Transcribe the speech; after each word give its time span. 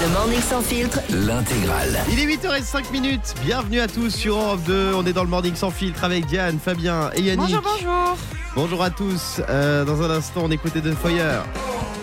Le 0.00 0.08
Morning 0.08 0.40
Sans 0.40 0.62
Filtre, 0.62 1.00
L'intégrale. 1.10 2.00
Il 2.10 2.18
est 2.18 2.26
8h05 2.26 2.90
minutes. 2.90 3.34
Bienvenue 3.44 3.80
à 3.80 3.86
tous 3.86 4.10
sur 4.10 4.36
Europe 4.36 4.62
2. 4.66 4.94
On 4.94 5.04
est 5.06 5.12
dans 5.12 5.22
le 5.22 5.28
Morning 5.28 5.54
sans 5.54 5.70
filtre 5.70 6.04
avec 6.04 6.26
Diane, 6.26 6.58
Fabien 6.58 7.10
et 7.14 7.20
Yannick. 7.20 7.54
Bonjour, 7.54 7.62
bonjour. 7.62 8.16
Bonjour 8.54 8.82
à 8.82 8.90
tous. 8.90 9.40
Euh, 9.48 9.84
dans 9.84 10.02
un 10.02 10.10
instant, 10.10 10.42
on 10.44 10.50
écoutait 10.50 10.80
The 10.80 10.94
Fire, 10.94 11.44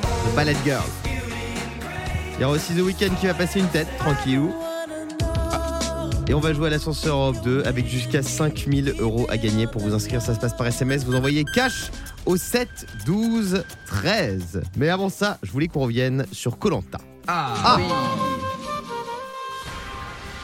The 0.01 0.35
Ballet 0.35 0.55
Girl. 0.63 0.83
Il 2.35 2.41
y 2.41 2.45
aura 2.45 2.53
aussi 2.53 2.73
The 2.73 2.81
Weeknd 2.81 3.15
qui 3.19 3.25
va 3.27 3.33
passer 3.33 3.59
une 3.59 3.69
tête, 3.69 3.87
tranquillou. 3.97 4.53
Et 6.29 6.33
on 6.33 6.39
va 6.41 6.53
jouer 6.53 6.67
à 6.67 6.69
l'ascenseur 6.69 7.15
Europe 7.15 7.37
2 7.43 7.63
avec 7.65 7.87
jusqu'à 7.87 8.21
5000 8.21 8.95
euros 8.99 9.25
à 9.29 9.37
gagner. 9.37 9.65
Pour 9.65 9.81
vous 9.81 9.93
inscrire, 9.93 10.21
ça 10.21 10.35
se 10.35 10.39
passe 10.39 10.55
par 10.57 10.67
SMS. 10.67 11.05
Vous 11.05 11.15
envoyez 11.15 11.45
cash 11.45 11.89
au 12.25 12.35
7 12.35 12.67
12 13.05 13.63
13. 13.85 14.61
Mais 14.75 14.89
avant 14.89 15.07
ça, 15.09 15.37
je 15.43 15.51
voulais 15.51 15.67
qu'on 15.69 15.79
revienne 15.81 16.25
sur 16.33 16.57
Colanta. 16.59 16.97
Ah, 17.27 17.77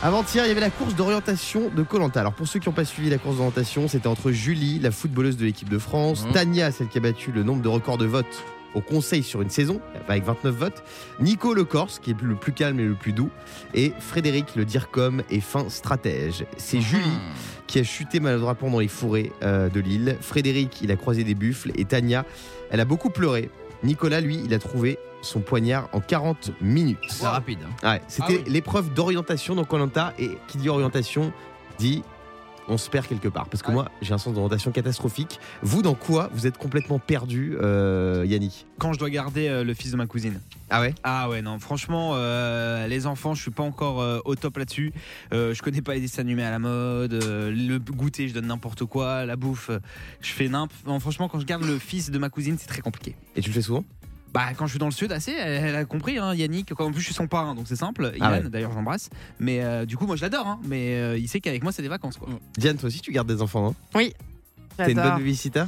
Avant-hier, 0.02 0.46
il 0.46 0.50
y 0.50 0.52
avait 0.52 0.60
la 0.62 0.70
course 0.70 0.96
d'orientation 0.96 1.70
de 1.74 1.82
Colanta. 1.84 2.20
Alors 2.22 2.34
pour 2.34 2.48
ceux 2.48 2.60
qui 2.60 2.68
n'ont 2.70 2.76
pas 2.76 2.84
suivi 2.86 3.10
la 3.10 3.18
course 3.18 3.38
d'orientation, 3.38 3.88
c'était 3.90 4.08
entre 4.08 4.32
Julie, 4.32 4.80
la 4.80 4.92
footballeuse 4.92 5.38
de 5.38 5.46
l'équipe 5.46 5.70
de 5.70 5.78
France, 5.80 6.26
Mhm. 6.26 6.32
Tania, 6.34 6.72
celle 6.72 6.88
qui 6.90 6.98
a 6.98 7.02
battu 7.02 7.32
le 7.32 7.44
nombre 7.44 7.62
de 7.62 7.70
records 7.70 7.98
de 7.98 8.06
votes 8.06 8.44
au 8.76 8.82
conseil 8.82 9.24
sur 9.24 9.42
une 9.42 9.50
saison, 9.50 9.80
avec 10.08 10.24
29 10.24 10.54
votes, 10.56 10.84
Nico 11.20 11.54
le 11.54 11.64
Corse, 11.64 12.00
qui 12.00 12.12
est 12.12 12.22
le 12.22 12.36
plus 12.36 12.52
calme 12.54 12.80
et 12.80 12.86
le 12.86 12.96
plus 12.96 13.14
doux, 13.14 13.30
et 13.74 13.94
Frédéric 14.00 14.56
le 14.56 14.66
Dircom 14.66 15.22
et 15.30 15.42
fin 15.42 15.70
stratège. 15.70 16.46
C'est 16.58 16.82
Julie 16.82 17.18
qui 17.68 17.80
a 17.80 17.84
chuté 17.84 18.20
maladroitement 18.20 18.70
dans 18.70 18.80
les 18.80 18.88
fourrés 18.88 19.32
euh, 19.42 19.70
de 19.70 19.80
l'île. 19.80 20.18
Frédéric, 20.22 20.82
il 20.82 20.92
a 20.92 20.96
croisé 20.96 21.24
des 21.24 21.36
buffles, 21.36 21.72
et 21.76 21.86
Tania, 21.86 22.26
elle 22.72 22.80
a 22.80 22.86
beaucoup 22.86 23.10
pleuré. 23.10 23.50
Nicolas, 23.84 24.22
lui, 24.22 24.42
il 24.46 24.54
a 24.54 24.60
trouvé 24.60 24.98
son 25.22 25.40
poignard 25.42 25.88
en 25.94 26.00
40 26.02 26.52
minutes. 26.62 26.98
C'est 27.10 27.26
rapide. 27.28 27.60
hein. 27.84 27.92
Ouais, 27.94 28.02
c'était 28.08 28.38
Ah 28.40 28.44
oui. 28.46 28.52
l'épreuve 28.52 28.94
d'orientation 28.94 29.56
dans 29.56 29.64
Colanta 29.66 30.14
et 30.20 30.38
qui 30.48 30.58
dit 30.58 30.70
orientation 30.70 31.32
dit 31.80 32.04
on 32.68 32.78
se 32.78 32.90
perd 32.90 33.08
quelque 33.08 33.28
part. 33.28 33.48
Parce 33.50 33.62
que 33.62 33.68
Ouais. 33.68 33.74
moi, 33.74 33.92
j'ai 34.02 34.14
un 34.14 34.18
sens 34.18 34.34
d'orientation 34.34 34.72
catastrophique. 34.72 35.40
Vous, 35.62 35.82
dans 35.82 35.96
quoi 35.96 36.30
vous 36.34 36.48
êtes 36.48 36.58
complètement 36.58 37.00
perdu, 37.00 37.56
euh, 37.62 38.24
Yannick? 38.28 38.66
Quand 38.80 38.94
je 38.94 39.00
dois 39.00 39.10
garder 39.10 39.48
euh, 39.48 39.64
le 39.64 39.74
fils 39.74 39.92
de 39.92 39.98
ma 39.98 40.06
cousine. 40.08 40.40
Ah 40.70 40.82
ouais? 40.82 40.96
Ah 41.04 41.30
ouais, 41.30 41.42
non, 41.42 41.60
franchement, 41.60 42.12
euh, 42.16 42.88
les 42.88 43.06
enfants, 43.06 43.36
je 43.36 43.42
suis 43.42 43.52
pas 43.52 43.64
encore 43.64 44.22
au 44.26 44.36
top 44.36 44.58
là-dessus. 44.58 44.92
Je 45.32 45.62
connais 45.62 45.82
pas 45.82 45.94
les 45.94 46.02
dessins 46.02 46.22
animés 46.22 46.44
à 46.44 46.52
la 46.52 46.60
mode, 46.60 47.14
le 47.14 47.78
goûter, 47.78 48.28
je 48.28 48.34
donne 48.34 48.48
n'importe 48.48 48.86
quoi, 48.86 49.26
la 49.26 49.36
bouffe, 49.36 49.70
je 50.22 50.32
fais 50.32 50.48
n'importe. 50.48 51.00
Franchement, 51.02 51.28
quand 51.30 51.40
je 51.40 51.46
garde 51.46 51.64
le 51.64 51.78
fils 51.78 52.10
de 52.10 52.18
ma 52.18 52.30
cousine, 52.30 52.58
c'est 52.60 52.68
très 52.68 52.82
compliqué. 52.82 53.16
Et 53.36 53.42
tu 53.42 53.50
le 53.50 53.54
fais 53.54 53.62
souvent? 53.62 53.84
Bah, 54.34 54.48
quand 54.58 54.66
je 54.66 54.72
suis 54.72 54.80
dans 54.80 54.88
le 54.88 54.92
sud, 54.92 55.12
assez, 55.12 55.32
elle, 55.32 55.64
elle 55.68 55.76
a 55.76 55.86
compris, 55.86 56.18
hein, 56.18 56.34
Yannick. 56.34 56.72
En 56.80 56.92
plus, 56.92 57.02
je 57.02 57.06
suis 57.06 57.14
son 57.14 57.28
parrain, 57.28 57.54
donc 57.54 57.66
c'est 57.68 57.76
simple. 57.76 58.12
Yann, 58.16 58.20
Ah 58.22 58.32
ouais. 58.32 58.50
d'ailleurs, 58.50 58.72
j'embrasse. 58.74 59.10
Mais 59.40 59.62
euh, 59.64 59.86
du 59.86 59.96
coup, 59.96 60.08
moi, 60.08 60.16
je 60.16 60.22
l'adore, 60.24 60.48
hein, 60.48 60.60
mais 60.64 60.96
euh, 60.96 61.18
il 61.18 61.28
sait 61.28 61.40
qu'avec 61.40 61.62
moi, 61.62 61.72
c'est 61.72 61.84
des 61.84 61.88
vacances, 61.88 62.18
quoi. 62.18 62.28
Diane, 62.58 62.78
toi 62.78 62.88
aussi, 62.88 63.00
tu 63.02 63.12
gardes 63.12 63.28
des 63.28 63.42
enfants, 63.44 63.62
non 63.62 63.76
Oui. 63.94 64.14
T'es 64.78 64.92
une 64.92 64.96
bonne 65.02 65.18
babysitter? 65.18 65.66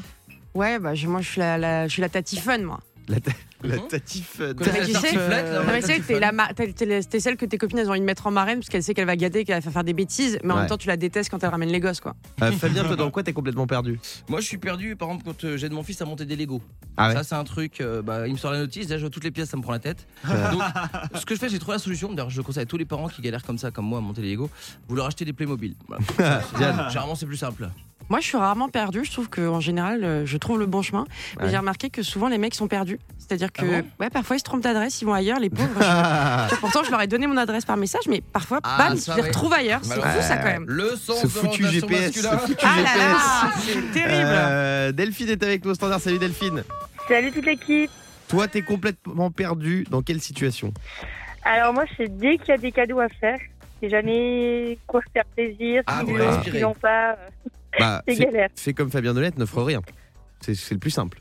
Ouais, 0.55 0.79
bah, 0.79 0.95
je- 0.95 1.07
moi, 1.07 1.21
je 1.21 1.29
suis 1.29 1.39
la, 1.39 1.57
la- 1.59 1.87
je 1.87 1.93
suis 1.93 2.01
la 2.01 2.09
tati 2.09 2.37
fun, 2.37 2.57
moi. 2.59 2.79
La, 3.07 3.19
ta- 3.19 3.31
la 3.63 3.77
tatif. 3.77 4.37
euh, 4.39 4.53
là, 4.59 4.63
Non, 5.59 5.71
mais 5.71 5.81
tartiflette. 5.81 7.09
t'es 7.09 7.19
celle 7.19 7.37
que 7.37 7.45
tes 7.45 7.57
copines 7.57 7.77
elles 7.77 7.87
ont 7.87 7.91
envie 7.91 7.99
de 7.99 8.05
mettre 8.05 8.25
en 8.27 8.31
marraine 8.31 8.59
parce 8.59 8.69
qu'elle 8.69 8.81
sait 8.83 8.93
qu'elle 8.93 9.05
va 9.05 9.15
gâter, 9.15 9.45
qu'elle 9.45 9.61
va 9.61 9.71
faire 9.71 9.83
des 9.83 9.93
bêtises, 9.93 10.39
mais 10.43 10.51
en 10.51 10.55
Ouais. 10.55 10.61
même 10.61 10.69
temps 10.69 10.77
tu 10.77 10.87
la 10.87 10.97
détestes 10.97 11.29
quand 11.29 11.43
elle 11.43 11.49
ramène 11.49 11.69
les 11.69 11.79
gosses 11.79 11.99
quoi. 11.99 12.15
Euh, 12.41 12.51
Fabien, 12.51 12.83
toi, 12.85 12.95
dans 12.95 13.11
quoi 13.11 13.21
t'es 13.23 13.33
complètement 13.33 13.67
perdu? 13.67 13.99
Moi, 14.27 14.39
je 14.41 14.45
suis 14.47 14.57
perdu, 14.57 14.95
par 14.95 15.09
exemple, 15.09 15.25
quand 15.25 15.43
euh, 15.43 15.57
j'aide 15.57 15.71
mon 15.71 15.83
fils 15.83 16.01
à 16.01 16.05
monter 16.05 16.25
des 16.25 16.35
Lego. 16.35 16.61
Ah 16.97 17.09
ouais 17.09 17.13
Ça, 17.13 17.23
c'est 17.23 17.35
un 17.35 17.43
truc, 17.43 17.79
euh, 17.81 18.01
bah, 18.01 18.27
il 18.27 18.33
me 18.33 18.37
sort 18.37 18.51
la 18.51 18.59
notice, 18.59 18.87
déjà, 18.87 18.97
je 18.97 19.01
vois 19.01 19.09
toutes 19.11 19.23
les 19.23 19.31
pièces, 19.31 19.49
ça 19.49 19.57
me 19.57 19.61
prend 19.61 19.73
la 19.73 19.79
tête. 19.79 20.07
Donc, 20.27 20.61
ce 21.15 21.25
que 21.25 21.35
je 21.35 21.39
fais, 21.39 21.49
j'ai 21.49 21.59
trouvé 21.59 21.75
la 21.75 21.79
solution. 21.79 22.11
D'ailleurs, 22.11 22.29
je 22.31 22.41
conseille 22.41 22.63
à 22.63 22.65
tous 22.65 22.77
les 22.77 22.85
parents 22.85 23.07
qui 23.07 23.21
galèrent 23.21 23.43
comme 23.43 23.57
ça, 23.59 23.69
comme 23.71 23.85
moi, 23.85 23.99
à 23.99 24.01
monter 24.01 24.21
les 24.21 24.31
Lego, 24.31 24.49
vous 24.87 24.95
leur 24.95 25.05
achetez 25.05 25.25
des 25.25 25.33
Playmobil. 25.33 25.75
Voilà. 25.87 26.41
Généralement, 26.89 27.15
c'est 27.15 27.25
plus 27.27 27.37
simple. 27.37 27.69
Moi 28.09 28.19
je 28.19 28.25
suis 28.27 28.37
rarement 28.37 28.69
perdue, 28.69 29.03
je 29.03 29.11
trouve 29.11 29.29
qu'en 29.29 29.59
général 29.59 30.03
euh, 30.03 30.25
je 30.25 30.37
trouve 30.37 30.59
le 30.59 30.65
bon 30.67 30.81
chemin. 30.83 31.05
Mais 31.37 31.45
Ouais. 31.45 31.49
j'ai 31.51 31.57
remarqué 31.57 31.89
que 31.89 32.03
souvent 32.03 32.27
les 32.27 32.37
mecs 32.37 32.53
sont 32.53 32.67
perdus. 32.67 32.99
C'est-à-dire 33.17 33.51
que 33.51 33.61
Ah 33.63 33.81
bon 33.81 33.87
ouais, 33.99 34.09
parfois 34.11 34.35
ils 34.35 34.39
se 34.39 34.43
trompent 34.43 34.61
d'adresse, 34.61 35.01
ils 35.01 35.05
vont 35.05 35.13
ailleurs, 35.13 35.39
les 35.39 35.49
pauvres. 35.49 35.69
je- 35.81 36.55
Pourtant 36.57 36.83
je 36.83 36.91
leur 36.91 37.01
ai 37.01 37.07
donné 37.07 37.25
mon 37.25 37.37
adresse 37.37 37.65
par 37.65 37.77
message, 37.77 38.03
mais 38.07 38.21
parfois 38.21 38.59
Ah, 38.63 38.77
bam, 38.89 38.97
je 38.97 39.11
les 39.15 39.21
ouais. 39.21 39.27
retrouve 39.29 39.53
ailleurs. 39.53 39.79
C'est 39.83 39.95
fou 39.95 40.21
ça 40.21 40.37
quand 40.37 40.45
même. 40.45 40.65
Le 40.67 40.89
sens 40.95 41.17
Ce 41.21 41.23
de 41.23 41.31
foutu 41.31 41.65
GPS, 41.67 42.13
ce 42.13 42.27
foutu 42.27 42.55
Ah 42.63 42.81
là 42.81 42.85
GPS. 42.85 42.95
là, 42.97 43.51
c'est 43.59 43.91
terrible. 43.99 44.29
Euh, 44.29 44.91
Delphine 44.91 45.29
est 45.29 45.43
avec 45.43 45.65
nous 45.65 45.71
au 45.71 45.75
standard. 45.75 45.99
Salut 45.99 46.19
Delphine. 46.19 46.63
Salut 47.07 47.31
toute 47.31 47.45
l'équipe. 47.45 47.89
Toi, 48.27 48.47
t'es 48.47 48.61
complètement 48.61 49.31
perdu. 49.31 49.85
Dans 49.89 50.01
quelle 50.03 50.21
situation? 50.21 50.71
Alors 51.43 51.73
moi, 51.73 51.85
c'est 51.97 52.15
dès 52.17 52.37
qu'il 52.37 52.49
y 52.49 52.51
a 52.51 52.57
des 52.57 52.71
cadeaux 52.71 52.99
à 52.99 53.07
faire, 53.09 53.37
c'est 53.81 53.89
jamais 53.89 54.77
quoi 54.87 55.01
faire 55.13 55.25
plaisir, 55.35 55.83
Ah, 55.87 56.01
l'ont, 56.03 56.15
l'inspirer. 56.15 56.51
s'ils 56.51 56.61
l'ont 56.61 56.73
pas, 56.73 57.17
Bah, 57.79 58.01
fais, 58.55 58.73
comme 58.73 58.89
Fabien 58.89 59.13
Delette, 59.13 59.37
n'offre 59.37 59.61
rien. 59.63 59.81
C'est 60.41 60.71
le 60.71 60.77
plus 60.79 60.91
simple. 60.91 61.19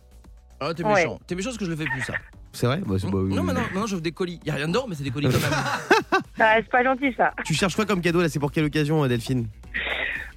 Ah, 0.61 0.73
t'es 0.75 0.85
Ouais. 0.85 0.95
méchant. 0.95 1.19
T'es 1.27 1.35
méchant 1.35 1.49
parce 1.51 1.59
que 1.59 1.65
je 1.65 1.71
le 1.71 1.77
fais 1.77 1.85
plus, 1.85 2.01
ça. 2.03 2.15
C'est 2.53 2.67
vrai 2.67 2.79
Bah, 2.87 2.95
bah, 3.03 3.09
oui, 3.13 3.35
non, 3.35 3.43
mais 3.43 3.53
non, 3.53 3.61
oui. 3.61 3.67
maintenant, 3.67 3.87
j'offre 3.87 4.03
des 4.03 4.13
colis. 4.13 4.39
Y 4.47 4.51
a 4.51 4.55
rien 4.55 4.69
dedans, 4.69 4.85
mais 4.89 4.95
c'est 4.95 5.03
des 5.03 5.11
colis 5.11 5.27
quand 5.29 5.41
même. 5.41 6.21
Ah, 6.39 6.55
c'est 6.57 6.69
pas 6.69 6.83
gentil 6.83 7.13
ça. 7.17 7.33
Tu 7.45 7.55
cherches 7.55 7.77
quoi 7.77 7.87
comme 7.87 8.01
cadeau 8.01 8.21
là 8.21 8.29
C'est 8.29 8.39
pour 8.41 8.51
quelle 8.53 8.65
occasion, 8.65 9.05
euh, 9.05 9.09
Delphine 9.09 9.47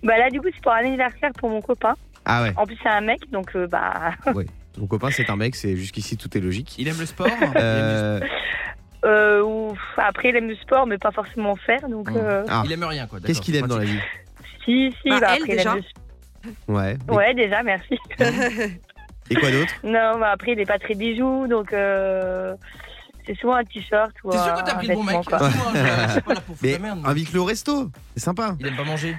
Bah 0.03 0.17
là, 0.17 0.29
du 0.29 0.39
coup, 0.39 0.47
c'est 0.53 0.61
pour 0.61 0.71
un 0.71 0.77
anniversaire 0.85 1.31
pour 1.39 1.49
mon 1.49 1.59
copain. 1.61 1.95
Ah 2.25 2.43
ouais, 2.43 2.53
En 2.55 2.65
plus, 2.67 2.77
c'est 2.83 2.89
un 2.89 3.01
mec, 3.01 3.29
donc 3.31 3.55
euh, 3.55 3.67
bah, 3.67 4.11
ton 4.73 4.85
copain 4.85 5.09
c'est 5.11 5.29
un 5.29 5.35
mec, 5.35 5.55
c'est 5.55 5.75
jusqu'ici 5.75 6.17
tout 6.17 6.35
est 6.37 6.41
logique. 6.41 6.75
Il 6.77 6.87
aime 6.87 6.99
le 6.99 7.05
sport 7.07 7.27
le 7.27 7.51
Euh, 7.59 8.19
euh, 9.05 9.41
ouf, 9.43 9.79
après, 9.97 10.29
il 10.29 10.35
aime 10.35 10.47
le 10.49 10.55
sport, 10.57 10.85
mais 10.87 10.97
pas 10.97 11.11
forcément 11.11 11.55
faire, 11.55 11.87
donc 11.89 12.09
Mmh. 12.11 12.17
euh, 12.17 12.43
ah, 12.47 12.61
Il 12.65 12.71
aime 12.71 12.83
rien, 12.83 13.07
quoi. 13.07 13.19
Qu'est-ce 13.19 13.41
qu'il 13.41 13.55
aime 13.55 13.67
dans 13.67 13.77
la 13.77 13.85
vie 13.85 13.99
si, 14.65 14.93
si, 15.01 15.09
Bah, 15.09 15.19
bah, 15.21 15.27
elle, 15.35 15.41
après, 15.41 15.53
il 15.53 15.57
déjà. 15.57 15.71
aime 15.71 15.77
le- 15.77 15.83
Ouais. 16.67 16.97
mais- 17.07 17.13
Ouais, 17.15 17.33
déjà, 17.33 17.63
merci. 17.63 17.97
Et 19.29 19.35
quoi 19.35 19.51
d'autre? 19.51 19.73
Non, 19.83 20.19
bah 20.19 20.31
après, 20.31 20.53
il 20.53 20.59
est 20.59 20.65
pas 20.65 20.79
très 20.79 20.95
bijoux, 20.95 21.47
donc 21.47 21.73
euh, 21.73 22.55
c'est 23.25 23.37
souvent 23.37 23.55
un 23.55 23.63
t-shirt 23.65 24.11
ou 24.23 24.31
T'es 24.31 24.37
sûr 24.37 24.53
un 24.53 24.61
que 24.61 24.65
t'as 24.65 24.75
pris 24.75 24.87
le 24.87 24.93
bon 24.95 25.03
vêtement, 25.03 25.19
mec? 25.19 25.27
quoi. 25.27 25.49
Dis-moi, 25.49 25.71
je 25.73 25.79
je 26.07 26.11
suis 26.13 26.21
pas 26.21 26.33
là 26.33 26.41
pour 26.41 26.55
foutre 26.55 26.59
Mais 26.63 26.71
la 26.73 26.79
merde. 26.79 26.99
invite-le 27.05 27.39
au 27.41 27.45
resto, 27.45 27.89
c'est 28.15 28.23
sympa. 28.23 28.55
Il 28.59 28.67
aime 28.67 28.75
pas 28.77 28.83
manger. 28.85 29.15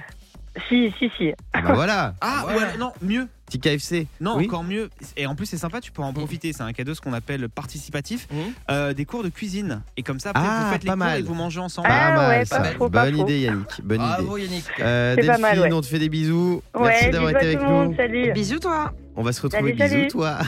Si, 0.67 0.91
si, 0.99 1.09
si. 1.17 1.31
Ah 1.53 1.61
bah 1.61 1.73
voilà, 1.73 2.13
Ah, 2.21 2.45
Ouais. 2.47 2.55
ouais, 2.55 2.77
non, 2.79 2.91
mieux. 3.01 3.27
petit 3.45 3.59
KFC. 3.59 4.07
Non, 4.21 4.37
Oui. 4.37 4.45
encore 4.45 4.63
mieux. 4.63 4.89
Et 5.17 5.25
en 5.25 5.35
plus, 5.35 5.45
c'est 5.45 5.57
sympa, 5.57 5.79
tu 5.81 5.91
peux 5.91 6.01
en 6.01 6.13
profiter. 6.13 6.53
C'est 6.53 6.63
un 6.63 6.73
cadeau, 6.73 6.93
ce 6.93 7.01
qu'on 7.01 7.13
appelle 7.13 7.47
participatif. 7.49 8.27
Mhm. 8.31 8.37
Euh, 8.69 8.93
des 8.93 9.05
cours 9.05 9.23
de 9.23 9.29
cuisine. 9.29 9.81
Et 9.97 10.03
comme 10.03 10.19
ça, 10.19 10.31
après, 10.31 10.43
Ah, 10.45 10.63
vous 10.65 10.71
faites 10.73 10.83
les 10.83 10.87
pas 10.87 10.93
cours 10.93 10.99
mal. 10.99 11.19
et 11.19 11.23
vous 11.23 11.33
mangez 11.33 11.59
ensemble. 11.59 11.87
Pas 11.87 11.93
Ah 11.99 12.15
mal 12.15 12.29
ouais, 12.39 12.45
ça. 12.45 12.59
pas 12.61 12.89
pas 12.89 13.05
Bonne 13.05 13.17
idée 13.19 13.39
Yannick, 13.41 13.67
bonne 13.83 13.97
Bravo, 13.97 14.37
idée. 14.37 14.47
Yannick. 14.47 14.65
Euh, 14.79 15.15
C'est 15.15 15.21
pas 15.21 15.37
Delphine, 15.37 15.41
mal, 15.41 15.59
ouais. 15.61 15.73
on 15.73 15.81
te 15.81 15.85
fait 15.87 15.99
des 15.99 16.09
bisous. 16.09 16.61
Ouais, 16.75 16.81
Merci 16.81 16.99
bisous 17.05 17.11
d'avoir 17.11 17.31
été 17.31 17.45
avec 17.45 17.61
nous. 17.61 17.95
salut. 17.95 18.31
Bisous 18.33 18.59
toi. 18.59 18.93
On 19.15 19.23
va 19.23 19.31
se 19.33 19.41
retrouver. 19.41 19.75
Salut, 19.77 19.89
salut. 19.91 20.05
bisous 20.05 20.11
toi. 20.17 20.37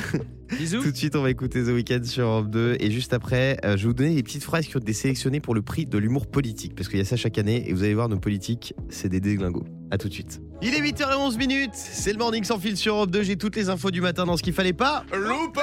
Bisous. 0.57 0.81
Tout 0.83 0.91
de 0.91 0.97
suite, 0.97 1.15
on 1.15 1.21
va 1.21 1.29
écouter 1.29 1.63
The 1.63 1.67
Weeknd 1.69 2.03
sur 2.03 2.25
Europe 2.27 2.49
2. 2.49 2.75
Et 2.81 2.91
juste 2.91 3.13
après, 3.13 3.57
euh, 3.63 3.77
je 3.77 3.83
vais 3.83 3.87
vous 3.87 3.93
donner 3.93 4.15
des 4.15 4.21
petites 4.21 4.43
phrases 4.43 4.67
qui 4.67 4.75
ont 4.75 4.81
été 4.81 4.91
sélectionnées 4.91 5.39
pour 5.39 5.55
le 5.55 5.61
prix 5.61 5.85
de 5.85 5.97
l'humour 5.97 6.27
politique. 6.27 6.75
Parce 6.75 6.89
qu'il 6.89 6.97
y 6.99 7.01
a 7.01 7.05
ça 7.05 7.15
chaque 7.15 7.37
année. 7.37 7.69
Et 7.69 7.73
vous 7.73 7.83
allez 7.83 7.93
voir, 7.93 8.09
nos 8.09 8.19
politiques, 8.19 8.73
c'est 8.89 9.07
des 9.07 9.21
déglingos. 9.21 9.63
À 9.91 9.97
tout 9.97 10.07
de 10.07 10.13
suite. 10.13 10.41
Il 10.61 10.73
est 10.73 10.81
8h11 10.81 11.37
minutes. 11.37 11.71
C'est 11.73 12.13
le 12.13 12.17
morning 12.17 12.43
sans 12.45 12.57
fil 12.57 12.77
sur 12.77 12.95
Europe 12.95 13.11
2. 13.11 13.23
J'ai 13.23 13.35
toutes 13.35 13.57
les 13.57 13.69
infos 13.69 13.91
du 13.91 13.99
matin 13.99 14.25
dans 14.25 14.37
ce 14.37 14.43
qu'il 14.43 14.53
fallait 14.53 14.71
pas. 14.73 15.03
Loupé 15.13 15.59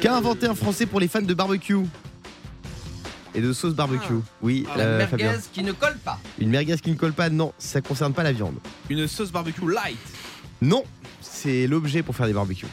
Qu'a 0.00 0.16
inventé 0.16 0.46
un 0.46 0.54
Français 0.54 0.86
pour 0.86 1.00
les 1.00 1.08
fans 1.08 1.20
de 1.20 1.34
barbecue 1.34 1.76
et 3.34 3.40
de 3.40 3.52
sauce 3.52 3.74
barbecue. 3.74 4.14
Oui, 4.42 4.66
La 4.76 4.82
euh, 4.84 4.98
merguez 4.98 5.24
Fabien. 5.24 5.40
qui 5.52 5.62
ne 5.62 5.72
colle 5.72 5.98
pas. 6.04 6.18
Une 6.38 6.50
merguez 6.50 6.76
qui 6.78 6.90
ne 6.90 6.96
colle 6.96 7.12
pas, 7.12 7.28
non, 7.28 7.52
ça 7.58 7.80
concerne 7.80 8.12
pas 8.12 8.22
la 8.22 8.32
viande. 8.32 8.56
Une 8.88 9.06
sauce 9.06 9.30
barbecue 9.30 9.70
light. 9.70 9.98
Non, 10.62 10.82
c'est 11.20 11.66
l'objet 11.66 12.02
pour 12.02 12.16
faire 12.16 12.26
des 12.26 12.32
barbecues. 12.32 12.66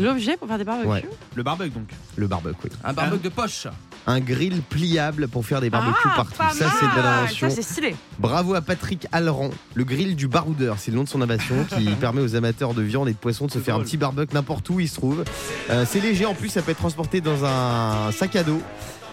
L'objet 0.00 0.36
pour 0.36 0.48
faire 0.48 0.58
des 0.58 0.64
barbecues. 0.64 0.88
Ouais. 0.88 1.04
Le 1.34 1.42
barbecue, 1.42 1.70
donc. 1.70 1.90
Le 2.16 2.26
barbecue, 2.26 2.58
oui. 2.64 2.70
Un 2.84 2.92
barbecue 2.92 3.22
de 3.22 3.28
poche. 3.28 3.66
Un 4.10 4.20
grill 4.20 4.62
pliable 4.62 5.28
pour 5.28 5.44
faire 5.44 5.60
des 5.60 5.68
barbecues 5.68 5.98
ah, 6.06 6.12
partout. 6.16 6.56
Ça, 6.58 6.70
c'est 6.78 6.86
une 6.86 6.92
bonne 6.92 7.02
mal. 7.02 7.24
invention. 7.24 7.50
Ça 7.50 7.56
c'est 7.56 7.62
stylé. 7.62 7.94
Bravo 8.18 8.54
à 8.54 8.62
Patrick 8.62 9.06
Alran, 9.12 9.50
le 9.74 9.84
grill 9.84 10.16
du 10.16 10.28
baroudeur. 10.28 10.78
C'est 10.78 10.90
le 10.90 10.96
nom 10.96 11.04
de 11.04 11.10
son 11.10 11.20
invention 11.20 11.64
qui 11.64 11.84
permet 12.00 12.22
aux 12.22 12.34
amateurs 12.34 12.72
de 12.72 12.80
viande 12.80 13.10
et 13.10 13.12
de 13.12 13.18
poisson 13.18 13.44
de 13.44 13.50
se 13.50 13.58
faire 13.58 13.74
un 13.74 13.80
petit 13.80 13.98
barbecue 13.98 14.34
n'importe 14.34 14.70
où 14.70 14.80
il 14.80 14.88
se 14.88 14.94
trouve. 14.94 15.24
Euh, 15.68 15.84
c'est 15.86 16.00
léger 16.00 16.24
en 16.24 16.34
plus, 16.34 16.48
ça 16.48 16.62
peut 16.62 16.70
être 16.70 16.78
transporté 16.78 17.20
dans 17.20 17.44
un 17.44 18.10
sac 18.12 18.34
à 18.36 18.44
dos. 18.44 18.62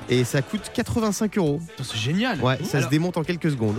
Et 0.08 0.24
ça 0.24 0.42
coûte 0.42 0.72
85 0.74 1.38
euros. 1.40 1.60
C'est 1.84 1.98
génial. 1.98 2.40
Ouais, 2.40 2.64
ça 2.64 2.82
se 2.82 2.88
démonte 2.88 3.18
en 3.18 3.24
quelques 3.24 3.52
secondes. 3.52 3.78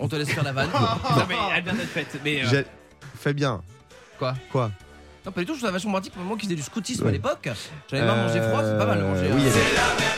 On 0.00 0.08
te 0.08 0.16
laisse 0.16 0.30
faire 0.30 0.44
la 0.44 0.52
vanne. 0.52 0.70
Non, 0.72 1.24
mais 1.28 1.34
elle 1.54 1.62
vient 1.62 1.74
d'être 1.74 1.90
faite. 1.90 2.18
Mais 2.24 2.42
euh, 2.42 2.62
Fabien. 3.20 3.60
Quoi? 4.18 4.34
Quoi? 4.50 4.70
Non, 5.26 5.32
pas 5.32 5.40
du 5.40 5.46
tout, 5.46 5.54
je 5.54 5.58
trouve 5.58 5.68
ça 5.68 5.72
vachement 5.72 5.92
pratique 5.92 6.12
pour 6.12 6.22
moi 6.22 6.36
qui 6.36 6.44
faisait 6.44 6.54
du 6.56 6.62
scoutisme 6.62 7.02
Ouais. 7.04 7.08
à 7.08 7.12
l'époque. 7.12 7.48
J'avais 7.90 8.06
pas 8.06 8.14
mangé 8.14 8.40
froid, 8.42 8.62
c'est 8.62 8.76
pas 8.76 8.86
mal 8.86 8.98
de 8.98 9.04
manger. 9.04 9.26
Euh, 9.30 9.34
oui, 9.36 9.42
euh, 9.42 9.50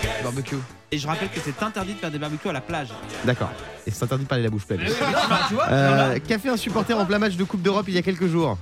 il 0.01 0.07
y 0.07 0.09
avait- 0.11 0.23
barbecue. 0.25 0.57
Et 0.91 0.99
je 0.99 1.07
rappelle 1.07 1.29
que 1.31 1.39
c'est 1.41 1.63
interdit 1.63 1.95
de 1.95 1.99
faire 1.99 2.11
des 2.11 2.19
barbecues 2.19 2.49
à 2.49 2.53
la 2.53 2.61
plage. 2.61 2.89
D'accord. 3.25 3.51
Et 3.87 3.91
c'est 3.93 4.03
interdit 4.03 4.25
de 4.25 4.29
parler 4.29 4.43
la 4.45 4.51
bouche 4.51 4.65
pleine. 4.67 4.81
Non, 4.81 4.89
bah, 5.29 5.41
tu 5.49 5.55
vois, 5.55 5.67
Euh. 5.71 6.19
Qu'a 6.19 6.39
fait 6.41 6.49
un 6.49 6.57
supporter 6.57 6.95
en 6.99 7.07
plein 7.07 7.19
match 7.21 7.37
de 7.37 7.45
Coupe 7.45 7.63
d'Europe 7.63 7.85
il 7.89 7.95
y 7.95 7.99
a 7.99 8.03
quelques 8.03 8.27
jours 8.27 8.59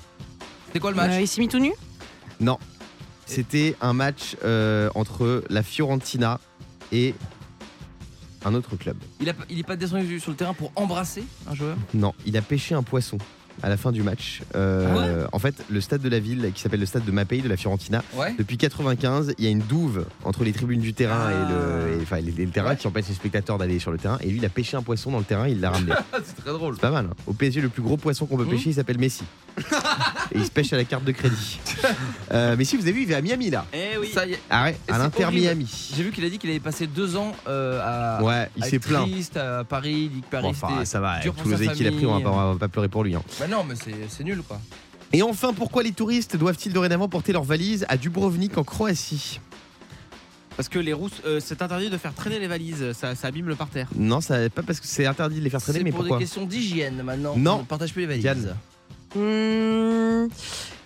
c'est 0.72 0.80
quoi 0.80 0.90
le 0.90 0.96
match 0.96 1.12
Euh, 1.12 1.20
il 1.20 1.28
s'est 1.28 1.40
mis 1.40 1.46
tout 1.48 1.60
nu 1.60 1.72
Non. 2.40 2.58
C'était 3.26 3.76
un 3.80 3.92
match 3.92 4.36
euh, 4.44 4.90
entre 4.96 5.44
la 5.48 5.62
Fiorentina 5.62 6.40
et 6.90 7.14
un 8.44 8.54
autre 8.54 8.74
club. 8.76 8.96
Il, 9.20 9.28
a, 9.28 9.34
pas- 9.34 9.44
il 9.48 9.60
est 9.60 9.62
pas 9.62 9.76
descendu 9.76 10.18
sur 10.18 10.32
le 10.32 10.36
terrain 10.36 10.52
pour 10.52 10.72
embrasser 10.74 11.22
un 11.48 11.54
joueur 11.54 11.76
Non, 11.94 12.12
il 12.26 12.36
a 12.36 12.42
pêché 12.42 12.74
un 12.74 12.82
poisson 12.82 13.18
à 13.62 13.68
la 13.68 13.76
fin 13.76 13.92
du 13.92 14.02
match. 14.02 14.42
Euh, 14.56 15.26
En 15.32 15.38
fait, 15.38 15.54
le 15.70 15.80
stade 15.80 16.02
de 16.02 16.08
la 16.08 16.18
ville, 16.18 16.50
qui 16.54 16.60
s'appelle 16.60 16.80
le 16.80 16.86
stade 16.86 17.04
de 17.04 17.10
Mapei 17.12 17.40
de 17.40 17.48
la 17.48 17.56
Fiorentina, 17.56 18.02
Ouais. 18.14 18.34
depuis 18.38 18.56
95, 18.58 19.34
il 19.38 19.44
y 19.44 19.48
a 19.48 19.50
une 19.50 19.60
douve 19.60 20.06
entre 20.24 20.44
les 20.44 20.52
tribunes 20.52 20.80
du 20.80 20.92
terrain 20.94 21.30
et 21.30 21.52
le, 21.52 21.98
et- 21.98 22.02
enfin, 22.02 22.20
les- 22.20 22.32
et 22.40 22.44
le 22.44 22.50
terrain 22.50 22.74
qui 22.74 22.86
empêche 22.86 23.08
les 23.08 23.14
spectateurs 23.14 23.58
d'aller 23.58 23.78
sur 23.78 23.90
le 23.90 23.98
terrain. 23.98 24.18
Et 24.22 24.28
lui, 24.30 24.38
il 24.38 24.44
a 24.44 24.48
pêché 24.48 24.76
un 24.76 24.82
poisson 24.82 25.10
dans 25.10 25.18
le 25.18 25.24
terrain, 25.24 25.48
il 25.48 25.60
l'a 25.60 25.70
ramené. 25.70 25.92
c'est 26.24 26.36
très 26.42 26.50
drôle. 26.52 26.74
C'est 26.74 26.80
pas 26.80 26.90
mal. 26.90 27.06
hein. 27.10 27.14
Au 27.26 27.32
PSG, 27.32 27.60
le 27.60 27.68
plus 27.68 27.82
gros 27.82 27.96
poisson 27.96 28.26
qu'on 28.26 28.36
peut 28.36 28.44
Mhm. 28.44 28.50
pêcher, 28.50 28.70
il 28.70 28.74
s'appelle 28.74 28.98
Messi. 28.98 29.24
Et 30.32 30.38
il 30.38 30.44
se 30.44 30.50
pêche 30.50 30.72
à 30.72 30.76
la 30.76 30.84
carte 30.84 31.04
de 31.04 31.12
crédit. 31.12 31.58
Euh, 32.32 32.56
Messi, 32.56 32.76
vous 32.76 32.82
avez 32.82 32.92
vu, 32.92 33.02
il 33.02 33.08
va 33.08 33.16
à 33.18 33.20
Miami 33.20 33.50
là. 33.50 33.66
Eh 33.72 33.96
oui. 33.98 34.10
Ça 34.12 34.26
y 34.26 34.32
est. 34.32 34.40
Ah 34.50 34.64
à 34.64 34.72
c'est 34.72 34.98
l'Inter. 34.98 35.28
Miami. 35.32 35.90
J'ai 35.96 36.02
vu 36.02 36.10
qu'il 36.12 36.24
a 36.24 36.28
dit 36.30 36.38
qu'il 36.38 36.50
avait 36.50 36.60
passé 36.60 36.86
deux 36.86 37.16
ans 37.16 37.34
euh, 37.46 38.18
à. 38.18 38.22
Ouais, 38.22 38.50
il 38.56 38.64
s'est 38.64 38.78
plaint. 38.78 39.08
triste 39.10 39.36
à 39.36 39.64
Paris, 39.64 40.10
que 40.22 40.30
Paris 40.30 40.42
Bon, 40.42 40.50
enfin, 40.50 40.84
ça 40.84 41.00
va, 41.00 41.18
pour 41.20 41.36
sa 41.44 41.50
l'oseille 41.50 41.72
qu'il 41.72 41.86
a 41.86 41.92
pris, 41.92 42.06
on 42.06 42.18
va, 42.18 42.20
pas, 42.20 42.30
on 42.30 42.52
va 42.54 42.58
pas 42.58 42.68
pleurer 42.68 42.88
pour 42.88 43.04
lui. 43.04 43.14
hein. 43.14 43.22
Bah 43.38 43.46
non, 43.48 43.64
mais 43.64 43.74
c'est 43.76 43.94
c'est 44.08 44.24
nul 44.24 44.42
quoi. 44.46 44.60
Et 45.12 45.22
enfin, 45.22 45.52
pourquoi 45.52 45.82
les 45.84 45.92
touristes 45.92 46.36
doivent-ils 46.36 46.72
dorénavant 46.72 47.08
porter 47.08 47.32
leurs 47.32 47.44
valises 47.44 47.86
à 47.88 47.96
Dubrovnik 47.96 48.58
en 48.58 48.64
Croatie? 48.64 49.40
Parce 50.56 50.68
que 50.68 50.78
les 50.78 50.92
rousses, 50.92 51.20
euh, 51.26 51.40
c'est 51.44 51.62
interdit 51.62 51.90
de 51.90 51.98
faire 51.98 52.14
traîner 52.14 52.38
les 52.38 52.46
valises, 52.46 52.92
ça, 52.92 53.14
ça 53.16 53.28
abîme 53.28 53.48
le 53.48 53.56
parterre. 53.56 53.88
Non, 53.96 54.20
ça 54.20 54.48
pas 54.50 54.62
parce 54.62 54.78
que 54.80 54.86
c'est 54.86 55.04
interdit 55.06 55.38
de 55.38 55.44
les 55.44 55.50
faire 55.50 55.60
traîner, 55.60 55.78
C'est 55.78 55.84
mais 55.84 55.90
pour 55.90 56.00
pourquoi? 56.00 56.18
des 56.18 56.24
questions 56.24 56.46
d'hygiène 56.46 57.02
maintenant. 57.02 57.34
Non. 57.36 57.54
On 57.56 57.58
ne 57.60 57.64
partage 57.64 57.92
plus 57.92 58.02
les 58.02 58.06
valises. 58.06 58.22
Diane. 58.22 58.56
Hmm, 59.14 60.28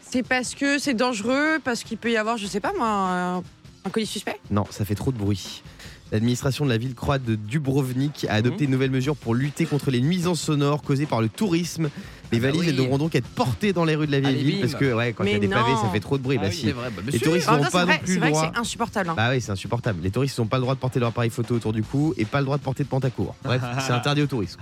c'est 0.02 0.22
parce 0.22 0.54
que 0.54 0.78
c'est 0.78 0.94
dangereux, 0.94 1.58
parce 1.62 1.84
qu'il 1.84 1.98
peut 1.98 2.10
y 2.10 2.16
avoir, 2.16 2.36
je 2.36 2.46
sais 2.46 2.60
pas 2.60 2.72
moi, 2.76 2.88
un, 2.88 3.36
un 3.38 3.90
colis 3.90 4.06
suspect? 4.06 4.38
Non, 4.50 4.64
ça 4.70 4.84
fait 4.84 4.94
trop 4.94 5.12
de 5.12 5.18
bruit. 5.18 5.62
L'administration 6.10 6.64
de 6.64 6.70
la 6.70 6.78
ville 6.78 6.94
croate 6.94 7.22
de 7.22 7.34
Dubrovnik 7.34 8.26
a 8.30 8.34
adopté 8.34 8.64
une 8.64 8.70
nouvelle 8.70 8.90
mesure 8.90 9.14
pour 9.14 9.34
lutter 9.34 9.66
contre 9.66 9.90
les 9.90 10.00
nuisances 10.00 10.40
sonores 10.40 10.82
causées 10.82 11.04
par 11.04 11.20
le 11.20 11.28
tourisme. 11.28 11.90
Les 12.30 12.38
Ah 12.38 12.40
bah 12.40 12.46
valises 12.48 12.60
oui. 12.60 12.66
elles 12.68 12.76
devront 12.76 12.98
donc 12.98 13.14
être 13.14 13.26
portées 13.28 13.72
dans 13.72 13.84
les 13.84 13.94
rues 13.94 14.06
de 14.06 14.12
la 14.12 14.20
vieille 14.20 14.34
Allez, 14.34 14.44
ville 14.44 14.54
bim. 14.56 14.60
parce 14.68 14.74
que 14.74 14.92
ouais, 14.92 15.12
quand 15.12 15.24
il 15.24 15.32
y 15.32 15.34
a 15.34 15.38
des 15.38 15.48
pavés, 15.48 15.72
ça 15.82 15.88
fait 15.92 16.00
trop 16.00 16.18
de 16.18 16.22
bruit. 16.22 16.36
Ah 16.38 16.42
bah 16.44 16.48
oui, 16.50 16.56
si. 16.56 16.66
C'est 16.66 16.72
vrai. 16.72 16.88
Bah, 16.94 17.02
Les 17.10 17.18
touristes 17.20 17.48
même 17.48 17.56
n'ont 17.58 17.64
temps, 17.64 17.70
pas 17.70 17.84
non 17.86 17.98
plus 18.02 18.18
le 18.18 18.28
droit. 18.28 18.50
c'est 18.54 18.60
insupportable. 18.60 19.10
hein. 19.10 19.14
Bah 19.16 19.28
oui, 19.30 19.40
c'est 19.40 19.52
insupportable. 19.52 20.00
Les 20.02 20.10
touristes 20.10 20.38
n'ont 20.38 20.46
pas 20.46 20.56
le 20.58 20.62
droit 20.62 20.74
de 20.74 20.80
porter 20.80 21.00
leur 21.00 21.08
appareil 21.10 21.30
photo 21.30 21.54
autour 21.54 21.72
du 21.72 21.82
cou 21.82 22.14
et 22.16 22.24
pas 22.24 22.38
le 22.40 22.44
droit 22.44 22.58
de 22.58 22.62
porter 22.62 22.84
de 22.84 22.88
pantacourt. 22.88 23.34
Bref, 23.44 23.62
c'est 23.86 23.92
interdit 23.92 24.22
aux 24.22 24.26
touristes. 24.26 24.58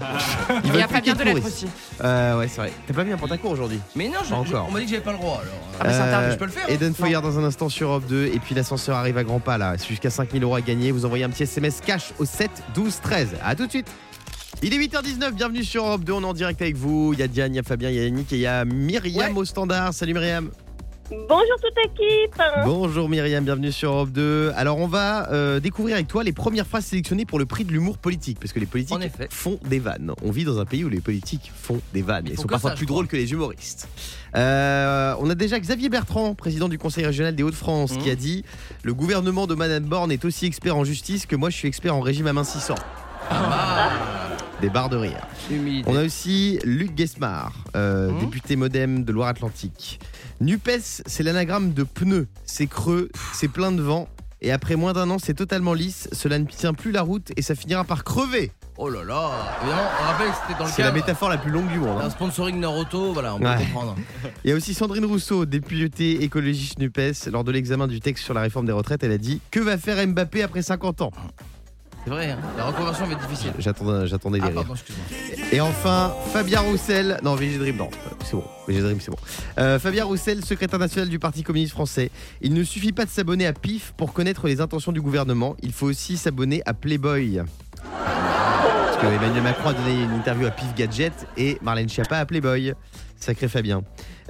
Il 0.65 0.75
y 0.77 0.83
a 0.83 0.89
pas 0.89 1.01
bien 1.01 1.15
de 1.15 1.23
l'être 1.25 1.47
aussi. 1.47 1.67
Euh, 2.05 2.39
ouais, 2.39 2.49
c'est 2.49 2.61
vrai. 2.61 2.73
T'as 2.87 2.95
pas 2.95 3.05
mis 3.05 3.13
un 3.13 3.17
pantacourt 3.17 3.51
aujourd'hui? 3.51 3.81
Mais 3.95 4.09
non, 4.09 4.37
encore. 4.37 4.67
on 4.69 4.73
m'a 4.73 4.79
dit 4.81 4.85
que 4.87 4.91
j'avais 4.93 5.03
pas 5.03 5.13
le 5.13 5.19
droit 5.19 5.41
alors. 5.43 5.55
Ah, 5.81 5.85
mais 5.87 5.93
c'est 5.93 6.01
interdit. 6.01 6.33
Je 6.33 6.39
peux 6.39 6.45
le 6.47 6.51
faire. 6.51 6.65
hein. 6.69 6.73
Eden 6.73 6.95
Foyer 6.95 7.21
dans 7.23 7.39
un 7.39 7.45
instant 7.45 7.69
sur 7.69 7.89
Europe 7.89 8.05
2 8.09 8.27
et 8.27 8.39
puis 8.39 8.55
l'ascenseur 8.55 8.97
arrive 8.97 9.19
à 9.19 9.25
grands 9.25 9.41
pas 9.41 9.59
là. 9.59 9.75
C'est 9.79 9.89
Jusqu'à 9.89 10.11
5000 10.11 10.43
euros 10.43 10.55
à 10.55 10.61
gagner. 10.61 10.93
Vous 10.93 11.05
envoyez 11.05 11.25
un 11.25 11.31
petit 11.31 11.43
SMS 11.45 11.81
cash 11.85 12.13
au 12.19 12.25
7 12.25 12.51
12 12.75 13.01
13. 13.03 13.29
À 13.45 13.55
tout 13.55 13.67
de 13.67 13.71
suite. 13.71 13.87
Il 14.63 14.73
est 14.75 14.79
8h19, 14.79 15.33
bienvenue 15.33 15.63
sur 15.65 15.85
Europe 15.85 16.03
2, 16.05 16.13
on 16.15 16.23
est 16.23 16.27
en 16.27 16.33
direct 16.33 16.61
avec 16.63 16.77
vous. 16.77 17.13
Il 17.13 17.19
y 17.19 17.23
a 17.23 17.29
Diane, 17.29 17.53
il 17.53 17.57
y 17.57 17.61
a 17.61 17.63
Fabien, 17.63 17.91
il 17.91 17.97
y 17.97 18.01
a 18.01 18.05
Yannick 18.05 18.33
et 18.33 18.37
il 18.37 18.43
y 18.43 18.47
a 18.47 18.65
Myriam 18.65 19.37
au 19.37 19.45
standard. 19.45 19.93
Salut 19.95 20.15
Myriam. 20.15 20.51
Bonjour 21.11 21.55
toute 21.63 21.79
équipe. 21.85 22.43
Bonjour 22.65 23.09
Myriam, 23.09 23.45
bienvenue 23.45 23.71
sur 23.71 23.93
Europe 23.93 24.11
2. 24.11 24.53
Alors 24.57 24.79
on 24.79 24.89
va 24.89 25.31
euh, 25.31 25.61
découvrir 25.61 25.95
avec 25.95 26.09
toi 26.09 26.25
les 26.25 26.33
premières 26.33 26.67
phrases 26.67 26.87
sélectionnées 26.87 27.27
pour 27.27 27.39
le 27.39 27.47
prix 27.47 27.65
de 27.65 27.71
l'humour 27.71 27.97
politique. 27.99 28.41
Parce 28.41 28.53
que 28.53 28.59
les 28.59 28.67
politiques 28.67 28.97
En 28.97 29.01
effet. 29.01 29.29
font 29.31 29.61
des 29.67 29.79
vannes. 29.79 30.11
On 30.25 30.33
vit 30.33 30.45
dans 30.45 30.59
un 30.59 30.65
pays 30.65 30.83
où 30.83 30.89
les 30.89 31.01
politiques 31.01 31.53
font 31.55 31.81
des 31.95 32.03
vannes. 32.03 32.25
Ils 32.29 32.37
sont 32.37 32.49
parfois 32.49 32.73
plus 32.73 32.87
drôles 32.87 33.07
que 33.07 33.15
les 33.17 33.31
humoristes. 33.31 33.89
Euh, 34.35 35.15
on 35.21 35.31
a 35.31 35.37
déjà 35.37 35.61
Xavier 35.61 35.91
Bertrand, 35.91 36.35
président 36.35 36.69
du 36.69 36.79
Conseil 36.79 37.05
régional 37.07 37.37
des 37.37 37.45
Hauts-de-France, 37.45 37.93
Mhm. 37.93 37.99
qui 38.03 38.11
a 38.11 38.17
dit 38.17 38.45
Le 38.83 38.95
gouvernement 38.95 39.47
de 39.47 39.55
Madame 39.55 39.85
Borne 39.85 40.11
est 40.11 40.25
aussi 40.25 40.47
expert 40.47 40.77
en 40.77 40.83
justice 40.83 41.27
que 41.27 41.37
moi 41.37 41.51
je 41.51 41.57
suis 41.57 41.69
expert 41.69 41.95
en 41.95 42.01
régime 42.01 42.27
amincissant. 42.27 42.75
Ah, 43.31 43.91
Des 44.61 44.71
barres 44.71 44.89
de 44.89 44.97
rire. 44.97 45.27
On 45.87 45.97
a 45.97 46.03
aussi 46.05 46.59
Luc 46.65 46.95
Guesmar, 46.95 47.53
euh, 47.77 48.11
Mhm. 48.11 48.19
député 48.21 48.57
modem 48.57 49.05
de 49.05 49.13
Loire-Atlantique. 49.13 50.01
NUPES, 50.41 51.03
c'est 51.07 51.23
l'anagramme 51.23 51.73
de 51.75 51.83
pneu. 51.83 52.27
C'est 52.47 52.67
creux, 52.67 53.11
c'est 53.35 53.49
plein 53.49 53.71
de 53.73 53.83
vent. 53.83 54.09
Et 54.41 54.53
après 54.53 54.77
moins 54.77 54.93
d'un 54.95 55.09
an, 55.11 55.19
c'est 55.19 55.35
totalement 55.35 55.75
lisse. 55.75 56.09
Cela 56.13 56.39
ne 56.39 56.45
tient 56.45 56.73
plus 56.75 56.91
la 56.93 57.03
route 57.03 57.33
et 57.37 57.43
ça 57.43 57.55
finira 57.55 57.85
par 57.85 58.03
crever. 58.05 58.51
Oh 58.79 58.89
là 58.91 59.03
là. 59.05 59.31
Évidemment, 59.63 59.83
on 60.01 60.05
rappelle 60.05 60.29
que 60.29 60.35
c'était 60.47 60.59
dans 60.59 60.67
le 60.67 60.71
C'est 60.71 60.83
la 60.83 60.93
métaphore 60.93 61.29
la 61.31 61.39
plus 61.39 61.51
longue 61.51 61.69
du 61.71 61.79
monde. 61.79 61.99
hein. 61.99 62.05
d'un 62.05 62.11
sponsoring 62.11 62.59
Nord 62.61 62.77
Auto. 62.77 63.13
Voilà, 63.15 63.35
on 63.35 63.39
peut 63.39 63.47
Ouais. 63.47 63.57
comprendre. 63.59 63.97
Il 64.45 64.51
y 64.51 64.53
a 64.53 64.57
aussi 64.57 64.75
Sandrine 64.75 65.05
Rousseau, 65.07 65.45
députée 65.47 66.23
écologiste 66.23 66.79
NUPES. 66.79 67.29
Lors 67.31 67.45
de 67.45 67.53
l'examen 67.53 67.87
du 67.87 68.01
texte 68.01 68.25
sur 68.25 68.35
la 68.35 68.43
réforme 68.43 68.67
des 68.67 68.73
retraites, 68.73 69.03
elle 69.05 69.13
a 69.13 69.19
dit 69.19 69.41
Que 69.51 69.61
va 69.61 69.77
faire 69.79 70.07
Mbappé 70.07 70.43
après 70.43 70.63
50 70.63 71.01
ans? 71.03 71.11
C'est 72.07 72.13
vrai, 72.13 72.31
hein. 72.31 72.39
la 72.57 72.67
reconversion 72.67 73.05
va 73.05 73.13
être 73.15 73.27
difficile. 73.29 73.53
J'attendais 73.59 74.07
j'attendais 74.07 74.39
les 74.39 74.45
Ah, 74.45 74.47
rires. 74.47 74.55
pardon. 74.65 74.75
Et 75.51 75.61
enfin, 75.61 76.15
Fabien 76.33 76.61
Roussel. 76.61 77.19
Non, 77.25 77.35
VG 77.35 77.59
Dream, 77.59 77.77
non. 77.79 77.91
C'est 78.25 78.37
bon. 78.37 78.45
VG 78.69 78.81
Dream, 78.81 79.01
c'est 79.01 79.11
bon. 79.11 79.17
Euh, 79.59 79.81
Fabien 79.81 80.05
Roussel, 80.05 80.45
secrétaire 80.45 80.79
national 80.79 81.09
du 81.09 81.19
Parti 81.19 81.43
communiste 81.43 81.73
français. 81.73 82.13
Il 82.43 82.55
ne 82.55 82.63
suffit 82.63 82.93
pas 82.93 83.07
de 83.07 83.11
s'abonner 83.11 83.45
à 83.49 83.53
PIF 83.53 83.93
pour 83.97 84.13
connaître 84.13 84.47
les 84.47 84.61
intentions 84.61 84.93
du 84.93 85.03
gouvernement. 85.03 85.57
Il 85.65 85.73
faut 85.73 85.87
aussi 85.87 86.17
s'abonner 86.17 86.63
à 86.65 86.75
Playboy. 86.75 87.43
Parce 87.83 88.97
que 88.99 89.07
Emmanuel 89.07 89.43
Macron 89.43 89.71
a 89.71 89.73
donné 89.73 90.05
une 90.05 90.13
interview 90.13 90.47
à 90.47 90.51
PIF 90.53 90.75
Gadget 90.77 91.13
et 91.37 91.59
Marlène 91.61 91.89
Schiappa 91.89 92.19
à 92.19 92.25
Playboy. 92.25 92.73
Sacré 93.19 93.49
Fabien. 93.49 93.83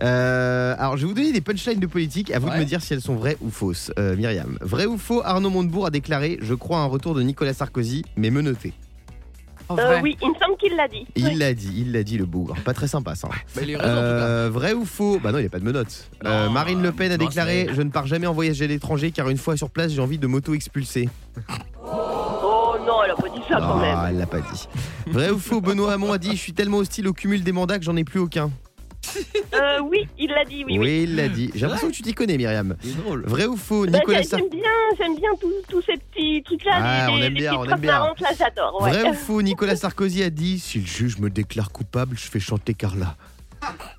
Euh, 0.03 0.75
alors, 0.79 0.97
je 0.97 1.03
vais 1.03 1.09
vous 1.09 1.15
donner 1.15 1.33
des 1.33 1.41
punchlines 1.41 1.81
de 1.81 1.87
politique. 1.87 2.31
À 2.31 2.39
vous 2.39 2.49
de 2.51 2.55
me 2.57 2.65
dire 2.65 2.81
si 2.83 2.93
elles 2.95 3.01
sont 3.01 3.17
vraies 3.17 3.37
ou 3.41 3.51
fausses. 3.51 3.91
Euh, 3.99 4.17
Myriam. 4.17 4.59
Vrai 4.61 4.87
ou 4.87 4.97
faux 4.99 5.23
Arnaud 5.25 5.51
Montebourg 5.51 5.87
a 5.87 5.91
déclaré 5.91 6.39
Je 6.41 6.55
crois 6.55 6.79
à 6.79 6.81
un 6.83 6.87
retour 6.87 7.15
de 7.15 7.23
Nicolas 7.23 7.53
Sarkozy, 7.55 8.05
mais 8.17 8.31
menotté. 8.31 8.73
En 9.69 9.77
Euh, 9.79 9.99
oui, 10.01 10.17
il 10.23 10.29
me 10.29 10.35
semble 10.35 10.57
qu'il 10.59 10.77
l'a 10.77 10.87
dit. 10.87 11.07
Il 11.17 11.39
l'a 11.39 11.53
dit, 11.53 11.73
il 11.77 11.91
l'a 11.93 12.05
dit 12.05 12.17
le 12.19 12.25
bougre. 12.25 12.55
Pas 12.65 12.73
très 12.73 12.87
sympa 12.87 13.17
ça. 13.17 13.29
Bah, 13.29 13.63
il 13.63 13.71
est 13.71 13.77
raison. 13.77 13.89
Euh, 13.93 14.49
vrai 14.53 14.73
ou 14.75 14.85
faux? 14.85 15.19
Bah 15.19 15.33
non, 15.33 15.39
il 15.39 15.41
n'y 15.41 15.47
a 15.49 15.51
pas 15.51 15.59
de 15.59 15.65
menottes. 15.65 16.09
Non, 16.23 16.31
Euh, 16.31 16.51
Marine 16.51 16.81
Le 16.83 16.93
Pen 16.93 17.11
a 17.11 17.17
non, 17.17 17.25
déclaré 17.25 17.69
Je 17.73 17.83
ne 17.83 17.91
pars 17.91 18.07
jamais 18.07 18.29
en 18.29 18.33
voyage 18.33 18.63
à 18.63 18.67
l'étranger 18.69 19.11
car 19.11 19.29
une 19.29 19.39
fois 19.39 19.57
sur 19.57 19.71
place, 19.71 19.91
j'ai 19.91 20.01
envie 20.01 20.19
de 20.19 20.27
m'auto-expulser. 20.29 21.09
Oh 21.85 22.77
non, 22.87 23.03
elle 23.05 23.11
a 23.11 23.15
pas 23.17 23.29
dit 23.29 23.43
ça 23.49 23.59
quand 23.59 23.79
même. 23.81 23.95
Ah, 23.99 24.07
elle 24.11 24.19
l'a 24.19 24.27
pas 24.27 24.41
dit. 24.41 24.69
Vrai 25.09 25.31
ou 25.31 25.39
faux 25.41 25.61
Benoît 25.61 25.93
Hamon 25.93 26.13
a 26.13 26.19
dit 26.19 26.31
Je 26.31 26.37
suis 26.41 26.53
tellement 26.53 26.79
hostile 26.79 27.09
au 27.09 27.13
cumul 27.13 27.43
des 27.43 27.53
mandats 27.53 27.79
que 27.81 27.85
j'en 27.85 27.97
ai 27.97 28.05
plus 28.05 28.21
aucun. 28.21 28.51
Euh, 29.55 29.81
oui, 29.81 30.07
il 30.19 30.31
l'a 30.31 30.45
dit, 30.45 30.65
oui, 30.67 30.79
oui. 30.79 31.01
il 31.05 31.17
l'a 31.17 31.29
dit. 31.29 31.51
J'ai 31.55 31.63
l'impression 31.63 31.89
que 31.89 31.95
tu 31.95 32.03
t'y 32.03 32.13
connais, 32.15 32.37
Myriam. 32.37 32.77
Il 32.85 32.91
est 32.91 32.95
drôle. 32.95 33.25
Vrai 33.27 33.47
ou 33.47 33.57
faux 33.57 33.87
Bah, 33.87 33.99
Nicolas 33.99 34.19
j'aime 34.23 34.29
Sarkozy. 34.31 34.51
j'aime 34.53 34.61
bien, 34.61 34.71
j'aime 34.99 35.17
bien 35.17 35.31
tous 35.41 35.53
tous 35.69 35.83
ces 35.83 35.97
petits 35.97 36.43
trucs-là. 36.43 36.73
Ah, 36.75 37.07
les, 37.09 37.13
on 37.13 37.17
aime 37.17 37.23
les 37.35 37.41
bien, 37.41 37.51
petites 37.55 37.69
on 37.71 37.75
aime 37.75 37.81
bien. 37.81 37.99
là, 38.21 38.31
j'adore. 38.39 38.83
Ouais. 38.83 38.91
Vrai 38.91 39.11
ou 39.11 39.15
faux 39.15 39.43
Nicolas 39.51 39.77
Sarkozy 39.77 40.23
a 40.23 40.31
dit 40.31 40.59
Si 40.59 40.79
le 40.81 40.87
juge 40.87 41.19
me 41.19 41.31
déclare 41.31 41.71
coupable, 41.71 42.17
je 42.19 42.25
fais 42.29 42.41
chanter 42.41 42.75
Carla. 42.75 43.17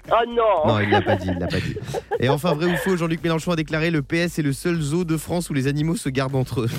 Oh 0.10 0.16
non. 0.28 0.66
Non, 0.74 0.80
il 0.80 0.90
l'a 0.90 1.02
pas 1.02 1.16
dit, 1.16 1.28
il 1.32 1.38
l'a 1.40 1.48
pas 1.48 1.60
dit. 1.60 1.76
Et 2.20 2.30
enfin, 2.30 2.54
vrai 2.54 2.66
ou 2.68 2.78
faux, 2.78 2.96
Jean-Luc 2.98 3.22
Mélenchon 3.24 3.52
a 3.52 3.56
déclaré 3.56 3.92
le 3.92 4.02
PS 4.02 4.40
est 4.40 4.42
le 4.42 4.54
seul 4.54 4.80
zoo 4.82 5.04
de 5.04 5.18
France 5.18 5.50
où 5.50 5.54
les 5.54 5.68
animaux 5.68 5.96
se 5.96 6.10
gardent 6.10 6.36
entre 6.36 6.62
eux. 6.62 6.70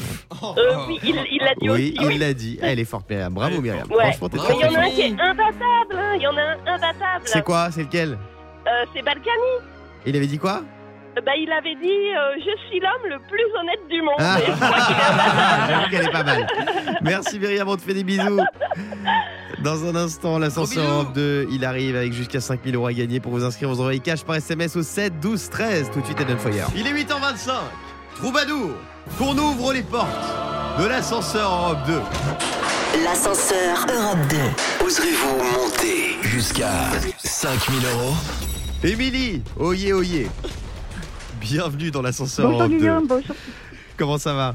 Euh, 0.43 0.75
oui, 0.89 0.99
il 1.03 1.15
l'a 1.15 1.55
dit 1.55 1.69
Oui, 1.69 1.69
aussi. 1.71 1.95
oui. 2.07 2.15
il 2.15 2.19
l'a 2.21 2.33
dit. 2.35 2.59
Elle 2.63 2.79
est 2.79 2.85
forte, 2.85 3.09
Myriam. 3.11 3.33
Bravo, 3.35 3.61
Myriam. 3.61 3.87
Ouais. 3.91 4.05
Franchement, 4.05 4.29
t'es 4.29 4.39
très 4.39 4.55
il 4.55 4.61
y 4.61 4.65
en 4.65 4.75
a 4.75 4.85
un 4.85 4.91
qui 4.91 5.01
est 5.03 5.21
imbattable. 5.21 5.95
hein. 5.97 6.15
Il 6.17 6.23
y 6.23 6.27
en 6.27 6.37
a 6.37 6.41
un 6.43 6.75
imbattable. 6.75 7.25
C'est 7.25 7.45
quoi? 7.45 7.71
C'est 7.71 7.83
lequel? 7.83 8.13
Euh, 8.67 8.71
C'est 8.95 9.03
Balkany. 9.03 9.29
Il 10.07 10.17
avait 10.17 10.27
dit 10.27 10.39
quoi? 10.39 10.63
Bah, 11.17 11.33
il 11.37 11.51
avait 11.51 11.75
dit 11.75 11.89
euh, 11.89 12.37
Je 12.37 12.69
suis 12.69 12.81
l'homme 12.81 13.11
le 13.11 13.19
plus 13.29 13.45
honnête 13.59 13.81
du 13.91 14.03
monde. 14.03 14.15
Ah. 14.19 14.39
Et 14.41 14.47
je 14.47 14.53
crois 14.53 14.81
qu'il 14.87 14.97
est 14.97 15.03
imbattable. 15.03 15.67
J'avoue 15.69 15.91
qu'elle 15.91 16.07
est 16.07 16.13
pas 16.13 16.23
mal. 16.23 16.47
Merci 17.03 17.39
Myriam, 17.39 17.69
on 17.69 17.77
te 17.77 17.83
fait 17.83 17.95
des 17.95 18.05
bisous. 18.05 18.41
Dans 19.63 19.85
un 19.85 19.97
instant, 19.97 20.39
l'ascenseur. 20.39 20.89
Europe 20.89 21.13
2, 21.15 21.49
il 21.51 21.65
arrive 21.65 21.97
avec 21.97 22.13
jusqu'à 22.13 22.41
5000 22.41 22.77
euros 22.77 22.87
à 22.87 22.93
gagner. 22.93 23.19
Pour 23.19 23.33
vous 23.33 23.45
inscrire, 23.45 23.69
vous 23.69 23.81
envoyez 23.81 23.99
cash 23.99 24.23
par 24.23 24.37
SMS 24.37 24.77
au 24.77 24.83
7 24.83 25.19
12 25.19 25.51
13. 25.51 25.91
Tout 25.93 26.01
de 26.01 26.05
suite 26.07 26.21
à 26.21 26.37
Foyer. 26.37 26.63
Il 26.77 26.87
est 26.87 26.93
8h25. 26.93 27.53
Troubadour, 28.17 28.71
qu'on 29.19 29.37
ouvre 29.37 29.73
les 29.73 29.83
portes 29.83 30.07
de 30.79 30.87
l'ascenseur 30.87 31.51
Europe 31.51 31.79
2. 31.87 32.01
L'ascenseur 33.05 33.87
Europe 33.89 34.19
2. 34.31 34.87
Oserez-vous 34.87 35.37
monter 35.37 36.17
jusqu'à 36.23 36.91
5000 37.19 37.79
euros? 37.87 38.15
Émilie, 38.85 39.43
oyez, 39.59 39.93
oyez. 39.93 40.29
Bienvenue 41.41 41.91
dans 41.91 42.03
l'ascenseur 42.03 42.47
Bonjour 42.47 42.61
Europe 42.61 42.73
2. 42.73 42.79
Guillaume, 42.79 43.07
bonjour, 43.07 43.37
Comment 43.97 44.19
ça 44.19 44.35
va? 44.35 44.55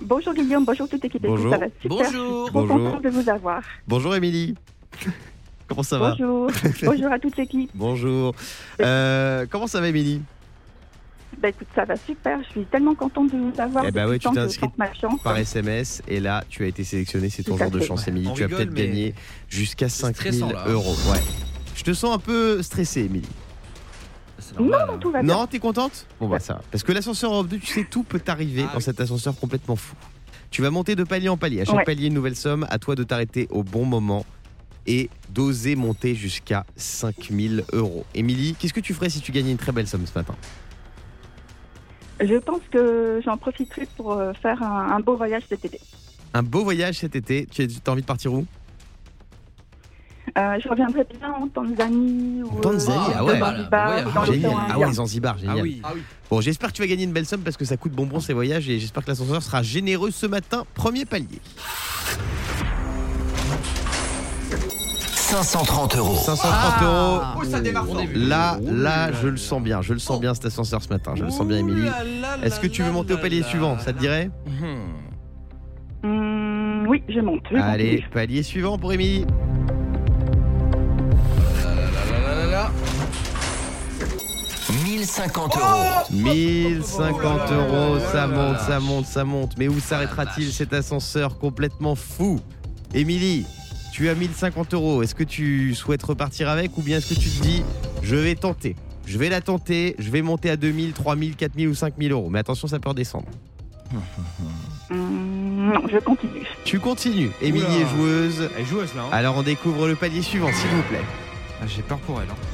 Bonjour 0.00 0.34
Guillaume, 0.34 0.64
bonjour 0.64 0.88
toute 0.88 1.02
l'équipe. 1.02 1.22
Bonjour. 1.22 1.52
Ça 1.52 1.58
va 1.58 1.66
super. 1.80 1.98
Bonjour. 1.98 2.50
Bonjour. 2.52 3.00
de 3.00 3.08
vous 3.08 3.28
avoir. 3.28 3.62
Bonjour 3.86 4.14
Émilie. 4.14 4.54
Comment 5.68 5.82
ça 5.82 5.98
va? 5.98 6.10
Bonjour. 6.18 6.50
bonjour 6.84 7.12
à 7.12 7.18
toute 7.18 7.36
l'équipe. 7.36 7.70
Bonjour. 7.74 8.34
Euh, 8.80 9.46
comment 9.48 9.66
ça 9.66 9.80
va 9.80 9.88
Émilie? 9.88 10.20
Bah 11.40 11.48
écoute, 11.48 11.68
ça 11.74 11.84
va 11.84 11.96
super. 11.96 12.38
Je 12.44 12.50
suis 12.50 12.64
tellement 12.66 12.94
contente 12.94 13.32
de 13.32 13.38
vous 13.38 13.60
avoir. 13.60 13.84
Eh 13.86 13.90
bah 13.90 14.06
ouais, 14.06 14.18
tu 14.18 14.28
t'es 14.30 14.38
inscrite 14.38 14.70
tente 14.70 14.78
ma 14.78 14.92
chance. 14.92 15.20
par 15.22 15.36
SMS 15.36 16.02
et 16.06 16.20
là 16.20 16.44
tu 16.48 16.64
as 16.64 16.66
été 16.66 16.84
sélectionné, 16.84 17.30
c'est 17.30 17.42
ton 17.42 17.56
jour 17.56 17.70
de 17.70 17.80
chance 17.80 18.06
Émilie. 18.06 18.30
Tu 18.34 18.44
rigole, 18.44 18.58
peut-être 18.58 18.74
gagner 18.74 19.14
jusqu'à 19.48 19.88
C'est 19.88 20.02
5000 20.02 20.32
stressant, 20.34 20.52
là. 20.52 20.64
euros. 20.68 20.94
Ouais. 21.10 21.20
Je 21.74 21.82
te 21.82 21.92
sens 21.92 22.14
un 22.14 22.18
peu 22.18 22.62
stressée 22.62 23.02
Émilie. 23.02 23.28
Normal. 24.58 24.86
Non, 24.88 24.98
tout 24.98 25.10
va 25.10 25.22
bien. 25.22 25.34
Non, 25.34 25.46
t'es 25.46 25.58
contente 25.58 26.06
Bon 26.20 26.28
bah 26.28 26.38
ça. 26.38 26.54
va. 26.54 26.62
Parce 26.70 26.82
que 26.84 26.92
l'ascenseur 26.92 27.32
Europe 27.32 27.48
2, 27.48 27.58
tu 27.58 27.66
sais, 27.66 27.84
tout 27.90 28.02
peut 28.02 28.22
arriver 28.26 28.64
Ah 28.68 28.74
dans 28.74 28.80
cet 28.80 29.00
ascenseur 29.00 29.34
complètement 29.38 29.76
fou. 29.76 29.94
Tu 30.50 30.62
vas 30.62 30.70
monter 30.70 30.94
de 30.94 31.02
palier 31.04 31.28
en 31.28 31.36
palier. 31.36 31.60
À 31.62 31.64
chaque 31.64 31.76
Ouais. 31.76 31.84
palier, 31.84 32.06
une 32.06 32.14
nouvelle 32.14 32.36
somme. 32.36 32.66
À 32.70 32.78
toi 32.78 32.94
de 32.94 33.02
t'arrêter 33.02 33.48
au 33.50 33.62
bon 33.64 33.84
moment 33.84 34.24
et 34.86 35.10
d'oser 35.30 35.74
monter 35.76 36.14
jusqu'à 36.14 36.64
5000 36.76 37.64
euros. 37.72 38.04
Émilie, 38.14 38.54
qu'est-ce 38.58 38.74
que 38.74 38.80
tu 38.80 38.94
ferais 38.94 39.08
si 39.10 39.20
tu 39.20 39.32
gagnais 39.32 39.50
une 39.50 39.56
très 39.56 39.72
belle 39.72 39.88
somme 39.88 40.06
ce 40.06 40.16
matin? 40.16 40.34
Je 42.20 42.36
pense 42.38 42.60
que 42.70 43.20
j'en 43.24 43.36
profiterai 43.36 43.88
pour 43.96 44.12
euh, 44.12 44.32
faire 44.34 44.62
un, 44.62 44.92
un 44.92 45.00
beau 45.00 45.16
voyage 45.16 45.42
cet 45.48 45.64
été. 45.64 45.80
Un 46.32 46.42
beau 46.44 46.62
voyage 46.62 46.98
cet 46.98 47.16
été. 47.16 47.46
Tu 47.50 47.62
as 47.62 47.90
envie 47.90 48.02
de 48.02 48.06
partir 48.06 48.32
où? 48.32 48.46
Euh, 50.36 50.58
je 50.60 50.68
reviendrai 50.68 51.04
bien 51.04 51.32
en 51.32 51.46
Tanzanie 51.46 52.42
ou 52.42 52.48
En 52.58 52.60
Tanzanie, 52.60 52.98
euh, 52.98 53.12
ah 53.16 53.24
ouais. 53.24 54.32
Génial. 54.32 54.52
Ah 54.68 54.78
ouais, 54.80 54.92
Zanzibar, 54.92 55.38
génial. 55.38 55.58
Ah 55.58 55.62
oui. 55.62 55.80
Ah 55.84 55.90
oui. 55.94 56.02
Bon, 56.28 56.40
j'espère 56.40 56.70
que 56.70 56.74
tu 56.74 56.82
vas 56.82 56.88
gagner 56.88 57.04
une 57.04 57.12
belle 57.12 57.26
somme 57.26 57.42
parce 57.42 57.56
que 57.56 57.64
ça 57.64 57.76
coûte 57.76 57.92
bonbon 57.92 58.18
ces 58.18 58.32
voyages 58.32 58.68
et 58.68 58.80
j'espère 58.80 59.04
que 59.04 59.10
l'ascenseur 59.10 59.42
sera 59.42 59.62
généreux 59.62 60.10
ce 60.10 60.26
matin. 60.26 60.64
Premier 60.74 61.04
palier. 61.04 61.40
530 65.12 65.96
euros. 65.96 66.16
530 66.16 66.82
euros. 66.82 67.20
Oh, 67.36 67.44
ça 67.44 67.60
démarre 67.60 67.86
fort. 67.86 68.02
Là, 68.14 68.58
là, 68.62 69.12
je 69.12 69.28
le 69.28 69.36
sens 69.36 69.62
bien. 69.62 69.82
Je 69.82 69.92
le 69.92 69.98
sens 70.00 70.20
bien 70.20 70.34
cet 70.34 70.46
ascenseur 70.46 70.82
ce 70.82 70.88
matin. 70.88 71.14
Je 71.14 71.24
le 71.24 71.30
sens 71.30 71.46
bien, 71.46 71.58
Émilie. 71.58 71.88
Est-ce 72.42 72.58
que 72.58 72.66
tu 72.66 72.82
veux 72.82 72.90
monter 72.92 73.14
au 73.14 73.18
palier 73.18 73.42
suivant 73.44 73.78
Ça 73.78 73.92
te 73.92 73.98
dirait? 73.98 74.30
Hmm. 74.46 75.04
Hum, 76.04 76.86
oui, 76.88 77.02
je 77.08 77.20
monte. 77.20 77.42
je 77.50 77.56
Allez, 77.56 78.04
palier 78.12 78.42
suivant 78.42 78.78
pour 78.78 78.92
Émilie. 78.92 79.26
1050 85.04 85.56
euros. 85.58 86.06
1050 86.12 87.52
euros, 87.52 87.98
ça 88.10 88.26
monte, 88.26 88.58
ça 88.58 88.80
monte, 88.80 89.06
ça 89.06 89.24
monte. 89.24 89.52
Mais 89.58 89.68
où 89.68 89.78
s'arrêtera-t-il 89.78 90.50
cet 90.50 90.72
ascenseur 90.72 91.38
complètement 91.38 91.94
fou? 91.94 92.40
Émilie, 92.94 93.44
tu 93.92 94.08
as 94.08 94.14
1050 94.14 94.72
euros. 94.72 95.02
Est-ce 95.02 95.14
que 95.14 95.24
tu 95.24 95.74
souhaites 95.74 96.02
repartir 96.02 96.48
avec 96.48 96.76
ou 96.78 96.82
bien 96.82 96.98
est-ce 96.98 97.14
que 97.14 97.20
tu 97.20 97.28
te 97.28 97.42
dis, 97.42 97.62
je 98.02 98.16
vais 98.16 98.34
tenter? 98.34 98.76
Je 99.06 99.18
vais 99.18 99.28
la 99.28 99.42
tenter, 99.42 99.94
je 99.98 100.10
vais 100.10 100.22
monter 100.22 100.48
à 100.48 100.56
2000, 100.56 100.94
3000, 100.94 101.36
4000 101.36 101.68
ou 101.68 101.74
5000 101.74 102.10
euros. 102.12 102.30
Mais 102.30 102.38
attention, 102.38 102.66
ça 102.66 102.78
peut 102.78 102.88
redescendre. 102.88 103.26
Hum, 104.90 105.70
non, 105.74 105.82
je 105.92 105.98
continue. 105.98 106.46
Tu 106.64 106.80
continues. 106.80 107.30
Émilie 107.42 107.66
est 107.82 107.96
joueuse. 107.96 108.48
Elle 108.56 108.62
est 108.62 108.64
joueuse 108.66 108.94
là. 108.94 109.02
hein. 109.02 109.08
Alors 109.12 109.36
on 109.36 109.42
découvre 109.42 109.86
le 109.86 109.96
palier 109.96 110.22
suivant, 110.22 110.50
s'il 110.52 110.70
vous 110.70 110.82
plaît. 110.84 111.02
Ah, 111.62 111.66
J'ai 111.66 111.82
peur 111.82 111.98
pour 111.98 112.20
elle. 112.22 112.28
hein. 112.30 112.34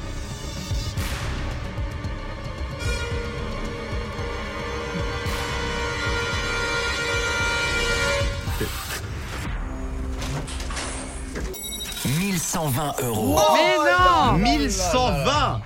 1120 12.41 12.95
euros. 13.07 13.39
Mais 13.55 13.77
non 13.77 14.37
1120 14.37 15.61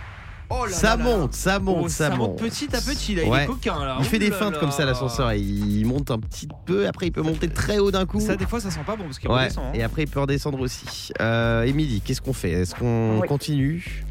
Oh 0.47 0.65
là 0.65 0.71
Ça 0.71 0.89
là 0.89 0.97
là. 0.97 1.03
monte, 1.03 1.33
ça 1.33 1.57
monte, 1.57 1.77
Oh, 1.85 1.87
ça, 1.89 2.09
monte 2.11 2.19
monte. 2.19 2.37
petit 2.37 2.67
à 2.75 2.79
petit 2.79 3.15
là. 3.15 3.23
Il 3.23 3.29
Ouais. 3.31 3.43
est 3.43 3.47
coquin 3.47 3.83
là. 3.83 3.95
Il 3.99 4.05
fait 4.05 4.17
Ouh 4.17 4.19
des 4.19 4.29
feintes 4.31 4.53
là. 4.53 4.59
comme 4.59 4.69
ça 4.71 4.85
l'ascenseur. 4.85 5.33
Il 5.33 5.83
monte 5.87 6.11
un 6.11 6.19
petit 6.19 6.47
peu, 6.67 6.87
après 6.87 7.07
il 7.07 7.11
peut 7.11 7.23
monter 7.23 7.47
très 7.49 7.79
haut 7.79 7.89
d'un 7.89 8.05
coup. 8.05 8.19
Ça 8.19 8.35
des 8.35 8.45
fois 8.45 8.59
ça 8.59 8.69
sent 8.69 8.81
pas 8.85 8.95
bon 8.95 9.05
parce 9.05 9.17
qu'il 9.17 9.29
Ouais, 9.31 9.45
redescend. 9.45 9.65
hein. 9.65 9.71
et 9.73 9.81
après 9.81 10.03
il 10.03 10.07
peut 10.07 10.19
redescendre 10.19 10.59
aussi. 10.59 11.11
Euh, 11.19 11.63
Émilie, 11.63 11.99
qu'est-ce 12.01 12.21
qu'on 12.21 12.33
fait? 12.33 12.51
Est-ce 12.51 12.75
qu'on 12.75 13.21
Oui. 13.21 13.27
continue? 13.27 14.05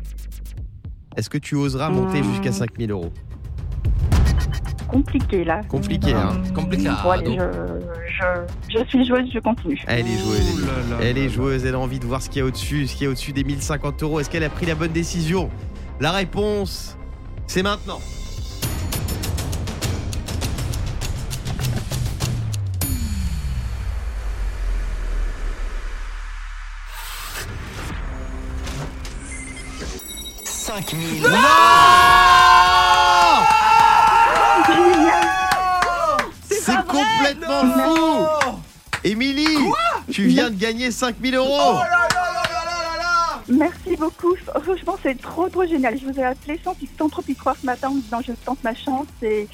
Est-ce 1.16 1.30
que 1.30 1.38
tu 1.38 1.54
oseras 1.54 1.88
monter 1.90 2.18
Hum. 2.20 2.24
jusqu'à 2.34 2.50
5000 2.50 2.90
euros? 2.90 3.12
Compliqué 4.88 5.44
là. 5.44 5.60
Compliqué, 5.68 6.12
hein. 6.12 6.30
Hum, 6.46 6.52
Compliqué, 6.52 6.88
bon, 7.02 7.10
allez, 7.10 7.24
donc. 7.24 7.38
je, 7.40 7.93
je, 8.18 8.78
je 8.78 8.84
suis 8.86 9.06
joueuse, 9.06 9.28
je 9.32 9.38
continue. 9.40 9.80
Elle 9.86 10.06
est 10.06 10.18
joueuse. 10.18 10.66
Là 10.90 10.96
Elle 11.02 11.16
là 11.16 11.22
est 11.22 11.28
joueuse, 11.28 11.64
elle 11.64 11.74
a 11.74 11.78
envie 11.78 11.98
de 11.98 12.06
voir 12.06 12.22
ce 12.22 12.28
qu'il 12.28 12.40
y 12.40 12.42
a 12.42 12.46
au-dessus, 12.46 12.86
ce 12.86 12.94
qu'il 12.94 13.04
y 13.04 13.06
a 13.06 13.10
au-dessus 13.10 13.32
des 13.32 13.44
1050 13.44 14.02
euros. 14.02 14.20
Est-ce 14.20 14.30
qu'elle 14.30 14.44
a 14.44 14.50
pris 14.50 14.66
la 14.66 14.74
bonne 14.74 14.92
décision? 14.92 15.50
La 16.00 16.12
réponse, 16.12 16.96
c'est 17.46 17.62
maintenant. 17.62 18.00
«5000 30.44 31.22
C'est 36.64 36.86
complètement 36.86 37.62
fou 37.62 38.58
Émilie, 39.04 39.58
tu 40.10 40.24
viens 40.24 40.50
de 40.50 40.56
gagner 40.56 40.90
5000 40.90 41.34
euros 41.34 41.78
Merci 43.46 43.96
beaucoup. 43.98 44.34
Franchement, 44.62 44.96
c'est 45.02 45.20
trop, 45.20 45.50
trop 45.50 45.66
génial. 45.66 45.98
Je 45.98 46.06
vous 46.06 46.18
ai 46.18 46.24
appelé 46.24 46.58
sans, 46.64 46.74
sans 46.98 47.08
trop 47.10 47.22
y 47.28 47.34
croire 47.34 47.56
ce 47.60 47.66
matin 47.66 47.88
en 47.88 47.94
me 47.94 48.00
disant 48.00 48.20
je 48.26 48.32
tente 48.32 48.64
ma 48.64 48.74
chance 48.74 49.06
et, 49.22 49.46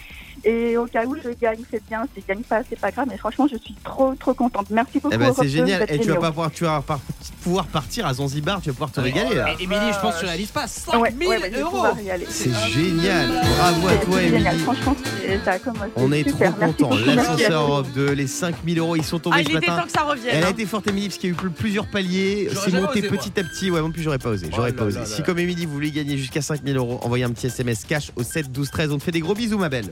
et 0.44 0.76
au 0.76 0.86
cas 0.86 1.04
où 1.06 1.16
je 1.16 1.30
gagne, 1.40 1.58
c'est 1.70 1.82
bien. 1.88 2.02
Si 2.14 2.22
je 2.22 2.26
gagne 2.26 2.42
pas, 2.42 2.60
c'est 2.68 2.78
pas 2.78 2.90
grave. 2.90 3.06
Mais 3.10 3.16
franchement, 3.18 3.46
je 3.50 3.56
suis 3.58 3.74
trop, 3.84 4.14
trop 4.14 4.34
contente. 4.34 4.66
Merci 4.70 4.98
beaucoup. 5.00 5.14
Eh 5.14 5.18
ben 5.18 5.26
Europe 5.26 5.36
c'est 5.38 5.44
2, 5.46 5.48
génial. 5.50 5.86
Et 5.88 5.98
tu 5.98 6.08
vas 6.08 6.16
pas 6.16 6.28
pouvoir, 6.30 6.50
tu 6.50 6.64
vas 6.64 6.80
par- 6.82 7.00
pouvoir 7.42 7.66
partir 7.66 8.06
à 8.06 8.14
Zanzibar, 8.14 8.60
tu 8.60 8.68
vas 8.70 8.74
pouvoir 8.74 8.92
te 8.92 9.00
régaler 9.00 9.34
là. 9.34 9.52
Et 9.58 9.64
Émilie, 9.64 9.92
je 9.94 10.00
pense 10.00 10.14
que 10.16 10.20
tu 10.20 10.26
réalises 10.26 10.50
pas. 10.50 10.64
Ouais, 10.92 10.96
ouais, 10.98 11.10
5000 11.10 11.28
ouais, 11.28 11.38
je 11.44 11.50
vais 11.56 11.60
euros. 11.60 11.84
C'est 12.28 12.54
génial. 12.70 13.28
Bravo 13.58 13.86
à 13.86 13.90
C'est 13.92 14.04
toi 14.06 14.20
génial. 14.20 14.44
Émilie. 14.54 14.58
Franchement, 14.64 14.96
c'est- 15.20 15.44
ça 15.44 15.50
a 15.52 15.58
commencé. 15.58 15.90
On 15.96 16.12
est 16.12 16.28
super. 16.28 16.56
trop 16.56 16.66
contents. 16.66 16.90
L'ascenseur. 17.06 17.62
Europe 17.62 17.86
2, 17.94 18.12
les 18.12 18.26
5000 18.26 18.78
euros, 18.78 18.96
ils 18.96 19.04
sont 19.04 19.18
tombés 19.18 19.38
Ah, 19.40 19.44
ce 19.48 19.52
matin. 19.52 19.76
temps 19.78 19.84
que 19.86 19.90
ça 19.92 20.02
revienne. 20.02 20.34
Elle 20.34 20.44
a 20.44 20.48
hein. 20.48 20.50
été 20.50 20.66
forte 20.66 20.86
Émilie 20.88 21.08
parce 21.08 21.18
qu'il 21.18 21.30
y 21.30 21.32
a 21.32 21.36
eu 21.36 21.50
plusieurs 21.50 21.86
paliers. 21.86 22.48
J'aurais 22.52 22.70
C'est 22.70 22.80
monté 22.80 23.02
petit 23.02 23.38
à 23.38 23.44
petit. 23.44 23.70
Ouais, 23.70 23.80
moi 23.80 23.90
plus 23.90 24.02
j'aurais 24.02 24.18
pas 24.18 24.30
osé. 24.30 24.48
J'aurais 24.54 24.70
Oh 24.74 24.78
pas 24.78 24.84
là 24.84 25.00
osé. 25.00 25.00
Si 25.06 25.22
comme 25.22 25.38
Émilie 25.38 25.66
vous 25.66 25.72
voulez 25.72 25.90
gagner 25.90 26.16
jusqu'à 26.16 26.42
5000 26.42 26.76
euros, 26.76 26.98
envoyez 27.02 27.24
un 27.24 27.30
petit 27.30 27.46
SMS 27.46 27.84
cash 27.84 28.10
au 28.16 28.22
7 28.22 28.50
12 28.52 28.70
13. 28.70 28.90
On 28.92 28.98
te 28.98 29.02
fait 29.02 29.10
des 29.12 29.20
gros 29.20 29.34
bisous 29.34 29.58
ma 29.58 29.68
belle. 29.68 29.86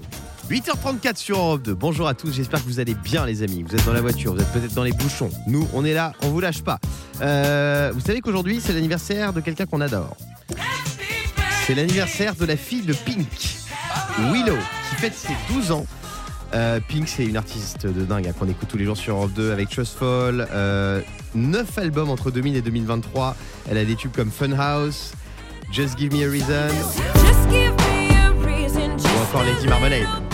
8h34 0.50 1.16
sur 1.16 1.38
Europe 1.38 1.62
2. 1.62 1.74
Bonjour 1.74 2.08
à 2.08 2.14
tous. 2.14 2.32
J'espère 2.32 2.60
que 2.60 2.68
vous 2.68 2.80
allez 2.80 2.94
bien 2.94 3.26
les 3.26 3.42
amis. 3.42 3.62
Vous 3.62 3.74
êtes 3.74 3.84
dans 3.84 3.92
la 3.92 4.00
voiture, 4.00 4.32
vous 4.32 4.40
êtes 4.40 4.50
peut-être 4.50 4.72
dans 4.72 4.82
les 4.82 4.92
bouchons. 4.92 5.28
Nous, 5.46 5.68
on 5.74 5.84
est 5.84 5.92
là, 5.92 6.14
on 6.22 6.28
vous 6.28 6.40
lâche 6.40 6.62
pas. 6.62 6.78
Euh, 7.20 7.90
vous 7.92 8.00
savez 8.00 8.22
qu'aujourd'hui 8.22 8.58
c'est 8.58 8.72
l'anniversaire 8.72 9.34
de 9.34 9.42
quelqu'un 9.42 9.66
qu'on 9.66 9.82
adore. 9.82 10.16
C'est 11.66 11.74
l'anniversaire 11.74 12.34
de 12.34 12.46
la 12.46 12.56
fille 12.56 12.80
de 12.80 12.94
Pink, 12.94 13.28
Willow, 14.32 14.56
qui 14.88 14.96
fête 14.96 15.14
ses 15.14 15.34
12 15.52 15.70
ans. 15.70 15.86
Euh, 16.54 16.80
Pink, 16.88 17.08
c'est 17.08 17.26
une 17.26 17.36
artiste 17.36 17.86
de 17.86 18.06
dingue 18.06 18.26
hein, 18.26 18.32
qu'on 18.38 18.48
écoute 18.48 18.68
tous 18.70 18.78
les 18.78 18.86
jours 18.86 18.96
sur 18.96 19.16
Europe 19.16 19.32
2 19.34 19.52
avec 19.52 19.68
Trust 19.68 19.98
Fall. 19.98 20.48
Euh, 20.50 21.02
9 21.34 21.76
albums 21.76 22.08
entre 22.08 22.30
2000 22.30 22.56
et 22.56 22.62
2023. 22.62 23.36
Elle 23.70 23.76
a 23.76 23.84
des 23.84 23.96
tubes 23.96 24.12
comme 24.16 24.30
Funhouse, 24.30 25.12
Just 25.70 25.98
Give 25.98 26.14
Me 26.14 26.24
a 26.24 26.30
Reason 26.30 26.74
ou 28.96 29.22
encore 29.22 29.42
Lady 29.44 29.66
Marmalade. 29.66 30.27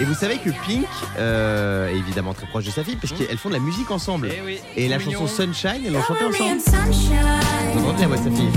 Et 0.00 0.04
vous 0.04 0.14
savez 0.14 0.38
que 0.38 0.50
Pink 0.50 0.86
euh, 1.18 1.88
est 1.88 1.96
évidemment 1.96 2.32
très 2.32 2.46
proche 2.46 2.64
de 2.64 2.70
sa 2.70 2.84
fille 2.84 2.96
parce 2.96 3.12
qu'elles 3.12 3.36
font 3.38 3.48
de 3.48 3.54
la 3.54 3.60
musique 3.60 3.90
ensemble. 3.90 4.30
Eh 4.32 4.40
oui. 4.44 4.58
Et 4.76 4.88
la 4.88 4.98
chanson. 5.00 5.26
Sunshine, 5.26 5.82
elles 5.86 5.92
l'ont 5.92 6.02
chantée 6.02 6.24
ensemble. 6.24 6.60
Vous 7.74 7.80
entendez 7.84 8.02
la 8.02 8.08
voix 8.08 8.16
de 8.16 8.22
sa 8.22 8.30
fille 8.30 8.50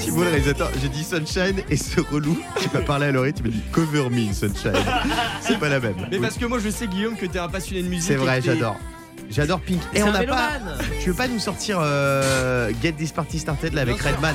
Thibault 0.00 0.20
le 0.24 0.28
réalisateur, 0.30 0.70
j'ai 0.82 0.88
dit 0.90 1.02
Sunshine 1.02 1.62
et 1.70 1.76
ce 1.76 2.00
relou 2.00 2.38
qui 2.58 2.68
m'a 2.74 2.80
parlé 2.80 3.06
à 3.06 3.12
l'oreille, 3.12 3.32
tu 3.32 3.42
m'as 3.42 3.48
dit 3.48 3.62
Cover 3.72 4.10
Me 4.10 4.32
Sunshine. 4.32 4.72
C'est 5.40 5.58
pas 5.58 5.70
la 5.70 5.80
même. 5.80 5.94
Mais 6.10 6.16
Oui. 6.16 6.22
parce 6.22 6.36
que 6.36 6.44
moi 6.44 6.58
je 6.58 6.68
sais 6.68 6.86
Guillaume 6.86 7.16
que 7.16 7.24
t'es 7.26 7.38
un 7.38 7.48
passionné 7.48 7.82
de 7.82 7.88
musique. 7.88 8.06
C'est 8.06 8.16
vrai, 8.16 8.42
j'adore. 8.42 8.76
J'adore 9.30 9.60
Pink. 9.60 9.80
Et 9.94 10.02
on 10.02 10.12
n'a 10.12 10.24
pas. 10.24 10.50
Tu 11.02 11.10
veux 11.10 11.16
pas 11.16 11.28
nous 11.28 11.38
sortir 11.38 11.78
euh, 11.80 12.70
Get 12.82 12.92
This 12.92 13.12
Party 13.12 13.38
Started 13.38 13.72
là 13.72 13.82
avec. 13.82 13.96
Redman? 14.00 14.34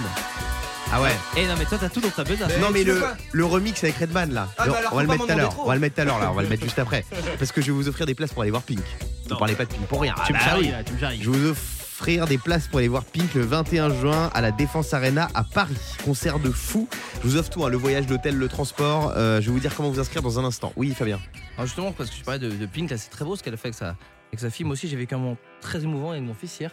Ah 0.92 1.02
ouais. 1.02 1.10
Eh 1.38 1.46
non 1.48 1.56
mais 1.58 1.66
toi 1.66 1.78
t'as 1.80 1.90
tout 1.90 2.00
dans 2.00 2.10
ta 2.10 2.24
besace. 2.24 2.52
Non 2.60 2.70
mais 2.72 2.82
tu 2.82 2.88
le, 2.88 3.02
le 3.34 3.46
remix 3.46 3.84
avec 3.84 3.98
Redman 3.98 4.32
là. 4.32 4.48
Ah, 4.58 4.66
bah 4.68 4.76
alors, 4.78 4.94
on 4.94 4.96
va 4.98 5.02
le 5.04 5.08
mettre 5.10 5.26
tout 5.26 5.32
à 5.32 5.36
l'heure. 5.36 5.56
On 5.60 5.66
va 5.68 5.74
le 5.76 5.80
mettre 5.82 5.96
tout 5.96 6.02
à 6.02 6.06
l'heure 6.06 6.20
là. 6.20 6.32
On 6.32 6.36
va 6.36 6.42
le 6.44 6.48
mettre 6.48 6.64
juste 6.64 6.80
après. 6.80 7.04
Parce 7.40 7.52
que 7.52 7.62
je 7.62 7.68
vais 7.68 7.72
vous 7.74 7.88
offrir 7.90 8.06
des 8.06 8.16
places 8.16 8.32
pour 8.34 8.44
aller 8.44 8.52
voir 8.52 8.64
Pink. 8.64 8.80
Ne 9.26 9.32
Non. 9.32 9.38
parlez 9.38 9.56
pas 9.56 9.66
de 9.66 9.70
Pink 9.74 9.86
pour 9.88 10.02
rien. 10.02 10.14
Tu 10.26 10.32
me 10.34 10.38
Ah 10.38 10.42
bah 10.42 10.46
charries 10.52 10.62
oui. 10.66 10.72
là, 10.72 10.84
tu 10.84 10.94
me 10.94 11.00
charries. 11.00 11.20
Je 11.22 11.30
vais 11.30 11.38
vous 11.38 11.50
offrir 11.50 12.28
des 12.28 12.38
places 12.38 12.68
pour 12.68 12.80
aller 12.80 12.88
voir 12.88 13.04
Pink 13.04 13.34
le 13.34 13.42
21 13.42 13.90
juin 14.00 14.30
à 14.34 14.42
la 14.42 14.52
Défense 14.52 14.94
Arena 14.94 15.28
à 15.34 15.44
Paris. 15.44 15.76
Concert 16.06 16.40
de 16.40 16.52
fou. 16.52 16.88
Je 17.24 17.28
vous 17.30 17.38
offre 17.38 17.50
tout, 17.50 17.66
hein, 17.66 17.70
le 17.70 17.78
voyage, 17.78 18.08
l'hôtel, 18.08 18.38
le 18.38 18.48
transport. 18.48 19.14
Euh, 19.18 19.42
je 19.42 19.48
vais 19.48 19.52
vous 19.52 19.60
dire 19.60 19.74
comment 19.76 19.90
vous 19.90 20.00
inscrire 20.00 20.22
dans 20.22 20.40
un 20.40 20.46
instant. 20.46 20.72
Oui, 20.76 20.94
Fabien. 20.96 21.20
Alors 21.58 21.66
justement, 21.66 21.92
parce 21.92 22.10
que 22.10 22.16
je 22.18 22.24
parlais 22.24 22.40
de, 22.40 22.50
de 22.52 22.66
Pink, 22.68 22.90
là 22.90 22.98
c'est 22.98 23.10
très 23.10 23.26
beau 23.26 23.36
ce 23.36 23.44
qu'elle 23.44 23.54
a 23.54 23.58
fait 23.58 23.68
avec 23.70 23.76
sa, 23.78 23.88
avec 24.30 24.40
sa 24.40 24.50
fille. 24.50 24.66
Moi 24.66 24.74
aussi 24.74 24.88
j'ai 24.88 24.98
vécu 24.98 25.16
un 25.16 25.18
moment 25.18 25.38
très 25.62 25.84
émouvant 25.84 26.12
avec 26.12 26.24
mon 26.24 26.34
fils 26.34 26.60
hier. 26.60 26.72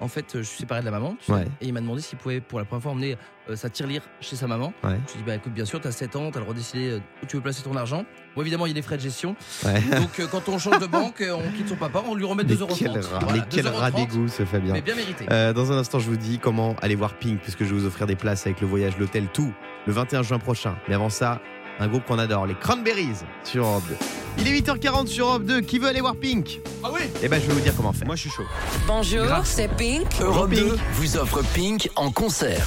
En 0.00 0.08
fait, 0.08 0.34
euh, 0.36 0.38
je 0.38 0.48
suis 0.48 0.58
séparé 0.58 0.80
de 0.80 0.84
la 0.84 0.90
maman. 0.92 1.16
tu 1.20 1.32
sais. 1.32 1.44
Et 1.60 1.66
il 1.66 1.72
m'a 1.72 1.80
demandé 1.80 2.00
s'il 2.00 2.18
pouvait 2.18 2.40
pour 2.40 2.58
la 2.58 2.64
première 2.64 2.82
fois 2.82 2.92
emmener 2.92 3.16
euh, 3.50 3.56
sa 3.56 3.70
tirelire 3.70 4.02
chez 4.20 4.36
sa 4.36 4.46
maman. 4.46 4.72
Ouais. 4.84 4.90
Je 4.90 4.94
lui 4.94 4.98
ai 4.98 5.16
dit 5.18 5.22
bah 5.26 5.34
écoute, 5.34 5.52
bien 5.52 5.64
sûr, 5.64 5.80
t'as 5.80 5.90
7 5.92 6.16
ans, 6.16 6.30
t'as 6.30 6.38
le 6.38 6.44
droit 6.44 6.54
de 6.54 6.58
décider 6.58 6.90
euh, 6.90 7.00
où 7.22 7.26
tu 7.26 7.36
veux 7.36 7.42
placer 7.42 7.62
ton 7.62 7.74
argent. 7.76 8.04
Bon, 8.36 8.42
évidemment, 8.42 8.66
il 8.66 8.68
y 8.68 8.72
a 8.72 8.74
des 8.74 8.82
frais 8.82 8.96
de 8.96 9.02
gestion. 9.02 9.34
Ouais. 9.64 9.80
Donc 9.98 10.20
euh, 10.20 10.26
quand 10.30 10.48
on 10.48 10.58
change 10.58 10.78
de 10.78 10.86
banque, 10.86 11.24
on 11.28 11.56
quitte 11.56 11.68
son 11.68 11.76
papa, 11.76 12.02
on 12.06 12.14
lui 12.14 12.24
remet 12.24 12.44
Mais 12.44 12.54
2,30€. 12.54 12.76
quel 12.78 12.90
rat, 12.90 13.18
Voilà, 13.20 13.32
mais 13.32 13.44
quel 13.50 13.64
2,30€, 13.64 13.70
rat 13.72 13.90
d'égout 13.90 14.28
ce 14.28 14.44
Fabien. 14.44 14.74
Mais 14.74 14.82
bien 14.82 14.94
mérité. 14.94 15.26
Euh, 15.30 15.52
dans 15.52 15.72
un 15.72 15.78
instant, 15.78 15.98
je 15.98 16.08
vous 16.08 16.16
dis 16.16 16.38
comment 16.38 16.76
aller 16.80 16.94
voir 16.94 17.14
Pink, 17.14 17.40
puisque 17.40 17.60
je 17.64 17.74
vais 17.74 17.80
vous 17.80 17.86
offrir 17.86 18.06
des 18.06 18.16
places 18.16 18.46
avec 18.46 18.60
le 18.60 18.66
voyage, 18.66 18.96
l'hôtel, 18.98 19.26
tout, 19.32 19.52
le 19.86 19.92
21 19.92 20.22
juin 20.22 20.38
prochain. 20.38 20.76
Mais 20.88 20.94
avant 20.94 21.10
ça, 21.10 21.40
un 21.80 21.88
groupe 21.88 22.04
qu'on 22.06 22.18
adore, 22.18 22.46
les 22.46 22.54
Cranberries 22.54 23.22
sur 23.44 23.64
Europe 23.64 23.84
2. 23.88 23.96
Il 24.38 24.48
est 24.48 24.60
8h40 24.60 25.06
sur 25.06 25.26
Europe 25.26 25.44
2. 25.44 25.60
Qui 25.60 25.78
veut 25.78 25.88
aller 25.88 26.00
voir 26.00 26.16
Pink? 26.16 26.60
Ah 26.82 26.88
oui 26.92 27.00
Eh 27.22 27.28
ben, 27.28 27.40
je 27.40 27.46
vais 27.46 27.54
vous 27.54 27.60
dire 27.60 27.72
comment 27.76 27.92
faire. 27.92 28.06
Moi, 28.06 28.16
je 28.16 28.22
suis 28.22 28.30
chaud. 28.30 28.44
Bonjour, 28.86 29.24
c'est 29.44 29.68
Pink. 29.76 30.06
Europe 30.20 30.50
Pink. 30.50 30.60
2 30.60 30.78
vous 30.94 31.16
offre 31.16 31.42
Pink 31.54 31.88
en 31.96 32.10
concert. 32.10 32.66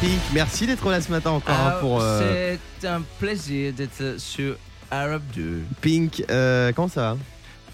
Pink, 0.00 0.18
merci 0.32 0.66
d'être 0.66 0.88
là 0.90 1.00
ce 1.00 1.10
matin 1.10 1.30
encore 1.30 1.54
hein, 1.54 1.72
Ah, 1.76 1.78
pour 1.80 2.00
euh, 2.00 2.56
C'est 2.80 2.88
un 2.88 3.02
plaisir 3.20 3.72
d'être 3.72 4.16
sur 4.18 4.56
Arab 4.90 5.22
2. 5.34 5.62
Pink. 5.80 6.24
Euh, 6.30 6.72
comment 6.74 6.88
ça 6.88 7.14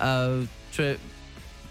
va? 0.00 0.06
Euh, 0.06 0.42
très, 0.72 0.98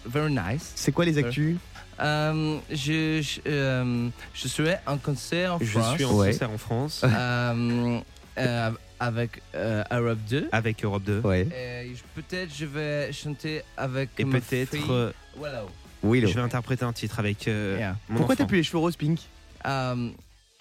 very 0.05 0.31
nice. 0.31 0.71
C'est 0.75 0.91
quoi 0.91 1.05
les 1.05 1.17
actus? 1.17 1.57
Euh, 1.99 2.57
je, 2.69 3.21
je, 3.21 3.39
euh, 3.47 4.09
je 4.33 4.47
serai 4.47 4.75
en 4.85 4.97
concert 4.97 5.55
en 5.55 5.59
Je 5.59 5.65
France. 5.65 5.95
suis 5.95 6.05
en 6.05 6.13
Ouais. 6.13 6.31
concert 6.31 6.51
en 6.51 6.57
France 6.59 7.01
euh, 7.03 7.99
euh, 8.37 8.71
avec 8.99 9.41
euh, 9.55 9.83
Arab 9.89 10.17
2. 10.29 10.49
avec 10.51 10.83
Europe 10.83 11.03
2. 11.03 11.19
Ouais. 11.21 11.41
Et 11.55 11.93
peut-être 12.15 12.53
je 12.55 12.65
vais 12.65 13.11
chanter 13.13 13.61
avec 13.75 14.09
Et 14.17 14.25
peut-être, 14.25 14.91
euh, 14.91 15.11
Voilà. 15.35 15.63
Oui, 16.03 16.21
je 16.21 16.33
vais 16.33 16.41
interpréter 16.41 16.85
un 16.85 16.93
titre 16.93 17.19
avec 17.19 17.47
euh, 17.47 17.77
Yeah. 17.77 17.95
mon 18.09 18.17
Pourquoi 18.17 18.35
t'as 18.35 18.45
plus 18.45 18.57
les 18.57 18.63
cheveux 18.63 18.77
roses, 18.79 18.95
Pink 18.95 19.19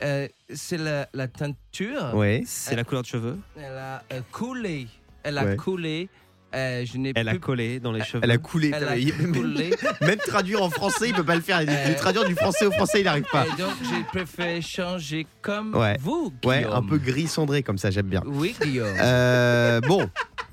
euh, 0.03 0.29
c'est 0.53 0.77
la, 0.77 1.09
la 1.15 1.27
teinture. 1.27 2.13
Ouais. 2.15 2.43
C'est 2.47 2.77
la 2.77 2.85
couleur 2.85 3.03
de 3.03 3.07
cheveux. 3.07 3.39
Elle 3.57 3.65
a 3.79 4.03
coulé. 4.31 4.89
Elle 5.23 5.39
a 5.39 5.45
Ouais. 5.45 5.57
coulé. 5.57 6.09
Euh, 6.55 6.85
je 6.87 6.97
n'ai 6.97 7.13
Elle 7.17 7.29
a 7.29 7.37
collé 7.39 7.81
dans 7.81 7.93
les 7.93 8.03
cheveux. 8.05 8.21
Elle 8.23 8.31
a 8.31 8.39
coulé. 8.39 8.71
Elle 8.75 8.85
a 8.89 8.97
Il- 8.97 9.15
même, 9.17 9.33
coulé. 9.35 9.71
même 10.01 10.19
traduire 10.19 10.63
en 10.63 10.71
français, 10.71 11.09
il 11.09 11.15
peut 11.15 11.25
pas 11.25 11.35
le 11.35 11.41
faire. 11.43 11.61
Il- 11.63 11.69
Euh. 11.69 11.95
Traduire 11.97 12.25
du 12.25 12.35
français 12.35 12.67
au 12.67 12.71
français, 12.71 13.01
il 13.01 13.05
n'arrive 13.05 13.27
pas. 13.31 13.45
Et 13.47 13.61
donc 13.61 13.73
j'ai 13.83 14.03
préféré 14.05 14.63
changer 14.63 15.27
comme 15.43 15.75
Ouais. 15.75 15.97
vous, 16.01 16.33
Ouais, 16.45 16.65
un 16.65 16.83
peu 16.83 16.99
gris 16.99 17.27
cendré 17.27 17.63
comme 17.63 17.79
ça, 17.79 17.91
j'aime 17.91 18.07
bien. 18.07 18.23
Oui, 18.27 18.55
Guillaume. 18.63 18.87
Euh, 19.01 19.81
bon, 19.81 20.09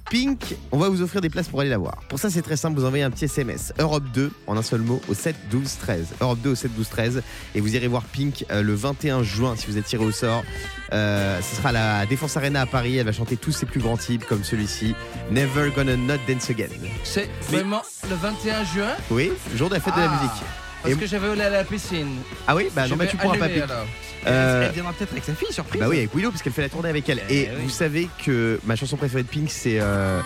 Pink, 0.10 0.56
on 0.72 0.78
va 0.78 0.90
vous 0.90 1.02
offrir 1.02 1.22
des 1.22 1.30
places 1.30 1.48
pour 1.48 1.62
aller 1.62 1.70
la 1.70 1.78
voir. 1.78 1.96
Pour 2.10 2.20
ça, 2.20 2.30
c'est 2.30 2.42
très 2.44 2.58
simple, 2.58 2.78
vous 2.80 2.86
envoyez 2.86 3.04
un 3.04 3.10
petit 3.10 3.26
SMS 3.26 3.74
Europe 3.80 4.04
2 4.14 4.32
en 4.48 4.58
un 4.58 4.62
seul 4.62 4.82
mot 4.82 5.02
au 5.08 5.14
7 5.14 5.36
12 5.50 5.78
13. 5.80 6.08
Europe 6.22 6.40
2 6.44 6.52
au 6.52 6.56
7 6.56 6.76
12 6.76 6.90
13 6.90 7.24
et 7.56 7.62
vous 7.62 7.76
irez 7.76 7.88
voir 7.88 8.04
Pink 8.04 8.46
euh, 8.52 8.62
le 8.62 8.76
21 8.76 9.24
juin 9.24 9.56
si 9.56 9.66
vous 9.68 9.78
êtes 9.78 9.86
tiré 9.86 10.04
au 10.06 10.12
sort. 10.12 10.44
Euh, 10.92 11.42
ce 11.42 11.56
sera 11.56 11.72
la 11.72 12.06
Défense 12.06 12.38
Arena 12.38 12.62
à 12.62 12.66
Paris, 12.68 12.98
elle 12.98 13.06
va 13.06 13.12
chanter 13.12 13.38
tous 13.38 13.52
ses 13.52 13.66
plus 13.66 13.80
grands 13.80 13.98
tubes 13.98 14.24
comme 14.24 14.44
celui-ci, 14.44 14.94
Never 15.32 15.72
Gonna 15.76 15.96
Not 15.96 16.18
Dance 16.28 16.50
Again. 16.50 16.68
C'est 17.04 17.30
vraiment 17.50 17.82
le 18.08 18.16
21 18.16 18.64
juin? 18.66 18.92
Oui, 19.10 19.32
jour 19.56 19.70
de 19.70 19.76
la 19.76 19.80
fête 19.80 19.96
de 19.96 20.00
la 20.00 20.12
Ah, 20.12 20.16
musique. 20.22 20.44
Parce 20.84 20.94
Et- 20.94 20.98
que 20.98 21.06
j'avais 21.08 21.30
allé 21.30 21.42
à 21.42 21.50
la 21.50 21.64
piscine. 21.64 22.18
Ah 22.48 22.56
oui, 22.56 22.68
bah 22.76 22.88
non, 22.88 22.96
bah 22.98 23.08
tu 23.08 23.18
pourras 23.18 23.38
pas 23.38 23.46
alors. 23.46 23.86
Euh, 24.28 24.66
Elle 24.68 24.74
viendra 24.74 24.94
peut-être 24.94 25.12
avec 25.14 25.24
sa 25.24 25.34
fille, 25.34 25.52
surprise. 25.52 25.82
Bah 25.82 25.88
oui, 25.90 25.98
avec 25.98 26.14
Willow, 26.16 26.30
parce 26.30 26.42
qu'elle 26.44 26.54
fait 26.54 26.62
la 26.62 26.70
tournée 26.70 26.90
avec 26.90 27.08
elle. 27.10 27.22
Eh 27.30 27.42
Et 27.44 27.50
oui. 27.56 27.64
vous 27.64 27.70
savez 27.70 28.10
que 28.26 28.60
ma 28.66 28.76
chanson 28.76 28.96
préférée 28.98 29.24
de 29.24 29.28
Pink, 29.30 29.50
c'est 29.50 29.80
euh, 29.80 30.20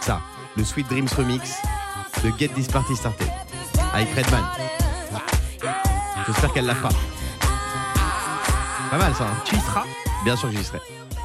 ça, 0.00 0.20
le 0.56 0.64
Sweet 0.64 0.88
Dreams 0.88 1.08
Remix 1.16 1.52
de 2.24 2.30
Get 2.38 2.48
This 2.48 2.66
Party 2.68 2.94
Started 2.96 3.28
avec 3.94 4.08
Redman. 4.16 4.42
J'espère 6.26 6.52
qu'elle 6.52 6.66
la 6.66 6.74
fera. 6.74 6.90
Pas 8.90 8.98
mal 8.98 9.12
ça. 9.14 9.24
hein. 9.24 9.42
Tu 9.44 9.56
y 9.56 9.60
seras. 9.60 9.84
Bien 10.24 10.36
sûr 10.36 10.50
que 10.50 10.56
j'y 10.56 10.64
serai. 10.64 10.78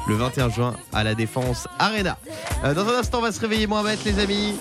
Le 0.08 0.14
21 0.16 0.48
juin 0.50 0.74
à 0.92 1.04
la 1.04 1.14
Défense 1.14 1.68
Arena. 1.78 2.16
Euh, 2.64 2.74
dans 2.74 2.88
un 2.88 2.98
instant, 2.98 3.18
on 3.18 3.22
va 3.22 3.30
se 3.32 3.40
réveiller 3.40 3.66
moins 3.66 3.82
bête, 3.84 4.00
les 4.04 4.18
amis. 4.18 4.54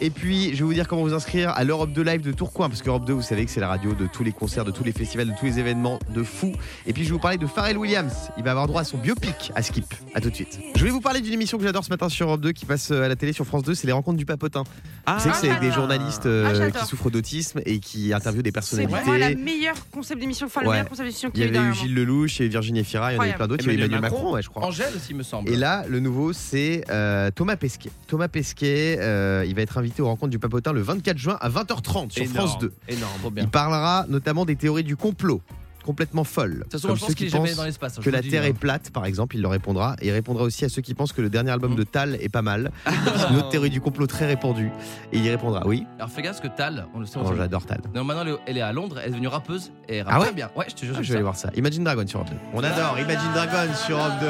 Et 0.00 0.10
puis, 0.10 0.50
je 0.50 0.58
vais 0.58 0.64
vous 0.64 0.74
dire 0.74 0.86
comment 0.88 1.02
vous 1.02 1.14
inscrire 1.14 1.50
à 1.50 1.64
l'Europe 1.64 1.92
2 1.92 2.02
Live 2.02 2.20
de 2.20 2.32
Tourcoing. 2.32 2.68
Parce 2.68 2.82
qu'Europe 2.82 3.06
2, 3.06 3.12
vous 3.12 3.22
savez 3.22 3.44
que 3.44 3.50
c'est 3.50 3.60
la 3.60 3.68
radio 3.68 3.94
de 3.94 4.06
tous 4.06 4.22
les 4.24 4.32
concerts, 4.32 4.64
de 4.64 4.70
tous 4.70 4.84
les 4.84 4.92
festivals, 4.92 5.28
de 5.28 5.32
tous 5.38 5.46
les 5.46 5.58
événements 5.58 5.98
de 6.10 6.22
fou. 6.22 6.52
Et 6.86 6.92
puis, 6.92 7.04
je 7.04 7.08
vais 7.08 7.12
vous 7.14 7.18
parler 7.20 7.38
de 7.38 7.46
Pharrell 7.46 7.78
Williams. 7.78 8.12
Il 8.36 8.44
va 8.44 8.50
avoir 8.50 8.66
droit 8.66 8.82
à 8.82 8.84
son 8.84 8.98
biopic 8.98 9.52
à 9.54 9.62
Skip. 9.62 9.86
À 10.14 10.20
tout 10.20 10.30
de 10.30 10.34
suite. 10.34 10.58
Je 10.74 10.78
voulais 10.80 10.90
vous 10.90 11.00
parler 11.00 11.20
d'une 11.20 11.32
émission 11.32 11.56
que 11.58 11.64
j'adore 11.64 11.84
ce 11.84 11.90
matin 11.90 12.08
sur 12.08 12.26
Europe 12.26 12.40
2 12.42 12.52
qui 12.52 12.66
passe 12.66 12.90
euh, 12.90 13.02
à 13.04 13.08
la 13.08 13.16
télé 13.16 13.32
sur 13.32 13.46
France 13.46 13.62
2. 13.62 13.74
C'est 13.74 13.86
les 13.86 13.92
rencontres 13.92 14.18
du 14.18 14.26
papotin. 14.26 14.64
Ah, 15.06 15.14
Vous 15.14 15.20
savez 15.20 15.32
que 15.32 15.38
c'est 15.40 15.48
avec 15.50 15.60
des 15.62 15.72
journalistes 15.72 16.26
euh, 16.26 16.70
Ah, 16.74 16.78
qui 16.80 16.86
souffrent 16.86 17.10
d'autisme 17.10 17.60
et 17.64 17.78
qui 17.78 18.12
interviewent 18.12 18.42
des 18.42 18.48
C'est 18.48 18.52
personnalités. 18.52 18.92
vraiment 18.94 19.16
la 19.18 19.34
meilleure 19.34 19.88
concept 19.90 20.20
d'émission, 20.20 20.46
enfin 20.46 20.60
le 20.62 20.66
Ouais. 20.68 20.72
meilleur 20.74 20.88
concept 20.88 21.06
d'émission 21.06 21.28
Il 21.30 21.32
qu'il 21.32 21.42
y 21.42 21.46
y 21.46 21.48
a 21.50 21.52
eu 21.54 21.56
avait 21.56 21.68
eu. 21.70 21.74
Gilles 21.74 21.94
Lelouch, 21.94 22.36
il 22.38 22.42
y 22.42 22.42
avait 22.42 22.50
Virginie 22.50 22.84
Fira, 22.84 23.12
il 23.12 23.16
y 23.16 23.18
en 23.18 23.22
avait 23.22 23.32
plein 23.34 23.46
d'autres. 23.46 23.64
Il 23.64 23.70
y 23.72 23.74
avait 23.74 23.82
Emmanuel 23.84 24.00
Macron, 24.00 24.18
Macron, 24.18 24.32
ouais, 24.34 24.42
je 24.42 24.48
crois. 24.50 24.64
Angèle 24.66 24.92
aussi, 24.96 25.14
me 25.14 25.22
semble. 25.22 25.48
Et 25.50 25.56
là, 25.56 25.84
le 25.88 26.00
nouveau, 26.00 26.32
c'est 26.32 26.84
euh, 26.90 27.30
Thomas 27.34 27.56
Pesquet. 27.56 27.90
Thomas 28.06 28.28
Pesquet, 28.28 28.98
euh, 29.00 29.44
il 29.46 29.54
va 29.54 29.62
être 29.62 29.78
invité 29.84 30.02
aux 30.02 30.06
rencontres 30.06 30.30
du 30.30 30.38
Papotin 30.38 30.72
le 30.72 30.82
24 30.82 31.18
juin 31.18 31.36
à 31.40 31.48
20h30 31.48 32.10
sur 32.12 32.22
énorme, 32.22 32.48
France 32.48 32.58
2. 32.58 32.72
Énorme. 32.88 33.12
Trop 33.20 33.30
bien. 33.30 33.44
Il 33.44 33.50
parlera 33.50 34.06
notamment 34.08 34.44
des 34.44 34.56
théories 34.56 34.82
du 34.84 34.96
complot, 34.96 35.42
complètement 35.84 36.24
toute 36.64 36.72
façon, 36.72 36.88
Comme 36.88 36.96
je 36.96 37.00
pense 37.02 37.08
ceux 37.10 37.14
qui 37.14 37.28
jamais 37.28 37.48
pensent 37.48 37.56
dans 37.58 37.64
l'espace. 37.64 37.98
hein, 37.98 38.02
que 38.02 38.08
la 38.10 38.22
Terre 38.22 38.42
hein. 38.42 38.46
est 38.46 38.52
plate, 38.54 38.90
par 38.90 39.04
exemple, 39.04 39.36
il 39.36 39.42
leur 39.42 39.50
répondra. 39.50 39.96
Et 40.00 40.06
il 40.08 40.10
répondra 40.12 40.42
aussi 40.44 40.64
à 40.64 40.70
ceux 40.70 40.80
qui 40.80 40.94
pensent 40.94 41.12
que 41.12 41.20
le 41.20 41.28
dernier 41.28 41.50
album 41.50 41.72
Mhm. 41.72 41.76
de 41.76 41.82
Tal 41.84 42.14
est 42.20 42.30
pas 42.30 42.40
mal. 42.42 42.70
C'est 42.86 42.92
une 43.30 43.36
autre 43.36 43.50
théorie 43.50 43.68
du 43.70 43.82
complot 43.82 44.06
très 44.06 44.24
répandue. 44.26 44.70
Et 45.12 45.18
il 45.18 45.24
y 45.24 45.28
répondra. 45.30 45.66
Oui, 45.66 45.84
Alors 45.98 46.08
fais 46.10 46.22
gaffe 46.22 46.40
parce 46.40 46.48
que 46.48 46.56
Tal, 46.56 46.86
on 46.94 47.00
le 47.00 47.06
sait. 47.06 47.18
oh, 47.22 47.32
j'adore 47.36 47.66
Tal. 47.66 47.80
Non, 47.94 48.02
maintenant 48.04 48.36
elle 48.46 48.56
est- 48.56 48.62
à 48.62 48.72
Londres, 48.72 48.96
elle 49.02 49.08
est 49.08 49.10
devenue 49.12 49.28
rappeuse 49.28 49.72
et 49.88 50.00
rappe 50.00 50.14
Ah 50.16 50.20
ouais 50.22 50.32
bien. 50.32 50.50
Ouais, 50.56 50.64
je 50.68 50.74
te 50.74 50.86
jure. 50.86 50.94
Ah, 50.98 51.02
je 51.02 51.08
vais 51.08 51.14
aller 51.14 51.20
ça. 51.20 51.22
voir 51.22 51.36
ça. 51.36 51.50
Imagine 51.56 51.84
Dragon 51.84 52.06
sur 52.06 52.20
Europe 52.20 52.30
2. 52.32 52.36
On 52.54 52.64
adore 52.64 52.98
Imagine 52.98 53.32
Dragon 53.34 53.72
sur 53.74 53.98
Europe 53.98 54.12
2. 54.20 54.26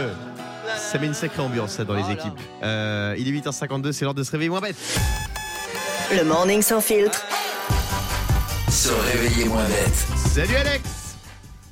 Ça 0.76 0.98
met 0.98 1.06
une 1.06 1.14
sacrée 1.14 1.42
ambiance 1.42 1.72
ça 1.72 1.84
dans 1.84 1.94
les 1.94 2.02
Oh 2.08 2.12
équipes. 2.12 2.32
Euh, 2.64 3.14
il 3.18 3.28
est 3.28 3.30
8h52, 3.32 3.92
c'est 3.92 4.04
l'heure 4.04 4.14
de 4.14 4.22
se 4.24 4.30
réveiller 4.32 4.48
moins 4.50 4.60
bête. 4.60 4.76
Le 6.16 6.24
morning 6.24 6.62
sans 6.62 6.80
filtre. 6.80 7.24
Se 8.68 8.92
réveiller 8.92 9.48
moins 9.48 9.64
bête. 9.64 9.94
Salut 10.16 10.54
Alex 10.56 11.16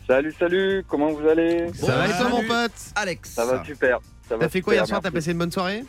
Salut, 0.07 0.35
salut, 0.38 0.85
comment 0.88 1.11
vous 1.12 1.26
allez? 1.28 1.68
Ça 1.74 1.96
va 1.96 2.07
et 2.09 2.11
toi 2.11 2.28
mon 2.28 2.42
pote? 2.46 2.72
Alex. 2.96 3.31
Ça 3.31 3.44
va 3.46 3.64
super. 3.64 4.00
Ça 4.28 4.37
va 4.37 4.44
T'as 4.44 4.48
fait 4.48 4.61
quoi 4.61 4.74
hier 4.74 4.87
soir? 4.87 5.00
T'as 5.00 5.11
merci. 5.11 5.14
passé 5.28 5.33
une 5.33 5.38
bonne 5.38 5.52
soirée? 5.52 5.85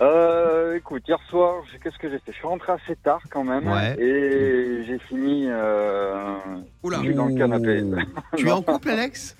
Euh, 0.00 0.76
écoute, 0.76 1.02
hier 1.06 1.18
soir, 1.28 1.62
j'ai- 1.72 1.78
qu'est-ce 1.78 1.98
que 1.98 2.08
j'ai 2.10 2.18
fait? 2.18 2.32
Je 2.32 2.36
suis 2.36 2.46
rentré 2.46 2.72
assez 2.72 2.96
tard 2.96 3.20
quand 3.30 3.44
même. 3.44 3.66
Ouais. 3.68 3.96
Et 4.00 4.84
j'ai 4.86 4.98
fini 5.08 5.46
euh, 5.48 6.36
Oula. 6.82 6.98
nu 6.98 7.14
dans 7.14 7.26
le 7.26 7.34
canapé. 7.34 7.82
Tu 8.36 8.48
es 8.48 8.52
en 8.52 8.62
couple 8.62 8.90
Alex? 8.90 9.36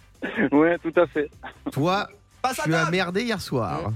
Ouais, 0.52 0.78
tout 0.78 0.92
à 1.00 1.06
fait. 1.06 1.30
Toi, 1.72 2.08
Passe 2.42 2.60
à 2.60 2.64
tu 2.64 2.74
as 2.74 2.80
table. 2.80 2.90
merdé 2.92 3.22
hier 3.22 3.40
soir. 3.40 3.90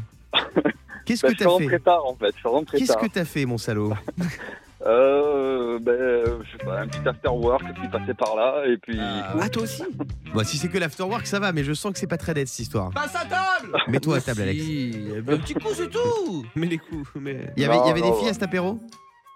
Qu'est-ce 1.09 1.23
Bah, 1.23 1.29
que 1.29 1.35
je 1.35 1.39
suis 1.39 1.45
t'as 1.45 1.51
rentré 1.51 1.69
fait 1.69 1.79
tard 1.81 2.07
en 2.07 2.15
fait. 2.15 2.33
Je 2.35 2.39
suis 2.39 2.49
rentré 2.49 2.79
Qu'est-ce 2.79 2.93
tard. 2.93 3.01
que 3.03 3.07
t'as 3.09 3.25
fait 3.25 3.45
mon 3.47 3.59
salaud 3.59 3.93
Euh, 4.87 5.81
ben, 5.81 5.93
je 6.45 6.53
sais 6.53 6.65
pas, 6.65 6.79
un 6.81 6.87
petit 6.87 7.07
after 7.07 7.29
work 7.31 7.63
et 7.69 7.73
puis 7.73 7.89
passé 7.89 8.15
par 8.15 8.37
là 8.37 8.63
et 8.65 8.77
puis. 8.77 8.97
Ah, 9.01 9.49
toi 9.49 9.63
aussi 9.65 9.83
Bah 10.35 10.45
si 10.45 10.57
c'est 10.57 10.69
que 10.69 10.79
l'afterwork 10.79 11.27
ça 11.27 11.41
va 11.41 11.51
mais 11.51 11.65
je 11.65 11.73
sens 11.73 11.93
que 11.93 11.99
c'est 11.99 12.07
pas 12.07 12.17
très 12.17 12.33
dead 12.33 12.47
cette 12.47 12.61
histoire. 12.61 12.91
Passe 12.91 13.17
à 13.17 13.25
table. 13.25 13.77
Mets-toi 13.89 14.19
à 14.19 14.21
table 14.21 14.43
Alex. 14.43 14.63
Un 14.63 15.37
petit 15.39 15.55
coup, 15.55 15.71
c'est 15.75 15.91
tout. 15.91 16.45
Mais 16.55 16.69
les 16.69 16.79
coups, 16.79 17.09
mais. 17.17 17.53
Il 17.57 17.63
y 17.65 17.67
avait, 17.67 17.75
y 17.77 17.79
Non, 17.81 17.93
des 17.93 18.03
filles 18.03 18.25
ouais. 18.25 18.31
à 18.31 18.33
cet 18.35 18.45
apéro? 18.45 18.79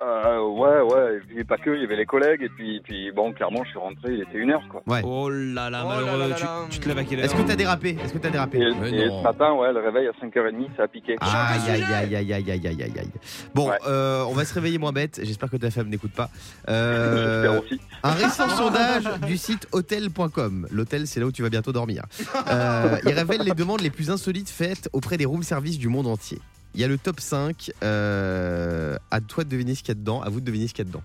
Euh, 0.05 0.41
ouais, 0.49 0.81
ouais, 0.81 1.17
et 1.17 1.21
puis 1.21 1.45
pas 1.45 1.57
que, 1.59 1.71
il 1.71 1.83
y 1.83 1.85
avait 1.85 1.95
les 1.97 2.07
collègues 2.07 2.43
et 2.43 2.49
puis, 2.49 2.81
puis 2.83 3.13
bon, 3.13 3.33
clairement, 3.33 3.63
je 3.63 3.71
suis 3.71 3.79
rentré, 3.79 4.15
il 4.15 4.23
était 4.23 4.39
une 4.39 4.51
heure 4.51 4.63
quoi. 4.69 4.83
Ouais. 4.87 5.01
Oh 5.05 5.29
là 5.31 5.71
là, 5.71 5.83
Oh 5.85 5.89
là 5.91 5.95
malheureux. 6.01 6.19
là 6.19 6.29
là 6.29 6.35
tu, 6.35 6.45
là. 6.45 6.67
tu 6.71 6.79
te 6.81 6.89
lèves 6.89 6.99
à 6.99 7.05
quelle 7.05 7.19
heure 7.21 7.25
Est-ce 7.27 7.35
que 7.37 7.43
t'as 7.43 7.55
dérapé? 7.57 7.97
Est-ce 8.03 8.13
que 8.13 8.19
t'as 8.19 8.29
Et, 8.29 8.33
dérapé 8.33 8.59
Mais 8.59 8.91
et 8.91 9.07
non. 9.09 9.19
ce 9.21 9.23
matin, 9.23 9.53
ouais, 9.53 9.73
le 9.73 9.79
réveil 9.81 10.09
à 10.09 10.13
5h30, 10.13 10.77
ça 10.77 10.83
a 10.85 10.89
piqué. 10.89 11.17
Aïe 11.21 11.71
aïe 11.71 11.83
aïe 11.83 12.15
aïe 12.17 12.33
aïe 12.33 12.33
aïe 12.51 12.51
aïe 12.51 12.83
aïe 12.83 12.99
aïe. 12.99 13.11
Bon, 13.55 13.69
Ouais. 13.69 13.77
euh, 13.87 14.25
on 14.29 14.33
va 14.33 14.45
se 14.45 14.55
réveiller 14.55 14.79
moins 14.79 14.93
bête. 14.93 15.21
J'espère 15.23 15.49
que 15.51 15.57
ta 15.57 15.71
femme 15.71 15.89
n'écoute 15.89 16.13
pas. 16.13 16.29
J'espère 16.67 16.75
Euh, 16.75 17.61
aussi. 17.61 17.81
un 18.03 18.11
récent 18.13 18.49
sondage 18.49 19.05
du 19.27 19.37
site 19.37 19.69
hotel.com. 19.73 20.67
L'hôtel, 20.73 21.07
c'est 21.07 21.21
là 21.21 21.27
où 21.27 21.33
tu 21.33 21.43
vas 21.43 21.49
bientôt 21.51 21.73
dormir. 21.73 22.05
Euh, 22.49 22.97
il 23.05 23.13
révèle 23.13 23.43
les 23.43 23.53
demandes 23.53 23.81
les 23.83 23.91
plus 23.91 24.11
insolites 24.11 24.51
faites 24.51 24.89
auprès 24.93 25.17
des 25.17 25.27
room 25.27 25.43
service 25.45 25.79
du 25.79 25.89
monde 25.89 26.07
entier. 26.09 26.41
Il 26.75 26.81
y 26.81 26.85
a 26.85 26.89
le 26.89 26.99
top 26.99 27.21
5. 27.21 27.71
Euh, 27.83 28.97
à 29.11 29.21
toi 29.21 29.45
de 29.45 29.49
deviner 29.51 29.75
ce 29.75 29.81
qu'il 29.83 29.89
y 29.89 29.93
a 29.93 29.95
dedans. 30.01 30.23
À 30.23 30.29
vous 30.31 30.41
de 30.41 30.45
deviner 30.47 30.69
ce 30.69 30.75
qu'il 30.75 30.85
y 30.85 30.89
a 30.89 30.91
dedans. 30.91 31.03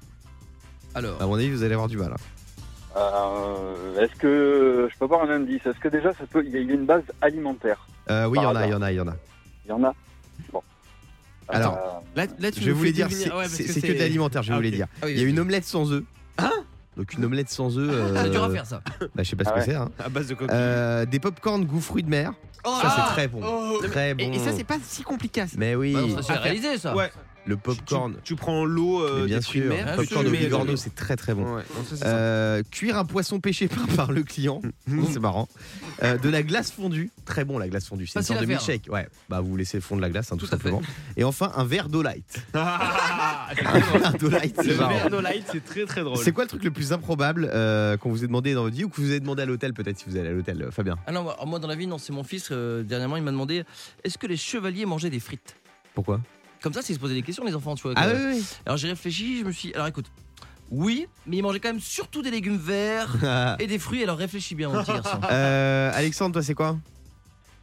Alors, 0.95 1.21
À 1.21 1.25
mon 1.27 1.35
avis, 1.35 1.49
vous 1.49 1.63
allez 1.63 1.73
avoir 1.73 1.87
du 1.89 1.97
mal. 1.97 2.11
hein. 2.13 2.97
Euh, 2.97 3.99
Est-ce 4.01 4.15
que 4.19 4.89
je 4.91 4.97
peux 4.97 5.05
avoir 5.05 5.23
un 5.23 5.29
indice? 5.29 5.65
Est-ce 5.65 5.79
que 5.79 5.89
déjà 5.89 6.13
ça 6.13 6.25
peut 6.29 6.43
il 6.45 6.51
y 6.51 6.57
a 6.57 6.59
une 6.61 6.85
base 6.85 7.03
alimentaire? 7.21 7.87
Euh, 8.09 8.25
oui, 8.27 8.37
il 8.39 8.41
y 8.41 8.43
Par 8.45 8.51
en 8.53 8.55
a, 8.55 8.65
il 8.65 8.71
y 8.71 8.73
en 8.73 8.81
a, 8.81 8.91
il 8.91 8.95
y 8.95 9.01
en 9.01 9.07
a. 9.07 9.15
Il 9.65 9.69
y 9.69 9.71
en 9.73 9.83
a? 9.83 9.93
Bon. 10.51 10.63
Alors, 11.49 11.73
Euh, 11.77 11.79
Là, 12.15 12.25
là, 12.39 12.51
tu 12.51 12.61
Je 12.61 12.65
vais 12.65 12.71
nous 12.71 12.77
vous 12.77 12.81
fais 12.83 12.87
les 12.87 12.93
dire, 12.93 13.07
deviner- 13.07 13.23
c'est 13.25 13.29
ouais, 13.31 13.35
parce 13.43 13.49
c'est- 13.53 13.63
que 13.65 13.71
c'est 13.73 13.81
que 13.81 13.93
de 13.93 13.99
l'alimentaire, 13.99 14.41
je 14.41 14.47
vais 14.49 14.53
Ah, 14.53 14.57
vous 14.57 14.63
les 14.63 14.69
ok. 14.69 14.75
dire. 14.75 14.87
ah 15.01 15.05
oui, 15.05 15.11
Il 15.11 15.19
y 15.19 15.23
a 15.23 15.27
une 15.27 15.39
omelette 15.39 15.65
sans 15.65 15.91
œufs. 15.91 16.03
Hein 16.39 16.51
Donc 16.97 17.13
une 17.13 17.23
omelette 17.25 17.49
sans 17.49 17.77
œufs. 17.77 17.89
euh, 17.93 18.23
C'est 18.23 18.29
dur 18.31 18.43
à 18.43 18.49
faire 18.49 18.65
ça. 18.65 18.81
Bah, 18.99 19.23
je 19.23 19.23
sais 19.23 19.35
pas 19.35 19.43
ce 19.45 19.49
Ah 19.49 19.53
que 19.53 19.59
ouais. 19.59 19.65
c'est. 19.65 19.75
hein. 19.75 19.89
À 20.03 20.09
base 20.09 20.27
de 20.27 20.33
coquilles. 20.33 20.49
Euh, 20.53 21.05
des 21.05 21.19
popcorn 21.19 21.63
goût 21.63 21.79
fruits 21.79 22.03
de 22.03 22.09
mer. 22.09 22.33
Oh, 22.65 22.73
Ça, 22.81 22.89
c'est 22.95 23.01
ah. 23.05 23.09
très 23.11 23.27
bon. 23.27 23.39
Oh. 23.45 23.79
Très 23.87 24.13
bon. 24.13 24.23
et, 24.23 24.35
et 24.35 24.39
ça, 24.39 24.51
c'est 24.51 24.63
pas 24.63 24.77
si 24.83 25.03
compliqué. 25.03 25.41
ça. 25.41 25.55
Mais 25.57 25.75
oui. 25.75 25.93
Bah 25.93 26.01
non, 26.01 26.15
ça, 26.17 26.21
c'est 26.23 26.33
réalisé 26.39 26.77
ça. 26.77 26.95
Ouais. 26.95 27.11
Le 27.47 27.57
popcorn. 27.57 28.15
Tu, 28.17 28.21
tu 28.23 28.35
prends 28.35 28.65
l'eau 28.65 29.01
euh, 29.03 29.25
bien 29.25 29.37
des 29.37 29.43
sûr, 29.43 29.69
mer, 29.69 29.85
bien 29.85 29.95
popcorn 29.95 30.23
le 30.23 30.29
au 30.29 30.33
bigorneau, 30.33 30.75
c'est 30.75 30.93
très 30.93 31.15
très 31.15 31.33
bon. 31.33 31.55
Ouais, 31.55 31.63
non, 31.75 31.83
ça, 31.83 31.89
c'est 31.89 31.95
ça. 31.97 32.07
Euh, 32.07 32.61
cuire 32.69 32.97
un 32.97 33.05
poisson 33.05 33.39
pêché 33.39 33.67
par, 33.69 33.87
par 33.87 34.11
le 34.11 34.23
client, 34.23 34.61
c'est 35.11 35.19
marrant. 35.19 35.47
Euh, 36.03 36.17
de 36.17 36.29
la 36.29 36.43
glace 36.43 36.71
fondue, 36.71 37.09
très 37.25 37.45
bon 37.45 37.57
la 37.57 37.69
glace 37.69 37.87
fondue. 37.87 38.05
C'est 38.07 38.19
une 38.19 38.25
sorte 38.25 38.41
de 38.41 38.45
milkshake. 38.45 38.87
Ouais, 38.89 39.07
bah 39.29 39.41
vous 39.41 39.55
laissez 39.55 39.79
fondre 39.79 40.01
la 40.01 40.09
glace 40.09 40.31
hein, 40.31 40.37
tout, 40.37 40.45
simplement. 40.45 40.81
Et 41.15 41.23
enfin 41.23 41.51
un 41.55 41.63
verre 41.63 41.89
d'eau 41.89 42.01
light. 42.01 42.43
Ah, 42.53 43.49
Un 44.03 44.11
d'eau 44.11 44.29
light, 44.29 44.55
c'est 44.61 44.75
marrant. 44.75 44.93
verre 44.93 45.09
d'eau 45.09 45.21
light, 45.21 45.43
c'est 45.51 45.63
très 45.63 45.85
très 45.85 46.03
drôle. 46.03 46.17
C'est 46.17 46.31
quoi 46.33 46.43
le 46.43 46.49
truc 46.49 46.63
le 46.63 46.71
plus 46.71 46.91
improbable 46.91 47.49
euh, 47.53 47.95
qu'on 47.97 48.09
vous 48.09 48.23
ait 48.23 48.27
demandé 48.27 48.53
dans 48.53 48.63
votre 48.63 48.75
vie 48.75 48.83
ou 48.83 48.89
que 48.89 48.99
vous 48.99 49.09
avez 49.09 49.19
demandé 49.21 49.41
à 49.43 49.45
l'hôtel 49.45 49.73
peut-être 49.73 49.97
si 49.97 50.05
vous 50.07 50.17
allez 50.17 50.29
à 50.29 50.31
l'hôtel, 50.33 50.67
Fabien? 50.71 50.97
Ah 51.07 51.11
non, 51.11 51.23
moi, 51.23 51.37
moi, 51.45 51.59
dans 51.59 51.67
la 51.67 51.75
vie, 51.75 51.87
non, 51.87 51.97
c'est 51.97 52.11
mon 52.13 52.23
fils. 52.23 52.49
euh, 52.51 52.83
dernièrement, 52.83 53.15
il 53.17 53.23
m'a 53.23 53.31
demandé 53.31 53.63
est-ce 54.03 54.17
que 54.17 54.27
les 54.27 54.37
chevaliers 54.37 54.85
mangeaient 54.85 55.09
des 55.09 55.19
frites? 55.19 55.55
Pourquoi? 55.93 56.19
Comme 56.61 56.73
ça, 56.73 56.81
c'est 56.81 56.93
se 56.93 56.99
poser 56.99 57.13
des 57.15 57.21
questions, 57.21 57.43
les 57.45 57.55
enfants, 57.55 57.75
tu 57.75 57.83
vois. 57.83 57.93
Ah 57.95 58.07
que- 58.07 58.15
oui, 58.31 58.35
oui. 58.39 58.45
Alors 58.65 58.77
j'ai 58.77 58.89
réfléchi, 58.89 59.39
je 59.39 59.45
me 59.45 59.51
suis. 59.51 59.73
Alors 59.73 59.87
écoute, 59.87 60.05
oui, 60.71 61.07
mais 61.25 61.37
ils 61.37 61.41
mangeaient 61.41 61.59
quand 61.59 61.69
même 61.69 61.79
surtout 61.79 62.21
des 62.21 62.31
légumes 62.31 62.57
verts 62.57 63.15
et 63.59 63.67
des 63.67 63.79
fruits. 63.79 64.03
Alors 64.03 64.17
réfléchis 64.17 64.55
bien, 64.55 64.69
mon 64.69 64.81
petit 64.83 64.93
garçon. 64.93 65.19
Euh, 65.31 65.91
Alexandre, 65.93 66.33
toi 66.33 66.41
c'est 66.41 66.53
quoi? 66.55 66.75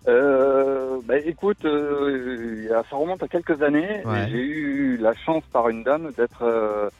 Euh, 0.06 0.98
bah, 1.06 1.18
écoute, 1.18 1.64
euh, 1.64 2.68
ça 2.90 2.96
remonte 2.96 3.22
à 3.22 3.28
quelques 3.28 3.62
années. 3.62 4.02
Ouais. 4.04 4.28
J'ai 4.30 4.38
eu 4.38 4.96
la 4.98 5.14
chance 5.14 5.42
par 5.52 5.68
une 5.70 5.82
dame 5.82 6.12
d'être 6.16 6.42
euh, 6.42 6.90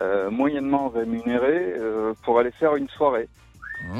euh, 0.00 0.30
moyennement 0.30 0.88
rémunéré 0.88 1.74
euh, 1.78 2.14
pour 2.24 2.38
aller 2.38 2.50
faire 2.50 2.76
une 2.76 2.88
soirée. 2.88 3.28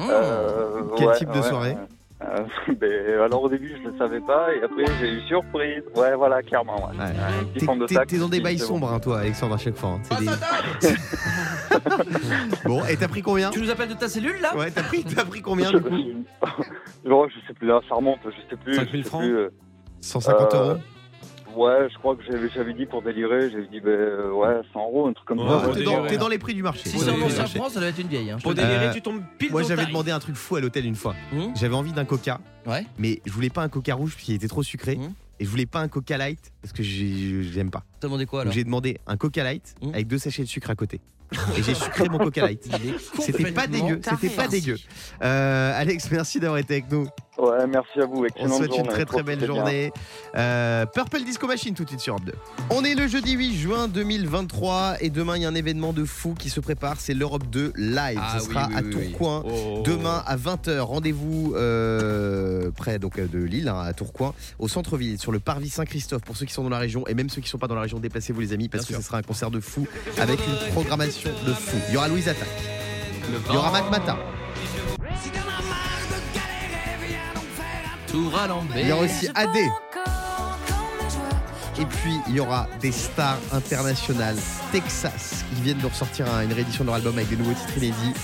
Euh, 0.08 0.82
Quel 0.96 1.06
ouais, 1.08 1.18
type 1.18 1.30
de 1.30 1.40
ouais, 1.40 1.48
soirée? 1.48 1.76
euh, 2.22 2.44
ben, 2.80 3.20
Alors 3.24 3.42
au 3.42 3.48
début 3.48 3.74
je 3.76 3.82
ne 3.86 3.92
le 3.92 3.98
savais 3.98 4.20
pas 4.20 4.48
et 4.54 4.62
après 4.62 4.84
j'ai 5.00 5.10
eu 5.12 5.20
surprise. 5.28 5.82
Ouais 5.94 6.14
voilà 6.14 6.42
clairement. 6.42 6.88
Ouais. 6.90 6.96
Ouais. 6.96 8.06
T'es- 8.06 8.18
dans 8.18 8.28
des 8.28 8.40
bails 8.40 8.58
sombres, 8.58 8.90
hein, 8.92 9.00
toi, 9.00 9.20
Alexandre, 9.20 9.54
à 9.54 9.58
chaque 9.58 9.76
fois. 9.76 9.90
hein. 9.90 10.00
C'est 10.02 10.18
des- 10.20 10.26
bon, 12.64 12.84
et 12.86 12.96
t'as 12.96 13.08
pris 13.08 13.22
combien 13.22 13.50
Tu 13.50 13.60
nous 13.60 13.70
appelles 13.70 13.88
de 13.90 13.94
ta 13.94 14.08
cellule 14.08 14.40
là? 14.40 14.56
Ouais, 14.56 14.70
t'as 14.70 14.82
pris, 14.82 15.04
t'as 15.04 15.24
pris 15.24 15.40
combien 15.42 15.70
du 15.70 15.80
coup? 15.80 15.90
Non, 17.04 17.28
je 17.28 17.34
sais 17.46 17.54
plus, 17.54 17.66
là, 17.68 17.80
ça 17.88 17.94
remonte, 17.94 18.18
je 18.24 18.30
sais 18.50 18.56
plus. 18.62 18.74
5000 18.74 18.98
je 19.00 19.04
sais 19.04 19.08
francs 19.08 19.22
plus, 19.22 19.36
euh, 19.36 19.48
150 20.00 20.54
Euh, 20.54 20.58
euros 20.70 20.78
Ouais, 21.56 21.88
je 21.90 21.98
crois 21.98 22.14
que 22.16 22.22
j'avais, 22.22 22.48
j'avais 22.54 22.74
dit 22.74 22.84
pour 22.86 23.00
délirer, 23.02 23.50
j'avais 23.50 23.66
dit, 23.68 23.80
ben 23.80 23.88
euh, 23.90 24.30
ouais, 24.32 24.60
100 24.72 24.78
euros, 24.80 25.06
un 25.08 25.12
truc 25.14 25.26
comme 25.26 25.38
Ouais, 25.40 25.48
ça. 25.48 25.68
Ouais, 25.68 25.74
T'es 25.74 25.84
dans, 25.84 26.06
t'es 26.06 26.16
dans 26.18 26.28
les 26.28 26.38
prix 26.38 26.54
du 26.54 26.62
marché. 26.62 26.88
Si 26.88 26.98
c'est 26.98 27.10
en 27.10 27.20
ancien. 27.22 27.46
France, 27.46 27.72
ça 27.72 27.80
doit 27.80 27.88
être 27.88 27.98
une 27.98 28.08
vieille. 28.08 28.30
Hein, 28.30 28.36
je 28.38 28.42
Pour 28.42 28.52
te 28.54 28.60
le 28.60 28.64
dis. 28.66 28.68
délirer, 28.72 28.88
Euh, 28.88 28.92
tu 28.94 29.00
tombes 29.02 29.22
pile 29.38 29.50
Moi 29.52 29.62
dans 29.62 29.68
j'avais 29.68 29.86
demandé 29.86 30.10
un 30.10 30.18
truc 30.18 30.36
fou 30.36 30.56
à 30.56 30.60
l'hôtel 30.60 30.84
une 30.84 30.94
fois. 30.96 31.14
Mmh. 31.32 31.44
J'avais 31.54 31.74
envie 31.74 31.92
d'un 31.92 32.04
coca, 32.04 32.40
Ouais. 32.66 32.84
mais 32.98 33.20
je 33.24 33.32
voulais 33.32 33.50
pas 33.50 33.62
un 33.62 33.68
coca 33.68 33.94
rouge 33.94 34.12
parce 34.12 34.24
qu'il 34.24 34.34
était 34.34 34.48
trop 34.48 34.62
sucré. 34.62 34.96
Mmh. 34.96 35.12
Et 35.38 35.44
je 35.44 35.50
voulais 35.50 35.66
pas 35.66 35.80
un 35.80 35.88
coca 35.88 36.16
light 36.18 36.52
parce 36.62 36.72
que 36.72 36.82
j'ai- 36.82 37.42
j'aime 37.42 37.70
pas. 37.70 37.82
T'as 38.00 38.08
demandé 38.08 38.24
quoi 38.26 38.40
Donc 38.40 38.42
alors 38.46 38.54
j'ai 38.54 38.64
demandé 38.64 38.98
un 39.06 39.16
coca 39.16 39.42
light 39.44 39.74
Mmh. 39.82 39.88
avec 39.94 40.06
deux 40.08 40.18
sachets 40.18 40.42
de 40.42 40.48
sucre 40.48 40.70
à 40.70 40.74
côté. 40.74 41.00
Et 41.58 41.62
j'ai 41.62 41.74
sucré 41.74 42.08
mon 42.08 42.18
coca 42.18 42.42
light. 42.46 42.68
C'était 43.20 43.50
pas 43.50 43.66
dégueu, 43.66 44.00
c'était 44.02 44.28
pas 44.28 44.44
taré. 44.44 44.60
dégueu. 44.60 44.76
Euh, 45.22 45.72
Alex, 45.74 46.08
merci 46.10 46.38
d'avoir 46.38 46.58
été 46.58 46.74
avec 46.74 46.90
nous. 46.90 47.06
Ouais, 47.38 47.66
merci 47.66 48.00
à 48.00 48.06
vous, 48.06 48.22
On 48.22 48.24
excellente 48.24 48.56
souhaite 48.56 48.78
une 48.78 48.86
très 48.86 49.04
très 49.04 49.22
belle 49.22 49.44
journée. 49.44 49.92
Euh, 50.36 50.86
Purple 50.86 51.22
Disco 51.22 51.46
Machine 51.46 51.74
tout 51.74 51.84
de 51.84 51.88
suite 51.90 52.00
sur 52.00 52.14
Europe 52.14 52.24
2. 52.24 52.32
On 52.70 52.82
est 52.84 52.94
le 52.94 53.06
jeudi 53.06 53.32
8 53.32 53.54
juin 53.56 53.88
2023 53.88 54.96
et 55.00 55.10
demain 55.10 55.36
il 55.36 55.42
y 55.42 55.44
a 55.44 55.48
un 55.48 55.54
événement 55.54 55.92
de 55.92 56.04
fou 56.04 56.34
qui 56.38 56.48
se 56.48 56.60
prépare, 56.60 56.96
c'est 56.98 57.12
l'Europe 57.14 57.44
2 57.50 57.74
live. 57.76 58.18
Ah 58.22 58.38
Ce 58.38 58.46
oui, 58.46 58.54
sera 58.54 58.68
oui, 58.68 58.74
à 58.76 58.80
oui, 58.80 58.94
oui. 58.96 59.10
Tourcoing. 59.10 59.44
Oh. 59.46 59.82
Demain 59.84 60.22
à 60.26 60.36
20h, 60.36 60.78
rendez-vous 60.80 61.52
euh, 61.56 62.70
près 62.70 62.98
donc, 62.98 63.18
euh, 63.18 63.26
de 63.26 63.38
Lille, 63.38 63.68
hein, 63.68 63.80
à 63.80 63.92
Tourcoing, 63.92 64.34
au 64.58 64.68
centre-ville, 64.68 65.18
sur 65.18 65.32
le 65.32 65.38
parvis 65.38 65.68
Saint-Christophe, 65.68 66.22
pour 66.22 66.36
ceux 66.36 66.46
qui 66.46 66.54
sont 66.54 66.62
dans 66.62 66.70
la 66.70 66.78
région, 66.78 67.06
et 67.06 67.14
même 67.14 67.28
ceux 67.28 67.40
qui 67.42 67.48
ne 67.48 67.50
sont 67.50 67.58
pas 67.58 67.68
dans 67.68 67.74
la 67.74 67.82
région, 67.82 67.98
déplacez-vous 67.98 68.40
les 68.40 68.52
amis, 68.52 68.68
parce 68.68 68.84
Bien 68.84 68.88
que 68.88 68.94
sûr. 68.94 69.02
ce 69.02 69.08
sera 69.08 69.18
un 69.18 69.22
concert 69.22 69.50
de 69.50 69.60
fou, 69.60 69.86
avec 70.18 70.38
une 70.46 70.72
programmation 70.72 71.30
de 71.46 71.52
fou. 71.52 71.76
Il 71.88 71.94
y 71.94 71.96
aura 71.98 72.08
Louise 72.08 72.28
Attaque, 72.28 72.48
il 73.48 73.54
y 73.54 73.56
aura 73.56 73.70
Mac 73.70 73.90
Mata, 73.90 74.16
il 78.20 78.88
y 78.88 78.92
aura 78.92 79.04
aussi 79.04 79.28
AD, 79.34 79.56
et 81.78 81.84
puis 81.84 82.18
il 82.28 82.34
y 82.34 82.40
aura 82.40 82.66
des 82.80 82.92
stars 82.92 83.38
internationales, 83.52 84.36
Texas, 84.72 85.44
qui 85.54 85.60
viennent 85.62 85.78
de 85.78 85.86
ressortir 85.86 86.32
un- 86.32 86.42
une 86.42 86.52
réédition 86.52 86.84
de 86.84 86.86
leur 86.86 86.96
album 86.96 87.14
avec 87.16 87.28
des 87.28 87.36
nouveaux 87.36 87.52
titres 87.52 87.76
inédits. 87.76 88.14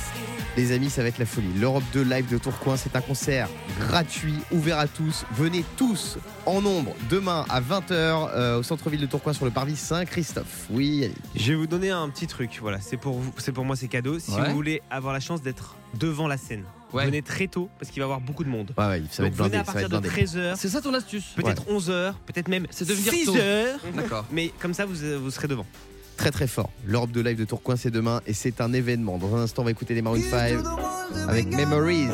Les 0.56 0.72
amis, 0.72 0.90
ça 0.90 1.00
va 1.02 1.08
être 1.08 1.18
la 1.18 1.24
folie. 1.26 1.52
L'Europe 1.58 1.82
2 1.94 2.02
live 2.02 2.28
de 2.30 2.36
Tourcoing, 2.36 2.76
c'est 2.76 2.94
un 2.94 3.00
concert 3.00 3.48
gratuit, 3.80 4.34
ouvert 4.50 4.78
à 4.78 4.86
tous. 4.86 5.24
Venez 5.32 5.64
tous 5.78 6.18
en 6.44 6.60
nombre 6.60 6.92
demain 7.08 7.46
à 7.48 7.60
20h 7.62 8.58
au 8.58 8.62
centre-ville 8.62 9.00
de 9.00 9.06
Tourcoing 9.06 9.32
sur 9.32 9.46
le 9.46 9.50
parvis 9.50 9.76
Saint-Christophe. 9.76 10.66
Oui, 10.70 10.86
Yannick. 11.02 11.16
Je 11.34 11.52
vais 11.52 11.54
vous 11.58 11.66
donner 11.66 11.90
un 11.90 12.06
petit 12.10 12.26
truc. 12.26 12.58
Voilà, 12.60 12.78
c'est 12.82 12.98
pour 12.98 13.18
vous, 13.18 13.32
c'est 13.38 13.52
pour 13.52 13.64
moi, 13.64 13.76
c'est 13.76 13.88
cadeau. 13.88 14.18
Si 14.18 14.30
Ouais. 14.32 14.48
vous 14.48 14.54
voulez 14.54 14.82
avoir 14.90 15.14
la 15.14 15.20
chance 15.20 15.40
d'être 15.40 15.74
devant 15.98 16.28
la 16.28 16.36
scène, 16.36 16.64
Ouais. 16.92 17.06
venez 17.06 17.22
très 17.22 17.46
tôt 17.46 17.68
parce 17.78 17.90
qu'il 17.90 18.00
va 18.00 18.04
y 18.04 18.08
avoir 18.08 18.20
beaucoup 18.20 18.44
de 18.44 18.48
monde. 18.48 18.72
Ouais, 18.76 18.84
ouais, 18.86 19.02
ça 19.10 19.22
va 19.22 19.28
Donc 19.30 19.32
être 19.32 19.36
blindé. 19.36 19.50
venez 19.50 19.60
à 19.60 19.64
Ça 19.64 19.72
va 19.72 19.80
partir 19.80 19.80
être 19.98 20.02
de 20.02 20.08
blindé. 20.08 20.26
13h, 20.26 20.56
C'est 20.56 20.68
ça 20.68 20.80
ton 20.80 20.94
astuce 20.94 21.24
peut-être 21.36 21.64
11h, 21.66 22.12
peut-être 22.26 22.48
même 22.48 22.66
C'est 22.70 22.86
de 22.86 22.92
venir 22.94 23.12
6h. 23.12 23.64
D'accord. 23.96 24.24
Mais 24.30 24.50
comme 24.60 24.74
ça, 24.74 24.84
vous, 24.86 24.94
vous 25.22 25.30
serez 25.30 25.48
devant. 25.48 25.66
Très 26.16 26.30
très 26.30 26.46
fort. 26.46 26.70
L'Europe 26.84 27.10
2 27.10 27.22
live 27.22 27.38
de 27.38 27.44
Tourcoing, 27.44 27.76
c'est 27.76 27.90
demain 27.90 28.20
et 28.26 28.34
c'est 28.34 28.60
un 28.60 28.72
événement. 28.72 29.16
Dans 29.18 29.34
un 29.34 29.40
instant, 29.40 29.62
on 29.62 29.64
va 29.64 29.70
écouter 29.70 29.94
les 29.94 30.02
Maroon 30.02 30.20
5 30.20 30.58
avec 31.28 31.46
Memories. 31.46 32.08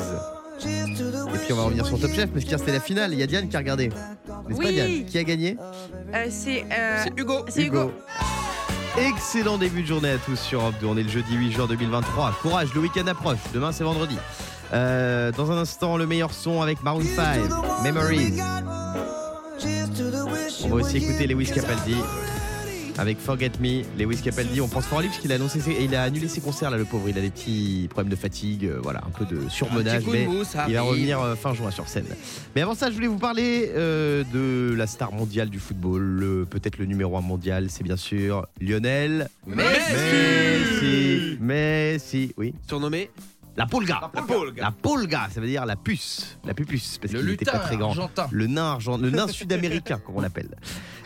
Et 0.65 1.39
puis 1.39 1.53
on 1.53 1.57
va 1.57 1.63
revenir 1.65 1.87
sur 1.87 2.01
Top 2.01 2.13
Chef, 2.13 2.31
parce 2.31 2.45
qu'hier 2.45 2.59
c'était 2.59 2.73
la 2.73 2.81
finale. 2.81 3.13
Il 3.13 3.19
y 3.19 3.23
a 3.23 3.27
Diane 3.27 3.49
qui 3.49 3.57
a 3.57 3.59
regardé. 3.61 3.89
N'est-ce 3.89 4.61
pas 4.61 4.69
Oui. 4.69 4.75
Diane 4.75 5.05
Qui 5.05 5.19
a 5.19 5.25
gagné 5.25 5.57
Euh, 6.15 6.27
c'est 6.31 6.65
euh, 6.73 7.03
C'est 7.05 7.21
Hugo. 7.21 7.45
c'est 7.49 7.63
Hugo. 7.65 7.93
Excellent 8.99 9.59
début 9.59 9.83
de 9.83 9.87
journée 9.87 10.11
à 10.11 10.19
tous 10.19 10.37
sur 10.37 10.61
Europe 10.61 10.75
2. 10.81 10.87
On 10.87 10.97
est 10.97 11.03
le 11.05 11.09
jeudi 11.09 11.35
8 11.37 11.53
juin 11.53 11.67
2023. 11.67 12.33
Courage, 12.43 12.75
le 12.75 12.81
week-end 12.81 13.07
approche. 13.07 13.39
Demain, 13.55 13.71
c'est 13.71 13.85
vendredi. 13.85 14.17
Euh, 14.73 15.33
dans 15.33 15.51
un 15.51 15.59
instant, 15.59 15.97
le 15.97 16.07
meilleur 16.07 16.33
son 16.33 16.61
avec 16.63 16.83
Maroon 16.83 17.03
5, 17.17 17.41
Memories. 17.83 18.35
On 20.65 20.69
va 20.69 20.75
aussi 20.77 20.99
écouter 20.99 21.27
Lewis 21.27 21.47
Capaldi 21.55 21.97
avec 22.99 23.19
Forget 23.21 23.53
Me. 23.61 23.83
Lewis 23.97 24.21
Capaldi, 24.23 24.61
on 24.61 24.67
pense 24.69 24.85
fort 24.87 24.99
à 24.99 25.03
lui 25.03 25.09
parce 25.09 25.21
qu'il 25.21 25.31
a 25.31 25.37
annoncé, 25.37 25.61
ses- 25.61 25.77
il 25.81 25.95
a 25.95 26.03
annulé 26.03 26.27
ses 26.27 26.41
concerts 26.41 26.71
là, 26.71 26.77
le 26.77 26.85
pauvre. 26.85 27.09
Il 27.09 27.17
a 27.17 27.21
des 27.21 27.31
petits 27.31 27.87
problèmes 27.89 28.11
de 28.11 28.17
fatigue, 28.17 28.67
euh, 28.67 28.81
voilà, 28.83 29.01
un 29.07 29.11
peu 29.11 29.25
de 29.25 29.49
surmenage. 29.49 30.05
De 30.05 30.11
mais 30.11 30.29
il 30.69 30.75
va 30.75 30.83
revenir 30.83 31.21
euh, 31.21 31.35
fin 31.37 31.55
juin 31.55 31.71
sur 31.71 31.87
scène. 31.89 32.07
Mais 32.57 32.63
avant 32.63 32.75
ça, 32.75 32.91
je 32.91 32.95
voulais 32.97 33.07
vous 33.07 33.19
parler 33.19 33.71
euh, 33.77 34.25
de 34.35 34.75
la 34.75 34.87
star 34.89 35.13
mondiale 35.13 35.49
du 35.49 35.61
football, 35.61 36.03
le- 36.03 36.45
peut-être 36.45 36.77
le 36.79 36.87
numéro 36.87 37.17
un 37.17 37.21
mondial, 37.21 37.69
c'est 37.71 37.85
bien 37.85 37.97
sûr 37.97 38.47
Lionel 38.61 39.29
Messi. 39.47 41.39
Messi, 41.41 42.35
oui. 42.37 42.53
Surnommé 42.69 43.11
La 43.59 43.67
Polga. 43.67 44.11
La 44.15 44.23
Polga. 44.23 44.63
La 44.63 44.71
Polga, 44.71 45.29
ça 45.35 45.41
veut 45.41 45.49
dire 45.49 45.67
la 45.67 45.75
puce. 45.75 46.39
La 46.45 46.55
pupuce, 46.55 46.99
parce 46.99 47.13
Le 47.13 47.19
qu'il 47.19 47.31
n'était 47.31 47.45
pas 47.45 47.59
très 47.59 47.77
grand. 47.77 47.89
argentin. 47.89 48.29
Le 48.31 48.47
nain 48.47 48.71
argent, 48.71 48.97
le 48.97 49.11
nain 49.11 49.27
sud-américain, 49.27 49.99
comme 49.99 50.17
on 50.17 50.21
l'appelle. 50.21 50.51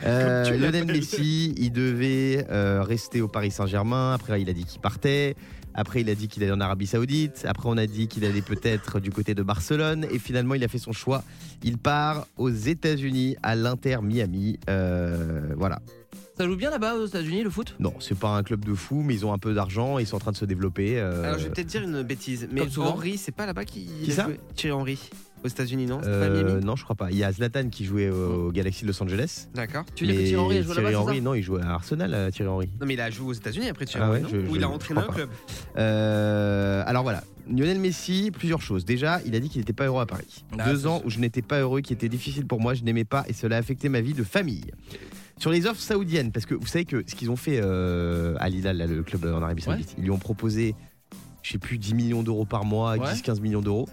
Euh, 0.04 0.58
Lionel. 0.58 0.84
Messi, 0.86 1.54
il 1.56 1.70
devait 1.70 2.44
euh, 2.50 2.82
rester 2.82 3.20
au 3.20 3.28
Paris 3.28 3.52
Saint-Germain. 3.52 4.14
Après, 4.14 4.42
il 4.42 4.50
a 4.50 4.52
dit 4.52 4.64
qu'il 4.64 4.80
partait. 4.80 5.36
Après, 5.74 6.00
il 6.00 6.10
a 6.10 6.16
dit 6.16 6.26
qu'il 6.26 6.42
allait 6.42 6.50
en 6.50 6.60
Arabie 6.60 6.88
Saoudite. 6.88 7.44
Après, 7.48 7.68
on 7.68 7.76
a 7.76 7.86
dit 7.86 8.08
qu'il 8.08 8.24
allait 8.24 8.42
peut-être 8.42 8.98
du 8.98 9.12
côté 9.12 9.36
de 9.36 9.44
Barcelone. 9.44 10.04
Et 10.10 10.18
finalement, 10.18 10.54
il 10.54 10.64
a 10.64 10.68
fait 10.68 10.78
son 10.78 10.90
choix. 10.92 11.22
Il 11.62 11.78
part 11.78 12.26
aux 12.36 12.50
États-Unis, 12.50 13.36
à 13.44 13.54
l'Inter 13.54 13.98
Miami. 14.02 14.58
Euh, 14.68 15.54
voilà. 15.56 15.78
Ça 16.42 16.48
joue 16.48 16.56
bien 16.56 16.70
là-bas 16.70 16.96
aux 16.96 17.06
États-Unis 17.06 17.44
le 17.44 17.50
foot? 17.50 17.76
Non, 17.78 17.94
c'est 18.00 18.18
pas 18.18 18.30
un 18.30 18.42
club 18.42 18.64
de 18.64 18.74
fou, 18.74 19.02
mais 19.04 19.14
ils 19.14 19.24
ont 19.24 19.32
un 19.32 19.38
peu 19.38 19.54
d'argent. 19.54 20.00
Ils 20.00 20.08
sont 20.08 20.16
en 20.16 20.18
train 20.18 20.32
de 20.32 20.36
se 20.36 20.44
développer. 20.44 20.98
euh, 20.98 21.22
Alors 21.22 21.38
je 21.38 21.44
vais 21.44 21.50
peut-être 21.50 21.68
dire 21.68 21.82
une 21.84 22.02
bêtise, 22.02 22.48
mais. 22.50 22.62
Henry, 22.78 23.16
c'est 23.16 23.30
pas 23.30 23.46
là-bas 23.46 23.64
qui, 23.64 23.86
Qui 24.02 24.10
a 24.10 24.14
ça? 24.14 24.24
joué? 24.24 24.40
Thierry 24.56 24.72
Henry 24.72 24.98
aux 25.44 25.48
États-Unis, 25.48 25.86
non? 25.86 26.00
Euh, 26.04 26.60
non, 26.60 26.74
je 26.74 26.82
crois 26.82 26.96
pas. 26.96 27.12
Il 27.12 27.16
y 27.16 27.22
a 27.22 27.30
Zlatan 27.30 27.68
qui 27.68 27.84
jouait 27.84 28.10
au 28.10 28.50
Galaxy 28.50 28.82
de 28.82 28.88
Los 28.88 29.00
Angeles. 29.00 29.46
D'accord. 29.54 29.84
Tu 29.94 30.04
veux 30.04 30.10
dire 30.12 30.20
que 30.20 30.26
Thierry 30.26 30.42
Henry 30.42 30.58
a 30.58 30.62
joué 30.62 30.74
Thierry 30.74 30.94
Henry, 30.96 31.20
non, 31.20 31.34
il 31.34 31.42
jouait 31.44 31.62
à 31.62 31.74
Arsenal, 31.74 32.12
euh, 32.12 32.30
Thierry 32.32 32.50
Henry. 32.50 32.68
Non 32.80 32.86
mais 32.86 32.94
il 32.94 33.00
a 33.00 33.08
joué 33.10 33.28
aux 33.28 33.32
États-Unis 33.34 33.68
après 33.68 33.84
Thierry 33.84 34.04
Ah 34.04 34.08
Henry, 34.10 34.16
ouais, 34.18 34.22
non? 34.40 34.44
je- 34.46 34.50
Ou 34.50 34.56
il 34.56 34.64
a 34.64 34.68
entraîné 34.68 35.00
un 35.00 35.04
pas. 35.04 35.12
club? 35.12 35.28
Euh, 35.78 36.82
alors 36.86 37.02
voilà, 37.04 37.22
Lionel 37.48 37.78
Messi, 37.78 38.32
plusieurs 38.32 38.62
choses. 38.62 38.84
Déjà, 38.84 39.20
il 39.26 39.34
a 39.36 39.40
dit 39.40 39.48
qu'il 39.48 39.60
n'était 39.60 39.72
pas 39.72 39.86
heureux 39.86 40.02
à 40.02 40.06
Paris. 40.06 40.44
Ah, 40.58 40.68
Deux 40.70 40.86
ans 40.88 41.02
où 41.04 41.10
je 41.10 41.18
n'étais 41.20 41.42
pas 41.42 41.60
heureux, 41.60 41.82
qui 41.82 41.92
était 41.92 42.08
difficile 42.08 42.46
pour 42.46 42.60
moi, 42.60 42.74
je 42.74 42.82
n'aimais 42.82 43.04
pas 43.04 43.24
et 43.28 43.32
cela 43.32 43.56
a 43.56 43.58
affecté 43.60 43.88
ma 43.88 44.00
vie 44.00 44.14
de 44.14 44.24
famille. 44.24 44.64
Sur 45.42 45.50
les 45.50 45.66
offres 45.66 45.80
saoudiennes, 45.80 46.30
parce 46.30 46.46
que 46.46 46.54
vous 46.54 46.68
savez 46.68 46.84
que 46.84 47.02
ce 47.04 47.16
qu'ils 47.16 47.28
ont 47.28 47.34
fait 47.34 47.58
euh, 47.60 48.36
à 48.38 48.48
Hilal, 48.48 48.76
là, 48.76 48.86
le 48.86 49.02
club 49.02 49.24
en 49.24 49.42
Arabie 49.42 49.60
Saoudite, 49.60 49.92
ils 49.98 50.04
lui 50.04 50.12
ont 50.12 50.18
proposé, 50.18 50.76
je 51.42 51.50
sais 51.50 51.58
plus, 51.58 51.78
10 51.78 51.94
millions 51.94 52.22
d'euros 52.22 52.44
par 52.44 52.64
mois, 52.64 52.92
Ouais. 52.96 53.12
10-15 53.12 53.40
millions 53.40 53.60
d'euros. 53.60 53.88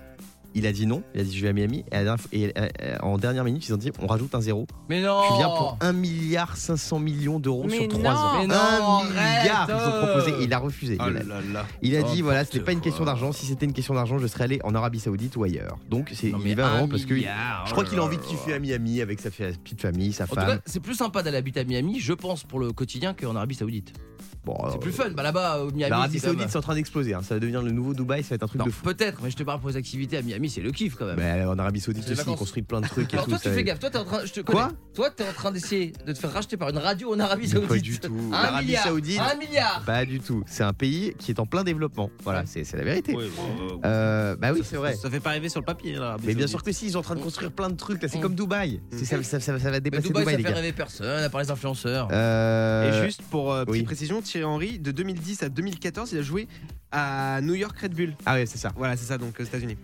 Il 0.56 0.66
a 0.66 0.72
dit 0.72 0.88
non, 0.88 1.04
il 1.14 1.22
a 1.22 1.24
dit 1.24 1.38
je 1.38 1.44
vais 1.44 1.50
à 1.50 1.54
Miami. 1.54 1.84
Et, 1.92 1.96
à 1.96 1.98
la 2.00 2.04
dernière 2.06 2.20
fois- 2.22 2.30
et, 2.34 2.54
euh, 2.58 2.68
euh, 2.82 2.98
en 3.04 3.18
dernière 3.20 3.44
minute, 3.44 3.68
ils 3.68 3.74
ont 3.74 3.78
dit 3.78 3.92
on 4.02 4.08
rajoute 4.08 4.34
un 4.34 4.42
zéro. 4.42 4.66
Mais 4.90 5.00
non 5.02 5.22
Tu 5.28 5.34
viens 5.38 5.48
pour 5.50 5.78
1 5.80 5.94
milliard 5.94 6.58
500 6.58 7.00
millions 7.00 7.40
d'euros 7.40 7.70
sur 7.70 7.88
3 7.88 8.02
non. 8.02 8.10
ans. 8.20 8.40
Mais 8.42 8.48
non, 8.48 8.56
1 8.56 8.58
arrête. 8.58 9.42
milliard 9.44 9.68
ils 9.70 9.88
ont 9.88 10.06
proposé 10.06 10.32
et 10.42 10.44
il 10.46 10.54
a 10.54 10.58
refusé. 10.58 10.98
Oh 11.00 11.04
Lionel. 11.04 11.28
là 11.28 11.36
là. 11.54 11.66
Il 11.84 11.96
a 11.96 12.02
dit 12.04 12.22
voilà, 12.22 12.46
c'était 12.46 12.62
pas 12.62 12.72
une 12.72 12.82
question 12.82 13.06
d'argent. 13.06 13.32
Si 13.32 13.46
c'était 13.46 13.66
une 13.66 13.74
question 13.74 13.94
d'argent, 13.94 14.18
je 14.18 14.28
serais 14.28 14.46
allé 14.46 14.60
en 14.64 14.74
Arabie 14.74 15.00
Saoudite 15.00 15.36
ou 15.38 15.44
ailleurs. 15.44 15.78
Donc 15.90 16.10
c'est 16.14 16.28
il 16.30 16.56
va 16.56 16.68
vraiment 16.70 16.88
parce 16.88 17.06
que 17.06 17.16
je 17.16 17.72
crois 17.72 17.84
oh 17.86 17.90
qu'il 17.90 18.00
a 18.00 18.04
envie 18.04 18.18
de 18.18 18.22
kiffer 18.24 18.54
à 18.54 18.60
Miami 18.60 19.02
avec 19.02 19.20
sa 19.22 19.30
petite 19.30 19.82
famille, 19.82 20.14
sa 20.14 20.24
En 20.24 20.28
tout 20.28 20.36
femme. 20.36 20.48
cas, 20.48 20.60
c'est 20.66 20.80
plus 20.80 20.96
sympa 20.96 21.22
d'aller 21.22 21.38
habiter 21.38 21.60
à 21.60 21.64
Miami, 21.64 22.00
je 22.00 22.14
pense, 22.14 22.44
pour 22.44 22.60
le 22.60 22.72
quotidien 22.72 23.14
qu'en 23.14 23.36
Arabie 23.36 23.56
Saoudite. 23.56 23.94
Bon, 24.46 24.56
C'est 24.70 24.76
euh, 24.76 24.80
plus 24.80 24.92
fun. 24.94 25.10
Bah 25.12 25.22
là-bas, 25.22 25.60
au 25.64 25.72
Miami. 25.72 25.90
L'Arabie 25.90 26.18
Saoudite, 26.18 26.50
c'est 26.50 26.58
en 26.58 26.62
train 26.62 26.74
d'exploser. 26.76 27.14
hein. 27.14 27.22
Ça 27.22 27.36
va 27.36 27.40
devenir 27.42 27.62
le 27.62 27.72
nouveau 27.72 27.94
Dubaï. 27.94 28.24
Ça 28.24 28.30
va 28.30 28.36
être 28.36 28.44
un 28.44 28.48
truc 28.48 28.60
Non, 28.60 28.66
de 28.66 28.72
fou. 28.72 28.84
peut-être, 28.84 29.20
mais 29.22 29.30
je 29.30 29.36
te 29.36 29.44
parle 29.44 29.60
pour 29.60 29.70
les 29.70 29.76
activités 29.76 30.16
à 30.18 30.22
Miami, 30.22 30.39
c'est 30.48 30.62
le 30.62 30.72
kiff 30.72 30.96
quand 30.96 31.06
même. 31.14 31.48
En 31.50 31.58
Arabie 31.60 31.82
Saoudite 31.82 32.10
aussi, 32.10 32.22
ils 32.26 32.36
construisent 32.36 32.66
plein 32.66 32.80
de 32.80 32.88
trucs 32.88 33.10
et 33.14 33.18
Alors 33.18 33.26
tout. 33.26 33.32
toi, 33.32 33.40
tu 33.42 33.50
fais 33.50 33.64
gaffe. 33.64 33.80
Toi, 33.80 33.90
t'es 33.90 33.98
en 33.98 34.06
train. 34.06 34.26
Je 34.26 34.32
te 34.32 34.40
Quoi. 34.42 34.72
Toi, 34.94 35.10
t'es 35.10 35.28
en 35.28 35.34
train 35.34 35.52
d'essayer 35.52 35.92
de 36.06 36.14
te 36.14 36.18
faire 36.20 36.32
racheter 36.32 36.56
par 36.56 36.70
une 36.70 36.78
radio 36.78 37.14
en 37.14 37.20
Arabie 37.20 37.48
Mais 37.48 37.54
Saoudite. 37.54 37.68
pas 37.70 37.78
du 37.80 38.00
tout. 38.00 38.16
Un 38.32 38.44
L'Arabie 38.44 38.68
milliard. 38.68 38.84
Saoudite- 38.88 39.20
Un 39.20 39.36
milliard. 39.38 39.84
Pas 39.86 40.06
du 40.06 40.20
tout. 40.22 40.44
C'est 40.48 40.64
un 40.64 40.74
pays 40.74 41.14
qui 41.18 41.32
est 41.32 41.40
en 41.40 41.46
plein 41.46 41.64
développement. 41.64 42.10
Voilà, 42.24 42.44
c'est 42.46 42.64
c'est 42.64 42.78
la 42.78 42.84
vérité. 42.84 43.16
Euh, 43.86 44.36
bah 44.36 44.52
oui, 44.54 44.62
c'est 44.64 44.76
vrai. 44.78 44.96
Ça 44.96 45.10
fait 45.10 45.20
pas 45.20 45.32
rêver 45.32 45.50
sur 45.50 45.60
le 45.60 45.66
papier. 45.66 45.96
Là, 45.96 46.18
Mais 46.24 46.36
bien 46.36 46.48
sûr 46.48 46.64
que 46.64 46.72
si, 46.72 46.86
ils 46.88 46.92
sont 46.92 47.00
en 47.00 47.04
train 47.04 47.16
de 47.16 47.22
construire 47.22 47.52
plein 47.52 47.70
de 47.70 47.76
trucs. 47.76 48.02
Là, 48.02 48.08
c'est 48.08 48.18
Mm. 48.20 48.22
comme 48.22 48.36
Dubaï. 48.36 48.82
C'est- 48.92 49.06
Ça, 49.06 49.24
ça- 49.24 49.40
ça- 49.40 49.58
ça 49.60 49.66
va 49.66 49.72
Mais 49.72 49.82
dépasser 49.82 50.04
Dubaï, 50.08 50.22
Dubaï, 50.24 50.34
ça 50.34 50.38
les 50.38 50.44
fait 50.44 50.50
gars. 50.50 50.56
rêver 50.56 50.72
personne, 50.74 51.24
à 51.24 51.30
part 51.30 51.42
les 51.42 51.50
influenceurs. 51.52 52.08
Euh, 52.12 53.02
Et 53.02 53.06
juste 53.06 53.22
pour 53.24 53.52
euh, 53.54 53.64
petite 53.66 53.72
oui. 53.82 53.84
précision, 53.84 54.22
Thierry 54.22 54.46
Henry, 54.46 54.80
de 54.80 54.92
2010 54.92 55.42
à 55.44 55.50
2014, 55.50 56.12
il 56.12 56.20
a 56.20 56.22
joué 56.22 56.48
à 56.92 57.40
New 57.42 57.54
York 57.56 57.78
Red 57.80 57.94
Bull. 57.94 58.16
Ah 58.26 58.36
ouais, 58.36 58.46
c'est 58.46 58.58
ça. 58.58 58.72
Voilà, 58.76 58.98
c'est 58.98 59.06
ça, 59.06 59.18
donc 59.18 59.40
aux 59.40 59.44
États-Unis. 59.44 59.78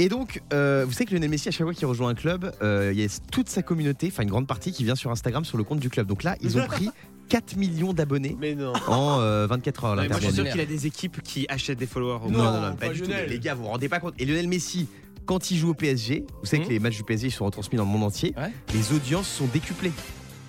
Et 0.00 0.08
donc, 0.08 0.42
euh, 0.52 0.84
vous 0.86 0.92
savez 0.92 1.06
que 1.06 1.14
Lionel 1.14 1.28
Messi, 1.30 1.48
à 1.48 1.50
chaque 1.50 1.64
fois 1.66 1.74
qu'il 1.74 1.86
rejoint 1.86 2.10
un 2.10 2.14
club, 2.14 2.52
euh, 2.62 2.92
il 2.94 3.00
y 3.00 3.04
a 3.04 3.08
toute 3.32 3.48
sa 3.48 3.62
communauté, 3.62 4.08
enfin 4.12 4.22
une 4.22 4.30
grande 4.30 4.46
partie, 4.46 4.70
qui 4.70 4.84
vient 4.84 4.94
sur 4.94 5.10
Instagram 5.10 5.44
sur 5.44 5.58
le 5.58 5.64
compte 5.64 5.80
du 5.80 5.90
club. 5.90 6.06
Donc 6.06 6.22
là, 6.22 6.36
ils 6.40 6.56
ont 6.56 6.66
pris 6.66 6.88
4 7.28 7.56
millions 7.56 7.92
d'abonnés 7.92 8.36
Mais 8.40 8.56
en 8.86 9.20
euh, 9.20 9.46
24 9.48 9.84
heures. 9.84 9.94
moi, 9.96 10.04
je 10.04 10.08
suis 10.08 10.14
l'intervalle. 10.22 10.34
sûr 10.46 10.52
qu'il 10.52 10.60
a 10.60 10.66
des 10.66 10.86
équipes 10.86 11.20
qui 11.22 11.46
achètent 11.48 11.78
des 11.78 11.86
followers. 11.86 12.20
au 12.24 12.30
Non, 12.30 12.44
non, 12.44 12.60
non, 12.70 12.76
pas, 12.76 12.90
du 12.90 13.02
tout. 13.02 13.10
Les 13.28 13.38
gars, 13.40 13.54
vous 13.54 13.62
vous 13.62 13.68
rendez 13.68 13.88
pas 13.88 13.98
compte. 13.98 14.14
Et 14.20 14.24
Lionel 14.24 14.46
Messi, 14.46 14.86
quand 15.26 15.50
il 15.50 15.58
joue 15.58 15.70
au 15.70 15.74
PSG, 15.74 16.24
vous 16.40 16.46
savez 16.46 16.62
que 16.62 16.68
Mhm. 16.68 16.72
les 16.74 16.78
matchs 16.78 16.96
du 16.96 17.02
PSG 17.04 17.30
sont 17.30 17.44
retransmis 17.46 17.76
dans 17.76 17.84
le 17.84 17.90
monde 17.90 18.04
entier, 18.04 18.34
Ouais. 18.36 18.52
les 18.74 18.92
audiences 18.92 19.28
sont 19.28 19.46
décuplées. 19.46 19.92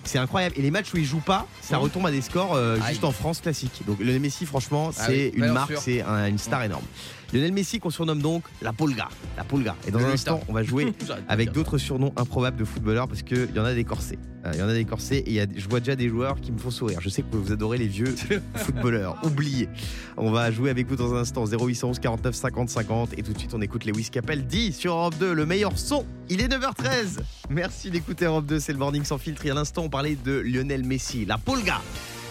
C'est 0.04 0.16
incroyable. 0.18 0.54
Et 0.58 0.62
les 0.62 0.70
matchs 0.70 0.94
où 0.94 0.96
il 0.96 1.04
joue 1.04 1.18
pas, 1.20 1.46
ça 1.60 1.76
Mhm. 1.76 1.82
retombe 1.82 2.06
à 2.06 2.10
des 2.10 2.22
scores 2.22 2.54
euh, 2.54 2.76
Aïe. 2.80 2.88
juste 2.92 3.04
en 3.04 3.10
France 3.12 3.40
classique. 3.42 3.82
Donc 3.86 3.98
Lionel 3.98 4.20
Messi, 4.20 4.46
franchement, 4.46 4.90
Ah 4.96 5.04
c'est 5.06 5.32
oui, 5.34 5.44
une 5.44 5.52
marque, 5.52 5.74
c'est 5.76 6.00
un- 6.02 6.26
une 6.28 6.38
star 6.38 6.62
énorme. 6.62 6.84
Lionel 7.32 7.52
Messi 7.52 7.78
qu'on 7.78 7.90
surnomme 7.90 8.20
donc 8.22 8.42
la 8.62 8.72
Polga. 8.72 9.08
La 9.36 9.44
Polga. 9.44 9.76
Et 9.86 9.90
dans 9.90 10.00
un 10.00 10.10
instant, 10.10 10.40
on 10.48 10.52
va 10.52 10.62
jouer 10.62 10.92
avec 11.28 11.52
d'autres 11.52 11.78
surnoms 11.78 12.12
improbables 12.16 12.56
de 12.56 12.64
footballeurs 12.64 13.06
parce 13.08 13.22
qu'il 13.22 13.48
y 13.54 13.58
en 13.60 13.64
a 13.64 13.74
des 13.74 13.84
corsés. 13.84 14.18
Euh, 14.46 14.50
Il 14.54 14.60
y 14.60 14.62
en 14.62 14.68
a 14.68 14.72
des 14.72 14.84
corsés 14.84 15.16
et 15.18 15.28
il 15.28 15.32
y 15.34 15.40
a- 15.40 15.46
je 15.54 15.68
vois 15.68 15.80
déjà 15.80 15.94
des 15.96 16.08
joueurs 16.08 16.40
qui 16.40 16.50
me 16.50 16.58
font 16.58 16.70
sourire. 16.70 16.98
Je 17.00 17.08
sais 17.08 17.22
que 17.22 17.36
vous 17.36 17.52
adorez 17.52 17.78
les 17.78 17.86
vieux 17.88 18.14
footballeurs. 18.54 19.16
Oubliez. 19.24 19.68
On 20.16 20.30
va 20.30 20.50
jouer 20.50 20.70
avec 20.70 20.86
vous 20.88 20.96
dans 20.96 21.14
un 21.14 21.18
instant 21.18 21.44
0811 21.46 21.98
49 21.98 22.34
50 22.34 22.68
50 22.70 23.18
et 23.18 23.22
tout 23.22 23.32
de 23.32 23.38
suite 23.38 23.52
on 23.54 23.60
écoute 23.60 23.84
Lewis 23.84 24.08
Capel 24.10 24.46
dit 24.46 24.72
sur 24.72 24.92
Europe 24.94 25.14
2 25.20 25.32
le 25.32 25.46
meilleur 25.46 25.78
son. 25.78 26.04
Il 26.28 26.40
est 26.40 26.48
9h13. 26.48 27.20
Merci 27.50 27.90
d'écouter 27.90 28.24
Europe 28.24 28.46
2, 28.46 28.58
c'est 28.60 28.72
le 28.72 28.78
morning 28.78 29.04
sans 29.04 29.18
filtre. 29.18 29.44
Et 29.46 29.50
à 29.50 29.54
l'instant 29.54 29.82
on 29.84 29.88
parlait 29.90 30.16
de 30.24 30.32
Lionel 30.40 30.84
Messi, 30.84 31.24
la 31.26 31.36
Pulga. 31.38 31.80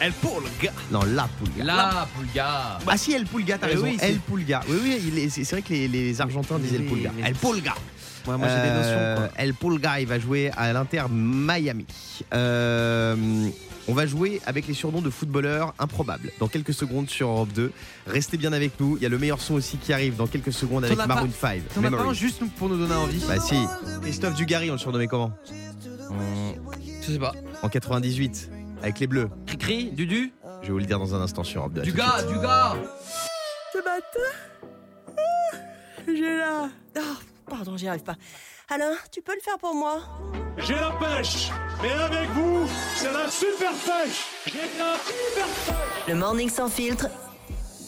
El 0.01 0.13
Pulga. 0.13 0.71
Non, 0.91 1.01
la 1.03 1.27
Pulga. 1.27 1.63
La 1.63 2.07
Pulga. 2.15 2.79
Ah 2.87 2.97
si, 2.97 3.13
El 3.13 3.25
Pulga, 3.25 3.57
t'as 3.57 3.67
Eh 3.67 3.71
raison. 3.73 3.83
oui, 3.83 3.97
El 4.01 4.19
Pulga. 4.19 4.61
Oui, 4.69 4.77
oui, 5.13 5.29
c'est 5.29 5.49
vrai 5.51 5.61
que 5.61 5.69
les, 5.73 5.87
les 5.87 6.21
Argentins 6.21 6.57
disaient 6.57 6.77
El 6.77 6.81
Oui, 6.83 6.87
Pulga. 6.89 7.11
mais- 7.15 7.27
El 7.27 7.35
Pulga. 7.35 7.73
Ouais, 8.27 8.37
moi, 8.37 8.47
j'ai 8.47 8.61
des 8.69 8.75
notions. 8.75 8.91
Euh, 8.97 9.15
Quoi. 9.17 9.29
El 9.37 9.53
Pulga, 9.53 9.99
il 9.99 10.07
va 10.07 10.19
jouer 10.19 10.51
à 10.55 10.71
l'Inter 10.71 11.03
Miami. 11.11 11.85
Euh, 12.33 13.15
on 13.87 13.93
va 13.93 14.05
jouer 14.05 14.39
avec 14.45 14.67
les 14.67 14.73
surnoms 14.73 15.01
de 15.01 15.09
footballeurs 15.09 15.73
improbables 15.79 16.31
dans 16.39 16.47
quelques 16.47 16.73
secondes 16.73 17.09
sur 17.09 17.27
Europe 17.29 17.49
2. 17.53 17.71
Restez 18.07 18.37
bien 18.37 18.53
avec 18.53 18.79
nous. 18.79 18.97
Il 18.97 19.03
y 19.03 19.05
a 19.05 19.09
le 19.09 19.17
meilleur 19.17 19.41
son 19.41 19.55
aussi 19.55 19.77
qui 19.77 19.91
arrive 19.93 20.15
dans 20.15 20.27
quelques 20.27 20.53
secondes 20.53 20.85
avec 20.85 20.97
Maroon 21.07 21.29
5. 21.37 21.61
T'en 21.73 21.79
as 21.81 21.83
pas 21.83 21.89
Memory. 21.89 22.09
un 22.09 22.13
juste 22.13 22.41
pour 22.57 22.69
nous 22.69 22.77
donner 22.77 22.93
envie 22.95 23.21
Bah 23.27 23.39
si. 23.39 23.55
Christophe 24.01 24.35
Dugarry, 24.35 24.69
on 24.69 24.73
le 24.73 24.79
surnommait 24.79 25.07
comment? 25.07 25.31
Hum, 26.09 26.17
Je 27.05 27.13
sais 27.13 27.19
pas. 27.19 27.33
En 27.63 27.69
98, 27.69 28.49
avec 28.81 28.99
les 28.99 29.07
Bleus. 29.07 29.29
Cri-cri, 29.47 29.91
Dudu, 29.91 30.33
Je 30.61 30.67
vais 30.67 30.73
vous 30.73 30.79
le 30.79 30.85
dire 30.85 30.99
dans 30.99 31.13
un 31.15 31.21
instant 31.21 31.43
sur 31.43 31.61
Europe 31.61 31.73
2. 31.73 31.81
À 31.81 31.83
du 31.83 31.91
tout 31.91 31.97
de 31.97 32.01
gars, 32.01 32.15
suite. 32.19 32.29
du 32.29 32.39
gars. 32.39 32.75
J'ai 36.07 36.37
la. 36.37 36.69
Ah, 36.97 37.01
pardon, 37.49 37.77
j'y 37.77 37.87
arrive 37.87 38.03
pas. 38.03 38.15
Alain, 38.69 38.91
tu 39.11 39.21
peux 39.21 39.33
le 39.33 39.41
faire 39.41 39.57
pour 39.57 39.73
moi? 39.75 39.99
J'ai 40.57 40.75
la 40.75 40.91
pêche, 40.91 41.49
mais 41.81 41.91
avec 41.91 42.29
vous, 42.31 42.67
c'est 42.95 43.11
la 43.11 43.29
super 43.29 43.71
pêche. 43.71 44.25
J'ai 44.47 44.59
la 44.77 44.95
super 44.95 45.45
pêche. 45.65 45.75
Le 46.07 46.15
morning 46.15 46.49
sans 46.49 46.67
filtre. 46.69 47.07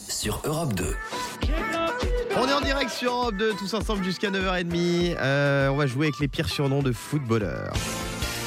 Sur 0.08 0.40
Europe 0.44 0.72
2. 0.74 0.94
J'ai 1.42 1.52
la 1.72 1.88
super 2.00 2.38
On 2.42 2.48
est 2.48 2.52
en 2.52 2.60
direct 2.60 2.90
sur 2.90 3.12
Europe 3.12 3.36
2, 3.36 3.54
tous 3.54 3.74
ensemble 3.74 4.02
jusqu'à 4.04 4.30
9h30. 4.30 5.16
Euh, 5.18 5.68
on 5.68 5.76
va 5.76 5.86
jouer 5.86 6.06
avec 6.06 6.18
les 6.20 6.28
pires 6.28 6.48
surnoms 6.48 6.82
de 6.82 6.92
footballeurs. 6.92 7.72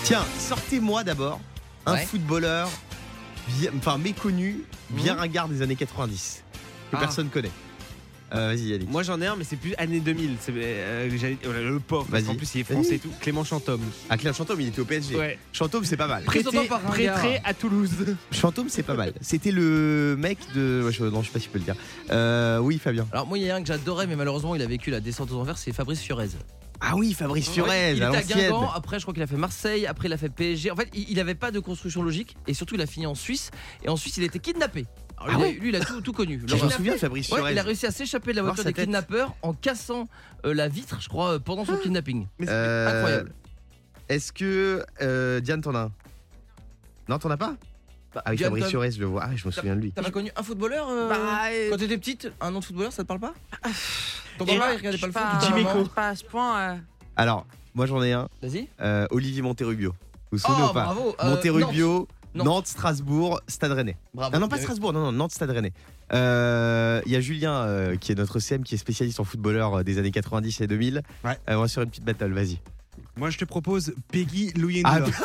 Tiens, 0.03 0.25
sortez-moi 0.39 1.03
d'abord 1.03 1.39
un 1.85 1.93
Ouais. 1.93 2.05
footballeur 2.05 2.69
bien, 3.59 3.71
enfin 3.77 3.97
méconnu, 3.97 4.61
bien 4.89 5.13
Mhm. 5.13 5.19
ringard 5.19 5.47
des 5.49 5.61
années 5.61 5.75
90, 5.75 6.43
que 6.91 6.95
Ah. 6.97 6.99
personne 6.99 7.29
connaît. 7.29 7.51
Euh, 8.33 8.47
Vas-y, 8.47 8.69
Yannick. 8.69 8.89
Moi 8.89 9.03
j'en 9.03 9.21
ai 9.21 9.27
un, 9.27 9.35
mais 9.35 9.43
c'est 9.43 9.55
plus 9.55 9.75
année 9.77 9.99
2000. 9.99 10.37
C'est 10.41 10.51
euh, 10.55 11.07
le 11.07 11.79
pauvre. 11.79 12.07
Parce 12.09 12.23
Vas-y. 12.23 12.31
qu'en 12.33 12.35
plus 12.37 12.55
il 12.55 12.61
est 12.61 12.63
français 12.63 12.95
et 12.95 12.99
tout. 12.99 13.11
Clément 13.21 13.43
Chantôme. 13.43 13.81
Ah, 14.09 14.17
Claire 14.17 14.33
Chantôme, 14.33 14.59
il 14.61 14.67
était 14.69 14.81
au 14.81 14.85
PSG. 14.85 15.15
Ouais. 15.15 15.37
Chantôme, 15.53 15.85
c'est 15.85 15.95
pas 15.95 16.07
mal. 16.07 16.23
Prêté, 16.23 16.49
prêté 16.87 17.39
à 17.45 17.53
Toulouse. 17.53 17.91
Chantôme, 18.31 18.67
c'est 18.67 18.81
pas 18.83 18.95
mal. 18.95 19.13
C'était 19.21 19.51
le 19.51 20.15
mec 20.17 20.39
de. 20.55 20.81
ouais, 20.85 20.91
je... 20.91 21.03
Non, 21.05 21.21
je 21.21 21.27
sais 21.27 21.33
pas 21.33 21.39
si 21.39 21.45
je 21.45 21.49
peux 21.51 21.59
le 21.59 21.65
dire. 21.65 21.75
Euh, 22.09 22.57
oui, 22.57 22.79
Fabien. 22.79 23.07
Alors 23.11 23.27
moi, 23.27 23.37
il 23.37 23.45
y 23.45 23.49
a 23.51 23.55
un 23.55 23.61
que 23.61 23.67
j'adorais, 23.67 24.07
mais 24.07 24.15
malheureusement, 24.15 24.55
il 24.55 24.61
a 24.63 24.67
vécu 24.67 24.89
la 24.89 24.99
descente 25.01 25.31
aux 25.31 25.39
enfers, 25.39 25.59
c'est 25.59 25.71
Fabrice 25.71 26.01
Fiorez. 26.01 26.29
Ah 26.81 26.95
oui, 26.95 27.13
Fabrice 27.13 27.49
Fiorez, 27.49 27.91
il 27.91 27.97
était 27.97 28.05
à. 28.05 28.21
Guingamp, 28.21 28.69
après 28.73 28.99
je 28.99 29.03
crois 29.05 29.13
qu'il 29.13 29.23
a 29.23 29.27
fait 29.27 29.37
Marseille, 29.37 29.85
après 29.87 30.07
il 30.07 30.13
a 30.13 30.17
fait 30.17 30.29
PSG. 30.29 30.71
En 30.71 30.75
fait, 30.75 30.89
il 30.93 31.09
il 31.09 31.19
avait 31.19 31.35
pas 31.35 31.51
de 31.51 31.59
construction 31.59 32.03
logique 32.03 32.35
et 32.47 32.53
surtout 32.53 32.75
il 32.75 32.81
a 32.81 32.85
fini 32.85 33.05
en 33.05 33.15
Suisse 33.15 33.51
et 33.83 33.89
en 33.89 33.95
Suisse 33.95 34.17
il 34.17 34.23
a 34.23 34.25
été 34.27 34.39
kidnappé. 34.39 34.85
Alors, 35.17 35.29
Ah 35.29 35.37
lui, 35.37 35.43
ouais 35.43 35.51
lui, 35.53 35.69
il 35.69 35.75
a 35.77 35.79
tout, 35.79 36.01
tout 36.01 36.11
connu. 36.11 36.41
Je 36.45 36.55
me 36.55 36.69
souviens 36.69 36.97
Fabrice 36.97 37.31
Ouais, 37.31 37.53
il 37.53 37.59
a 37.59 37.63
réussi 37.63 37.85
à 37.85 37.91
s'échapper 37.91 38.31
de 38.31 38.37
la 38.37 38.41
voiture 38.43 38.65
des 38.65 38.73
tête. 38.73 38.85
kidnappeurs 38.85 39.33
en 39.41 39.53
cassant 39.53 40.07
euh, 40.45 40.53
la 40.53 40.67
vitre, 40.67 40.97
je 41.01 41.07
crois, 41.07 41.35
euh, 41.35 41.39
pendant 41.39 41.63
son 41.65 41.77
kidnapping. 41.77 42.27
Euh, 42.41 42.87
Incroyable. 42.97 43.33
Est-ce 44.09 44.33
que 44.33 44.85
euh, 45.01 45.39
Diane 45.39 45.61
t'en 45.61 45.73
a 45.75 45.79
un? 45.79 45.91
Non, 47.07 47.17
t'en 47.19 47.29
as 47.31 47.37
pas? 47.37 47.55
Ah 48.25 48.31
oui, 48.31 48.37
Fabrice 48.37 48.63
t'as- 48.63 48.69
Fiorez, 48.69 48.91
je 48.91 48.99
le 48.99 49.05
vois. 49.05 49.23
Ah, 49.25 49.35
je 49.35 49.45
me 49.45 49.51
souviens 49.51 49.75
de 49.75 49.81
lui. 49.81 49.91
T'as 49.91 50.03
pas 50.03 50.11
connu 50.11 50.31
un 50.35 50.43
footballeur 50.43 50.87
euh, 50.89 51.09
Bah, 51.09 51.17
euh, 51.51 51.69
quand 51.71 51.77
t'étais 51.77 51.97
petite 51.97 52.31
Un 52.39 52.51
nom 52.51 52.59
de 52.59 52.65
footballeur, 52.65 52.91
ça 52.93 53.03
te 53.03 53.07
parle 53.07 53.19
pas 53.19 53.33
Ton 54.37 54.45
et- 54.45 54.57
papa, 54.57 54.73
il 54.73 54.77
regardait 54.77 54.97
pas 54.97 55.07
le 55.07 55.13
foot 55.13 55.21
pas, 55.21 55.37
ta 55.39 55.49
maman 55.49 55.85
pas 55.85 56.07
à 56.09 56.15
ce 56.15 56.23
point. 56.23 56.59
euh. 56.59 56.75
Alors, 57.15 57.45
moi 57.73 57.85
j'en 57.85 58.01
ai 58.03 58.11
un. 58.13 58.27
Vas-y. 58.41 58.67
euh, 58.81 59.07
Olivier 59.11 59.41
Monterrubio. 59.41 59.91
Vous 60.31 60.37
vous 60.37 60.37
souvenez 60.39 60.63
Oh, 60.65 60.69
ou 60.69 60.73
pas 60.73 60.83
bravo. 60.85 61.15
euh, 61.23 61.59
Nantes. 61.59 62.07
Nantes, 62.45 62.67
Strasbourg, 62.67 63.39
Stade 63.47 63.71
Rennais. 63.71 63.95
Bravo. 64.13 64.31
Ah 64.35 64.39
non, 64.39 64.49
pas 64.49 64.57
vu. 64.57 64.63
Strasbourg, 64.63 64.91
non, 64.91 64.99
non, 65.05 65.11
Nantes, 65.13 65.31
Stade 65.31 65.51
Rennais. 65.51 65.71
Euh, 66.11 67.01
Il 67.05 67.11
y 67.13 67.15
a 67.15 67.21
Julien 67.21 67.53
euh, 67.61 67.95
qui 67.95 68.11
est 68.11 68.15
notre 68.15 68.39
CM, 68.39 68.63
qui 68.63 68.75
est 68.75 68.77
spécialiste 68.77 69.21
en 69.21 69.23
footballeur 69.23 69.73
euh, 69.75 69.83
des 69.83 69.97
années 69.99 70.11
90 70.11 70.59
et 70.61 70.67
2000. 70.67 71.01
Ouais. 71.23 71.31
Euh, 71.49 71.55
on 71.55 71.61
va 71.61 71.67
sur 71.69 71.81
une 71.81 71.89
petite 71.89 72.03
battle, 72.03 72.33
vas-y. 72.33 72.59
Moi, 73.17 73.29
je 73.29 73.37
te 73.37 73.45
propose 73.45 73.93
Peggy 74.11 74.51
Louis 74.57 74.81
Ah, 74.83 74.99
Ndula. 74.99 75.17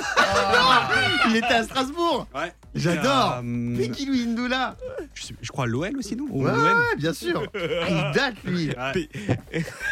Il 1.29 1.37
était 1.37 1.47
à 1.47 1.65
Strasbourg 1.65 2.27
Ouais. 2.35 2.53
J'adore 2.75 3.41
Euh, 3.45 3.77
Peggy 3.77 4.07
Louis 4.07 4.27
Ndoula 4.27 4.77
je, 5.15 5.23
sais- 5.25 5.35
je 5.41 5.49
crois 5.51 5.67
l'OL 5.67 5.97
aussi, 5.99 6.15
non? 6.15 6.27
Ou 6.31 6.45
Ouais, 6.45 6.53
l'OM 6.53 6.83
bien 6.99 7.13
sûr 7.13 7.43
Ah, 7.55 7.59
Il 7.89 8.13
date, 8.15 8.35
lui 8.45 8.69
Ouais. 8.69 9.09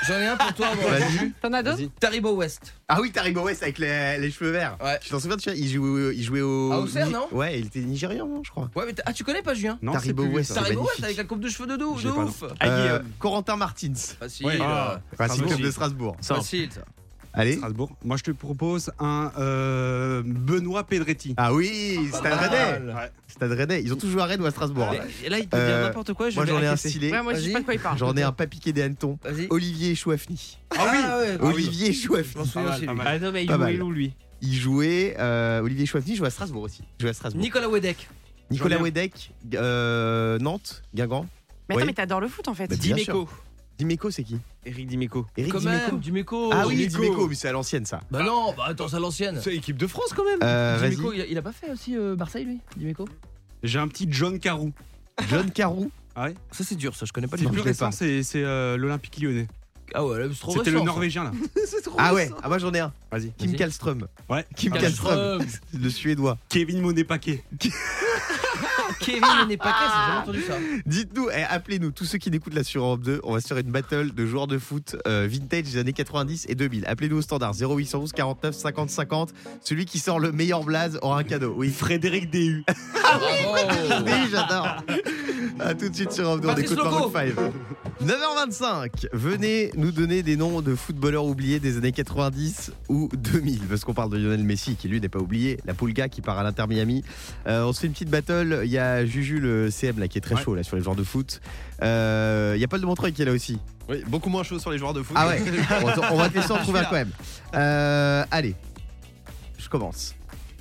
J'en 0.06 0.14
ai 0.14 0.26
un 0.26 0.36
pour 0.36 0.54
toi, 0.54 0.68
moi. 0.80 0.90
Vas-y. 0.90 1.32
T'en 1.42 1.52
as 1.52 1.62
d'autres? 1.64 1.78
Vas-y. 1.78 1.90
Taribo 2.00 2.36
West. 2.36 2.72
Ah 2.88 3.00
oui, 3.00 3.10
Taribo 3.10 3.42
West 3.42 3.62
avec 3.64 3.78
les, 3.78 4.16
les 4.18 4.30
cheveux 4.30 4.52
verts. 4.52 4.76
Ouais. 4.82 4.98
Tu 5.02 5.10
t'en 5.10 5.18
souviens, 5.18 5.36
tu 5.36 5.50
vois, 5.50 5.58
il 5.58 5.68
jouait, 5.68 6.14
il 6.16 6.22
jouait 6.22 6.40
au. 6.40 6.72
À 6.72 6.78
Auxerre, 6.78 7.06
Ni- 7.08 7.12
non? 7.12 7.26
Ouais, 7.32 7.58
il 7.58 7.66
était 7.66 7.80
nigérian, 7.80 8.26
non, 8.28 8.42
je 8.44 8.50
crois. 8.50 8.70
Ouais, 8.76 8.84
mais 8.86 8.92
t'as- 8.92 9.02
ah, 9.06 9.12
tu 9.12 9.24
connais 9.24 9.42
pas 9.42 9.54
Julien? 9.54 9.76
Non, 9.82 9.92
Taribo 9.92 10.22
c'est 10.22 10.28
plus 10.28 10.36
West, 10.36 10.52
ça. 10.52 10.60
Taribo 10.62 10.80
West 10.82 11.00
magnifique. 11.00 11.04
avec 11.04 11.16
la 11.16 11.24
coupe 11.24 11.40
de 11.40 11.48
cheveux 11.48 11.66
de, 11.68 11.76
dou- 11.76 11.96
de 11.96 12.00
J'ai 12.00 12.08
pas 12.08 12.24
ouf. 12.24 12.44
Ah, 12.60 12.66
Euh, 12.68 12.82
Guillaume. 12.98 13.12
Corentin 13.18 13.56
Martins. 13.56 13.92
Facile. 14.20 14.46
Ouais. 14.46 14.58
euh, 14.60 14.64
Racing 14.64 14.98
Strasbourg. 15.14 15.46
Club 15.48 15.60
de 15.60 15.70
Strasbourg. 15.70 16.16
Facile, 16.22 16.72
ça. 16.72 16.80
Allez. 17.38 17.54
Strasbourg. 17.56 17.90
Moi, 18.04 18.16
je 18.16 18.22
te 18.24 18.30
propose 18.32 18.90
un 18.98 19.32
euh, 19.38 20.22
Benoît 20.24 20.84
Pedretti. 20.84 21.34
Ah 21.36 21.54
oui, 21.54 22.08
Stade 22.12 22.32
Rennais. 22.38 22.92
Ouais. 22.92 23.10
Stade 23.28 23.52
Rennais. 23.52 23.82
Ils 23.82 23.92
ont 23.92 23.96
tous 23.96 24.08
joué 24.08 24.20
à 24.22 24.24
Rennes 24.26 24.40
ou 24.42 24.46
à 24.46 24.50
Strasbourg. 24.50 24.88
hein. 24.92 25.28
Là 25.28 25.38
il 25.38 25.48
peut 25.48 25.56
Euh, 25.56 25.78
dire 25.78 25.86
n'importe 25.86 26.12
quoi. 26.14 26.30
Je 26.30 26.34
Moi 26.36 26.46
j'en 26.46 26.60
ai 26.60 26.66
un 26.66 26.76
stylé. 26.76 27.10
Ouais, 27.12 27.22
moi 27.22 27.34
je 27.34 27.40
sais 27.40 27.52
pas 27.52 27.60
de 27.60 27.64
quoi 27.64 27.74
il 27.74 27.80
parle. 27.80 27.96
J'en 27.98 28.14
ai 28.16 28.22
un 28.22 28.32
pas 28.32 28.46
piqué 28.46 28.72
des 28.72 28.82
hannetons. 28.82 29.18
Olivier 29.50 29.94
Chouafny. 29.94 30.58
Ah 30.76 30.90
oui, 30.92 30.98
ouais. 30.98 31.38
Olivier 31.40 31.92
mal, 31.92 32.80
lui. 32.80 32.86
pas 32.86 32.94
mal. 32.94 33.06
Ah 33.08 33.18
non 33.18 33.32
mais 33.32 33.44
il 33.44 33.50
mal. 33.50 33.82
où 33.82 33.90
lui? 33.92 34.12
Il 34.42 34.54
jouait. 34.54 35.14
euh, 35.18 35.60
Olivier 35.60 35.86
Chouafny 35.86 36.16
jouait 36.16 36.26
à 36.28 36.30
Strasbourg 36.30 36.62
aussi. 36.62 36.82
Il 36.98 37.02
jouait 37.02 37.10
à 37.10 37.14
Strasbourg. 37.14 37.40
Nicolas 37.42 37.68
Wedek. 37.68 38.08
Nicolas. 38.50 38.78
Wedek, 38.80 39.32
euh, 39.54 40.38
Nantes, 40.38 40.82
Guingamp. 40.94 41.26
Mais 41.68 41.76
attends, 41.76 41.86
mais 41.86 41.92
t'adores 41.92 42.20
le 42.20 42.28
foot 42.28 42.48
en 42.48 42.54
fait. 42.54 42.66
Bah. 42.68 42.76
Dimeco. 42.76 43.28
Dimeco, 43.78 44.10
c'est 44.10 44.24
qui? 44.24 44.38
Eric 44.68 44.86
Dimeco. 44.86 45.26
Eric 45.36 45.52
Quand 45.52 45.58
Dimeco. 45.60 45.92
même, 45.92 46.00
Dimeco. 46.00 46.50
Ah 46.52 46.66
oui, 46.66 46.76
Dimeco. 46.76 47.02
Dimeco, 47.02 47.28
mais 47.28 47.34
c'est 47.34 47.48
à 47.48 47.52
l'ancienne 47.52 47.86
ça. 47.86 48.00
Bah 48.10 48.22
non, 48.22 48.52
bah 48.56 48.64
attends, 48.68 48.88
c'est 48.88 48.96
à 48.96 49.00
l'ancienne. 49.00 49.40
C'est 49.42 49.54
équipe 49.54 49.76
de 49.78 49.86
France 49.86 50.12
quand 50.14 50.24
même. 50.24 50.38
Euh, 50.42 50.76
vas-y. 50.80 50.90
Dimeco, 50.90 51.12
il 51.12 51.20
a, 51.22 51.26
il 51.26 51.38
a 51.38 51.42
pas 51.42 51.52
fait 51.52 51.70
aussi 51.70 51.96
euh, 51.96 52.16
Marseille 52.16 52.44
lui 52.44 52.58
Dimeco? 52.76 53.08
J'ai 53.62 53.78
un 53.78 53.88
petit 53.88 54.06
John 54.10 54.38
Carou. 54.38 54.72
John 55.28 55.50
Carou. 55.50 55.90
Ah 56.14 56.24
ouais 56.24 56.34
Ça 56.50 56.64
c'est 56.64 56.74
dur, 56.74 56.94
ça 56.96 57.06
je 57.06 57.12
connais 57.12 57.26
pas 57.28 57.36
C'est 57.36 57.48
plus 57.48 57.60
récent, 57.60 57.90
c'est 57.92 58.22
c'est, 58.22 58.42
euh, 58.44 58.76
l'Olympique 58.76 59.20
lyonnais. 59.20 59.46
Ah 59.94 60.04
ouais, 60.04 60.18
là, 60.18 60.26
c'est 60.32 60.40
trop 60.40 60.52
C'était 60.52 60.70
le. 60.70 60.80
Norvégien 60.80 61.24
là. 61.24 61.32
Ah 61.96 62.12
ouais, 62.12 62.30
ah 62.42 62.48
moi 62.48 62.58
j'en 62.58 62.72
ai 62.74 62.80
un. 62.80 62.92
Vas-y. 63.10 63.32
Kim 63.32 63.48
Vas-y. 63.48 63.56
Kallström. 63.56 64.06
Ouais. 64.28 64.44
Kim 64.54 64.72
Kallström. 64.72 65.38
Kallström. 65.38 65.60
Le 65.82 65.88
suédois. 65.90 66.36
Kevin 66.48 66.80
Monet-Paquet. 66.82 67.42
Kevin 69.00 69.48
n'est 69.48 69.56
pas 69.56 69.74
j'ai 69.78 69.88
jamais 69.88 70.18
entendu 70.22 70.42
ça. 70.42 70.54
Dites-nous, 70.86 71.28
eh, 71.30 71.42
appelez-nous, 71.42 71.90
tous 71.90 72.04
ceux 72.04 72.18
qui 72.18 72.28
écoutent 72.30 72.54
là 72.54 72.64
sur 72.64 72.82
Europe 72.82 73.02
2, 73.02 73.20
on 73.24 73.34
va 73.34 73.40
se 73.40 73.48
faire 73.48 73.58
une 73.58 73.70
battle 73.70 74.12
de 74.14 74.26
joueurs 74.26 74.46
de 74.46 74.58
foot 74.58 74.96
euh, 75.06 75.26
vintage 75.30 75.62
des 75.64 75.78
années 75.78 75.92
90 75.92 76.46
et 76.48 76.54
2000. 76.54 76.86
Appelez-nous 76.86 77.18
au 77.18 77.22
standard 77.22 77.54
0811 77.54 78.12
49 78.12 78.54
50 78.54 78.90
50. 78.90 79.34
Celui 79.62 79.84
qui 79.84 79.98
sort 79.98 80.20
le 80.20 80.32
meilleur 80.32 80.64
blaze 80.64 80.98
aura 81.02 81.18
un 81.18 81.24
cadeau. 81.24 81.54
Oui, 81.56 81.70
Frédéric 81.70 82.30
Déhu. 82.30 82.64
J'adore. 84.30 84.82
A 85.60 85.74
tout 85.74 85.88
de 85.88 85.94
suite 85.94 86.12
sur 86.12 86.24
Europe 86.24 86.40
2, 86.42 86.48
on 86.48 86.56
écoute 86.56 86.76
Loco. 86.76 86.90
Maroon 86.90 87.10
5. 87.12 87.34
9h25, 88.04 89.06
venez 89.12 89.70
nous 89.76 89.90
donner 89.90 90.22
des 90.22 90.36
noms 90.36 90.60
de 90.62 90.74
footballeurs 90.76 91.24
oubliés 91.24 91.58
des 91.58 91.76
années 91.78 91.90
90 91.92 92.70
ou 92.88 93.08
2000, 93.12 93.60
parce 93.62 93.84
qu'on 93.84 93.94
parle 93.94 94.10
de 94.10 94.16
Lionel 94.18 94.44
Messi 94.44 94.76
qui 94.76 94.88
lui 94.88 95.00
n'est 95.00 95.08
pas 95.08 95.18
oublié, 95.18 95.58
la 95.64 95.74
Pulga 95.74 96.08
qui 96.08 96.20
part 96.20 96.38
à 96.38 96.44
l'Inter 96.44 96.64
Miami. 96.68 97.02
Euh, 97.48 97.64
on 97.64 97.72
se 97.72 97.80
fait 97.80 97.86
une 97.88 97.92
petite 97.92 98.10
battle, 98.10 98.60
il 98.64 98.70
y 98.70 98.78
a 98.78 99.04
Juju 99.04 99.40
le 99.40 99.70
CM 99.70 99.98
là 99.98 100.06
qui 100.06 100.18
est 100.18 100.20
très 100.20 100.36
Ouais. 100.36 100.42
chaud 100.42 100.54
là 100.54 100.62
sur 100.62 100.76
les 100.76 100.82
joueurs 100.82 100.94
de 100.96 101.02
foot. 101.02 101.40
Euh, 101.82 102.52
Il 102.54 102.60
y 102.60 102.64
a 102.64 102.68
Paul 102.68 102.80
de 102.80 102.86
Montreuil 102.86 103.12
qui 103.12 103.22
est 103.22 103.24
là 103.24 103.32
aussi. 103.32 103.58
Oui, 103.88 104.02
beaucoup 104.06 104.28
moins 104.30 104.42
chaud 104.44 104.58
sur 104.60 104.70
les 104.70 104.78
joueurs 104.78 104.94
de 104.94 105.02
foot. 105.02 105.16
Ah 105.18 105.26
ouais, 105.28 105.42
on 106.12 106.16
va 106.16 106.28
te 106.28 106.34
laisser 106.36 106.52
en 106.52 106.58
trouver 106.58 106.80
un 106.80 106.84
quand 106.84 106.92
même. 106.92 107.10
Euh, 107.54 108.24
allez, 108.30 108.54
je 109.58 109.68
commence. 109.68 110.14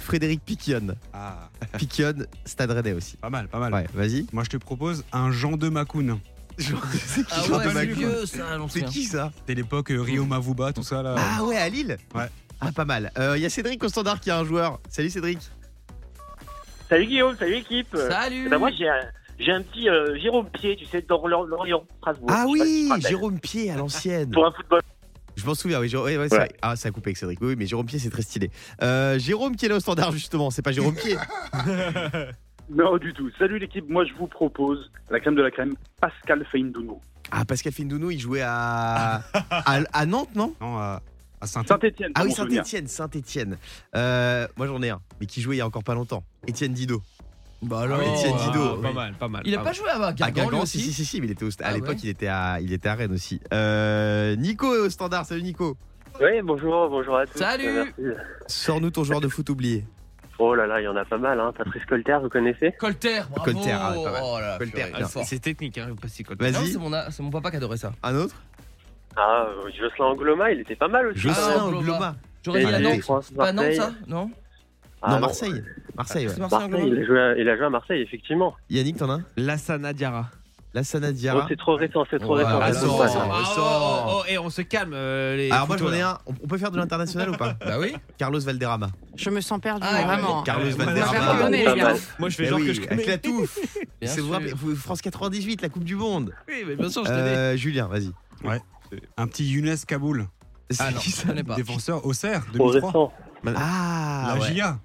Frédéric 0.07 0.41
Piquion. 0.45 0.95
Ah, 1.13 1.49
Piquion, 1.77 2.13
Stade 2.45 2.71
Rennais 2.71 2.93
aussi. 2.93 3.17
pas 3.17 3.29
mal, 3.29 3.49
pas 3.49 3.59
mal. 3.59 3.73
Ouais, 3.73 3.85
vas-y. 3.93 4.25
Moi, 4.31 4.45
je 4.45 4.49
te 4.51 4.57
propose 4.57 5.03
un 5.11 5.31
Jean 5.31 5.57
de 5.57 5.67
Macoun. 5.67 6.17
C'est 6.57 6.73
qui 7.25 7.27
Ah 7.29 7.41
Jean 7.45 7.53
de 7.53 7.57
ouais, 7.57 7.63
c'est 7.67 7.73
Macoun 7.73 7.93
vieux 7.93 8.25
ça, 8.25 8.57
C'est 8.69 8.85
qui 8.85 9.03
ça? 9.03 9.31
C'était 9.35 9.55
l'époque 9.55 9.91
euh, 9.91 10.01
Rio 10.01 10.23
Mavuba, 10.25 10.71
tout 10.71 10.81
ça 10.81 11.03
là. 11.03 11.15
Ah 11.17 11.43
ouais, 11.43 11.57
à 11.57 11.67
Lille? 11.67 11.97
Ouais. 12.15 12.27
Ah, 12.61 12.71
pas 12.71 12.85
mal. 12.85 13.11
Euh, 13.17 13.37
Il 13.37 13.43
y 13.43 13.45
a 13.45 13.49
Cédric 13.49 13.83
au 13.83 13.89
standard 13.89 14.21
qui 14.21 14.31
a 14.31 14.39
un 14.39 14.45
joueur. 14.45 14.79
Salut 14.89 15.09
Cédric. 15.09 15.39
Salut 16.87 17.05
Guillaume, 17.05 17.35
salut 17.37 17.55
équipe. 17.57 17.95
Salut. 18.09 18.43
Eh 18.45 18.49
ben, 18.49 18.57
moi 18.59 18.71
j'ai 18.71 18.87
un, 18.87 19.01
j'ai 19.39 19.51
un 19.51 19.61
petit 19.61 19.89
euh, 19.89 20.17
Jérôme 20.21 20.49
Pied, 20.49 20.77
tu 20.77 20.85
sais, 20.85 21.01
d'Orient, 21.01 21.43
Lorient, 21.43 21.83
Strasbourg. 21.97 22.29
Ah 22.31 22.45
oui. 22.47 22.89
Jérôme 23.01 23.39
Pied 23.41 23.69
à 23.71 23.75
l'ancienne. 23.75 24.31
Pour 24.31 24.45
un 24.47 24.51
football. 24.53 24.81
Je 25.37 25.45
m'en 25.45 25.53
souviens, 25.55 25.79
oui. 25.79 25.87
Jérôme- 25.87 26.05
ouais, 26.07 26.17
ouais, 26.17 26.27
vrai. 26.27 26.49
Ah, 26.61 26.75
ça 26.75 26.89
a 26.89 26.91
coupé 26.91 27.09
avec 27.09 27.17
Cédric. 27.17 27.39
Oui, 27.41 27.47
oui, 27.49 27.55
mais 27.57 27.65
Jérôme 27.67 27.85
Pied, 27.85 27.99
c'est 27.99 28.09
très 28.09 28.23
stylé. 28.23 28.49
Euh, 28.81 29.17
Jérôme 29.19 29.55
qui 29.55 29.65
est 29.67 29.69
là 29.69 29.75
au 29.75 29.79
standard, 29.79 30.11
justement. 30.11 30.49
C'est 30.51 30.61
pas 30.63 30.71
Jérôme 30.73 30.95
Pied. 30.95 31.15
Non, 32.69 32.97
du 32.97 33.13
tout. 33.13 33.29
Salut 33.39 33.59
l'équipe, 33.59 33.87
moi 33.87 34.03
je 34.03 34.13
vous 34.15 34.27
propose 34.27 34.91
la 35.09 35.21
crème 35.21 35.35
de 35.35 35.41
la 35.41 35.51
crème, 35.51 35.73
Pascal 36.01 36.45
Feindounou. 36.51 36.99
Ah, 37.31 37.45
Pascal 37.45 37.71
Findounou, 37.71 38.11
il 38.11 38.19
jouait 38.19 38.41
à, 38.43 39.21
à, 39.51 39.79
à 39.93 40.05
Nantes, 40.05 40.35
non? 40.35 40.53
Non, 40.59 40.77
à, 40.77 41.01
à 41.39 41.47
saint 41.47 41.63
Saint-Etienne. 41.65 42.11
Ah 42.13 42.23
oui, 42.25 42.31
Saint-Etienne, 42.33 42.87
Saint-Etienne. 42.87 43.57
Euh, 43.95 44.47
moi, 44.57 44.67
j'en 44.67 44.81
ai 44.81 44.89
un, 44.89 44.99
mais 45.21 45.27
qui 45.27 45.39
jouait 45.39 45.55
il 45.55 45.59
y 45.59 45.61
a 45.61 45.65
encore 45.65 45.85
pas 45.85 45.93
longtemps. 45.95 46.25
Étienne 46.45 46.73
Didot. 46.73 47.01
Bah 47.61 47.81
alors. 47.81 48.01
Étienne 48.01 48.35
Didot. 48.37 48.77
Pas 48.77 48.89
oui. 48.89 48.93
mal, 48.93 49.13
pas 49.13 49.27
mal. 49.27 49.41
Il 49.45 49.55
a 49.55 49.57
pas 49.59 49.65
pas 49.65 49.73
joué 49.73 49.89
à 49.89 49.95
À 49.95 50.13
Guingamp 50.13 50.49
Guingamp, 50.49 50.65
si, 50.65 50.77
aussi 50.77 50.81
si, 50.81 50.93
si, 50.93 51.05
si, 51.05 51.21
mais 51.21 51.27
il 51.27 51.31
était 51.31 51.43
au, 51.45 51.49
à 51.49 51.51
Ah 51.63 51.73
l'époque, 51.73 51.89
ouais. 51.89 51.99
il, 52.03 52.09
était 52.09 52.27
à, 52.27 52.59
il 52.61 52.71
était 52.71 52.89
à 52.89 52.95
Rennes 52.95 53.13
aussi. 53.13 53.41
Euh, 53.53 54.35
Nico 54.35 54.75
est 54.75 54.79
au 54.79 54.89
standard. 54.89 55.25
Salut 55.25 55.41
Nico. 55.43 55.75
Oui, 56.21 56.41
bonjour, 56.43 56.89
bonjour 56.89 57.17
à 57.17 57.25
tous. 57.25 57.37
Salut. 57.37 57.93
Merci. 57.97 58.19
Sors-nous 58.47 58.91
ton 58.91 59.03
joueur 59.03 59.21
de 59.21 59.27
foot 59.27 59.49
oublié. 59.49 59.85
Oh 60.39 60.53
là 60.53 60.67
là, 60.67 60.79
il 60.79 60.83
y 60.83 60.87
en 60.87 60.95
a 60.95 61.03
pas 61.03 61.17
mal, 61.17 61.39
hein. 61.39 61.51
Patrice 61.57 61.83
Colter, 61.85 62.19
vous 62.21 62.29
connaissez? 62.29 62.71
Colter, 62.79 63.21
bravo. 63.31 63.51
Colter, 63.51 63.71
ah 63.71 63.93
pas. 63.95 64.19
Oh 64.23 64.39
là 64.39 64.47
là, 64.49 64.57
Colter. 64.59 64.85
C'est 65.23 65.39
technique, 65.39 65.79
hein, 65.79 65.95
pas 65.99 66.07
si 66.07 66.23
côté. 66.23 66.43
Vas-y. 66.43 66.53
Non, 66.53 66.59
c'est 66.71 66.77
mon, 66.77 66.91
c'est 67.09 67.23
mon 67.23 67.31
papa 67.31 67.49
qui 67.49 67.57
adorait 67.57 67.77
ça. 67.77 67.91
Un 68.03 68.15
autre? 68.15 68.35
Ah, 69.15 69.47
euh, 69.49 69.71
Jocelyn 69.71 70.05
Angloma, 70.05 70.51
il 70.51 70.59
était 70.59 70.75
pas 70.75 70.87
mal 70.87 71.07
aussi. 71.07 71.21
Jocelyn 71.21 71.55
Ah, 71.57 71.63
Angloma. 71.65 72.15
J'aurais 72.45 72.65
dit 72.65 72.73
à 72.73 72.79
Nantes. 72.79 73.01
Pas 73.35 73.51
Nantes 73.51 73.73
ça? 73.73 73.91
Non? 74.05 74.29
Ah, 75.01 75.09
non, 75.09 75.15
non. 75.15 75.21
Marseille. 75.21 75.63
Marseille, 75.95 76.27
ouais. 76.27 76.33
C'est 76.33 76.39
Marseille 76.39 76.69
Marseille, 76.69 76.89
il 76.91 76.99
a, 77.01 77.05
joué 77.05 77.19
à, 77.19 77.37
il 77.37 77.49
a 77.49 77.55
joué 77.55 77.65
à 77.65 77.69
Marseille, 77.69 78.01
effectivement. 78.01 78.55
Yannick, 78.69 78.97
t'en 78.97 79.09
as 79.09 79.13
un? 79.15 79.23
Lassana 79.37 79.93
Diarra. 79.93 80.29
La 80.73 80.83
Sana 80.83 81.07
Oh, 81.09 81.11
Diarra. 81.13 81.45
c'est 81.49 81.55
trop 81.57 81.75
récent, 81.75 82.05
c'est 82.11 82.19
trop 82.19 82.35
Ouais, 82.37 82.43
récent. 82.43 82.99
ouais, 82.99 83.07
ça. 83.07 83.25
Oh, 83.25 83.31
oh, 83.57 84.11
oh, 84.19 84.21
et 84.29 84.37
on 84.37 84.49
se 84.51 84.61
calme 84.61 84.91
euh, 84.93 85.35
les. 85.35 85.49
Alors 85.49 85.65
moi 85.67 85.77
j'en 85.77 85.91
ai 85.91 86.01
un. 86.01 86.17
On 86.27 86.33
on 86.43 86.47
peut 86.47 86.57
faire 86.59 86.69
de 86.71 86.77
l'international 86.77 87.29
ou 87.31 87.33
pas? 87.37 87.53
Bah 87.65 87.77
oui. 87.79 87.95
Carlos 88.17 88.39
Valderrama. 88.41 88.89
Je 89.15 89.29
me 89.31 89.41
sens 89.41 89.59
perdu, 89.59 89.87
Ah, 89.89 90.03
vraiment. 90.03 90.43
Carlos 90.43 90.65
Ouais, 90.65 90.71
Valderrama. 90.73 91.93
Moi 92.19 92.29
je 92.29 92.35
fais 92.35 92.43
Eh 92.43 92.47
genre 92.47 92.59
oui, 92.59 92.67
que 92.67 92.73
je 92.73 92.81
connais. 92.81 92.93
avec 92.93 93.07
la 93.07 93.17
touffe. 93.17 93.57
C'est 94.03 94.21
France 94.75 95.01
98, 95.01 95.61
la 95.63 95.69
Coupe 95.69 95.85
du 95.85 95.95
Monde. 95.95 96.33
Oui, 96.47 96.63
mais 96.67 96.75
bien 96.75 96.89
sûr, 96.89 97.03
je 97.05 97.09
connais. 97.09 97.35
Euh, 97.37 97.57
Julien, 97.57 97.87
vas-y. 97.87 98.11
Un 99.15 99.27
petit 99.27 99.45
Younes 99.49 99.75
Kaboul. 99.87 100.27
Ah 100.79 100.91
non, 100.91 100.99
je 100.99 101.09
ça 101.09 101.27
connais 101.29 101.43
pas. 101.43 101.55
Défenseur 101.55 102.05
Auxerre, 102.05 102.43
Trop 102.53 102.71
2003. 102.71 103.13
Récent. 103.43 103.59
Ah, 103.63 104.33
La 104.35 104.41
ouais. 104.41 104.53
GIA. 104.53 104.77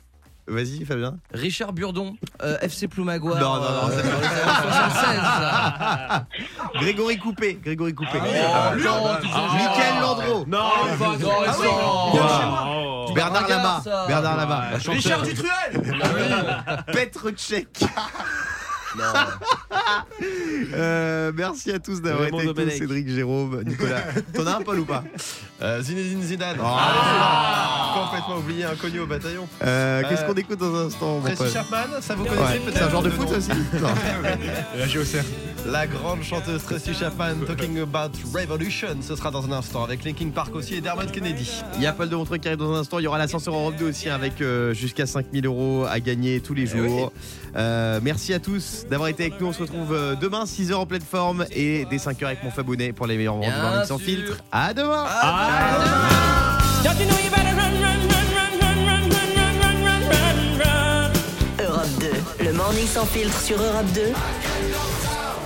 Vas-y, 0.49 0.85
Fabien. 0.85 1.19
Richard 1.33 1.73
Burdon, 1.73 2.17
euh, 2.43 2.59
FC 2.62 2.88
Ploumagoire. 2.88 3.38
Non, 3.38 3.55
non, 3.55 3.61
non, 3.61 3.88
euh, 3.88 3.91
c'est- 3.97 4.03
dans 4.11 4.19
les 4.19 4.27
années 4.27 4.61
76, 4.62 5.21
ça. 5.21 6.27
Grégory 6.81 7.17
Coupé. 7.19 7.61
Grégory 7.65 7.95
Coupé. 7.95 8.19
Ah, 8.21 8.73
non, 8.77 8.83
sais, 8.83 9.29
Michael. 9.55 10.01
Landreau. 10.01 10.45
Non, 10.49 10.59
pas 10.99 11.12
Ah 11.49 11.55
oui. 11.61 11.67
Quoi 12.11 13.05
Tu 13.07 13.12
Bernard 13.15 13.49
Lama. 13.49 13.83
Bernard 14.09 14.37
Lama. 14.37 14.65
Richard. 14.88 15.23
Dutruel 15.23 16.85
Petre 16.93 17.31
Tchèque. 17.31 17.85
Euh, 20.74 21.33
merci 21.35 21.70
à 21.72 21.78
tous 21.78 22.00
d'avoir 22.00 22.28
été 22.28 22.37
avec 22.40 22.57
nous. 22.57 22.70
Cédric, 22.70 23.09
Jérôme, 23.09 23.62
Nicolas. 23.66 24.02
T'en 24.35 24.46
as 24.46 24.57
un, 24.57 24.61
Paul, 24.62 24.78
ou 24.81 24.85
pas 24.85 25.05
Euh, 25.61 25.83
Zinedine 25.83 26.22
Zidane. 26.22 26.57
Oh. 26.61 26.64
Ah, 26.66 28.09
Complètement 28.11 28.38
oublié, 28.38 28.64
inconnu 28.64 29.00
au 29.00 29.07
bataillon. 29.07 29.46
Euh, 29.62 30.02
Qu'est-ce 30.09 30.22
Euh, 30.22 30.26
qu'on 30.26 30.35
écoute 30.35 30.59
dans 30.61 30.74
un 30.74 30.87
instant, 30.87 31.20
Tracy 31.20 31.52
Chapman, 31.52 31.76
ça 32.00 32.14
vous 32.14 32.22
Ouais, 32.24 32.28
connaissez 32.31 32.59
peut-être 32.61 32.76
C'est 32.78 32.83
un 32.85 32.90
genre 32.90 33.02
de 33.02 33.11
foot 33.11 33.28
aussi 33.37 33.50
Non. 33.81 33.88
La 34.78 34.87
GOCR. 34.87 35.24
La 35.66 35.87
grande 35.87 36.22
chanteuse 36.22 36.62
Tracy 36.64 36.94
Chapman, 36.94 37.35
Talking 37.46 37.81
About 37.81 38.12
Revolution, 38.35 38.96
ce 39.00 39.14
sera 39.14 39.31
dans 39.31 39.44
un 39.44 39.52
instant 39.52 39.85
avec 39.85 40.05
Linkin 40.05 40.31
Park 40.31 40.55
aussi 40.55 40.74
et 40.74 40.81
Dermot 40.81 41.07
Kennedy. 41.12 41.62
Il 41.76 41.83
y 41.83 41.87
a 41.87 41.92
Paul 41.92 42.09
de 42.09 42.16
Montreux 42.16 42.38
qui 42.38 42.48
arrive 42.48 42.59
dans 42.61 42.72
un 42.74 42.81
instant. 42.81 42.98
Il 42.98 43.02
y 43.05 43.07
aura 43.07 43.18
l'ascenseur 43.18 43.55
Europe 43.55 43.74
2 43.78 43.90
aussi 43.90 44.09
avec 44.09 44.40
euh, 44.40 44.72
jusqu'à 44.74 45.07
5000 45.07 45.44
euros 45.46 45.85
à 45.88 46.00
gagner 46.00 46.40
tous 46.40 46.55
les 46.55 46.66
jours. 46.66 47.12
Euh, 47.55 48.01
merci 48.03 48.33
à 48.33 48.38
tous 48.38 48.87
d'avoir 48.88 49.09
été 49.09 49.25
avec 49.25 49.41
nous. 49.41 49.49
On 49.49 49.53
se 49.53 49.61
retrouve 49.61 49.93
euh, 49.93 50.15
demain, 50.15 50.45
6h 50.45 50.75
en 50.75 50.87
pleine 50.87 51.03
forme 51.03 51.45
et 51.51 51.87
dès 51.91 51.97
5h 51.97 52.25
avec 52.25 52.43
mon 52.45 52.51
Fabonnet 52.51 52.93
pour 52.93 53.07
les 53.07 53.17
meilleurs 53.17 53.37
moments 53.37 53.51
Morning 53.51 53.85
sans 53.85 53.99
filtre. 53.99 54.38
À 54.51 54.73
demain 54.73 55.07
Europe 61.61 61.88
2, 62.01 62.45
le 62.45 62.53
morning 62.53 62.87
sans 62.87 63.07
filtre 63.07 63.41
sur 63.41 63.57
Europe 63.61 63.87
2. 63.95 64.03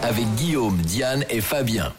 Avec 0.03 0.27
Guillaume, 0.37 0.77
Diane 0.79 1.25
et 1.29 1.41
Fabien. 1.41 1.93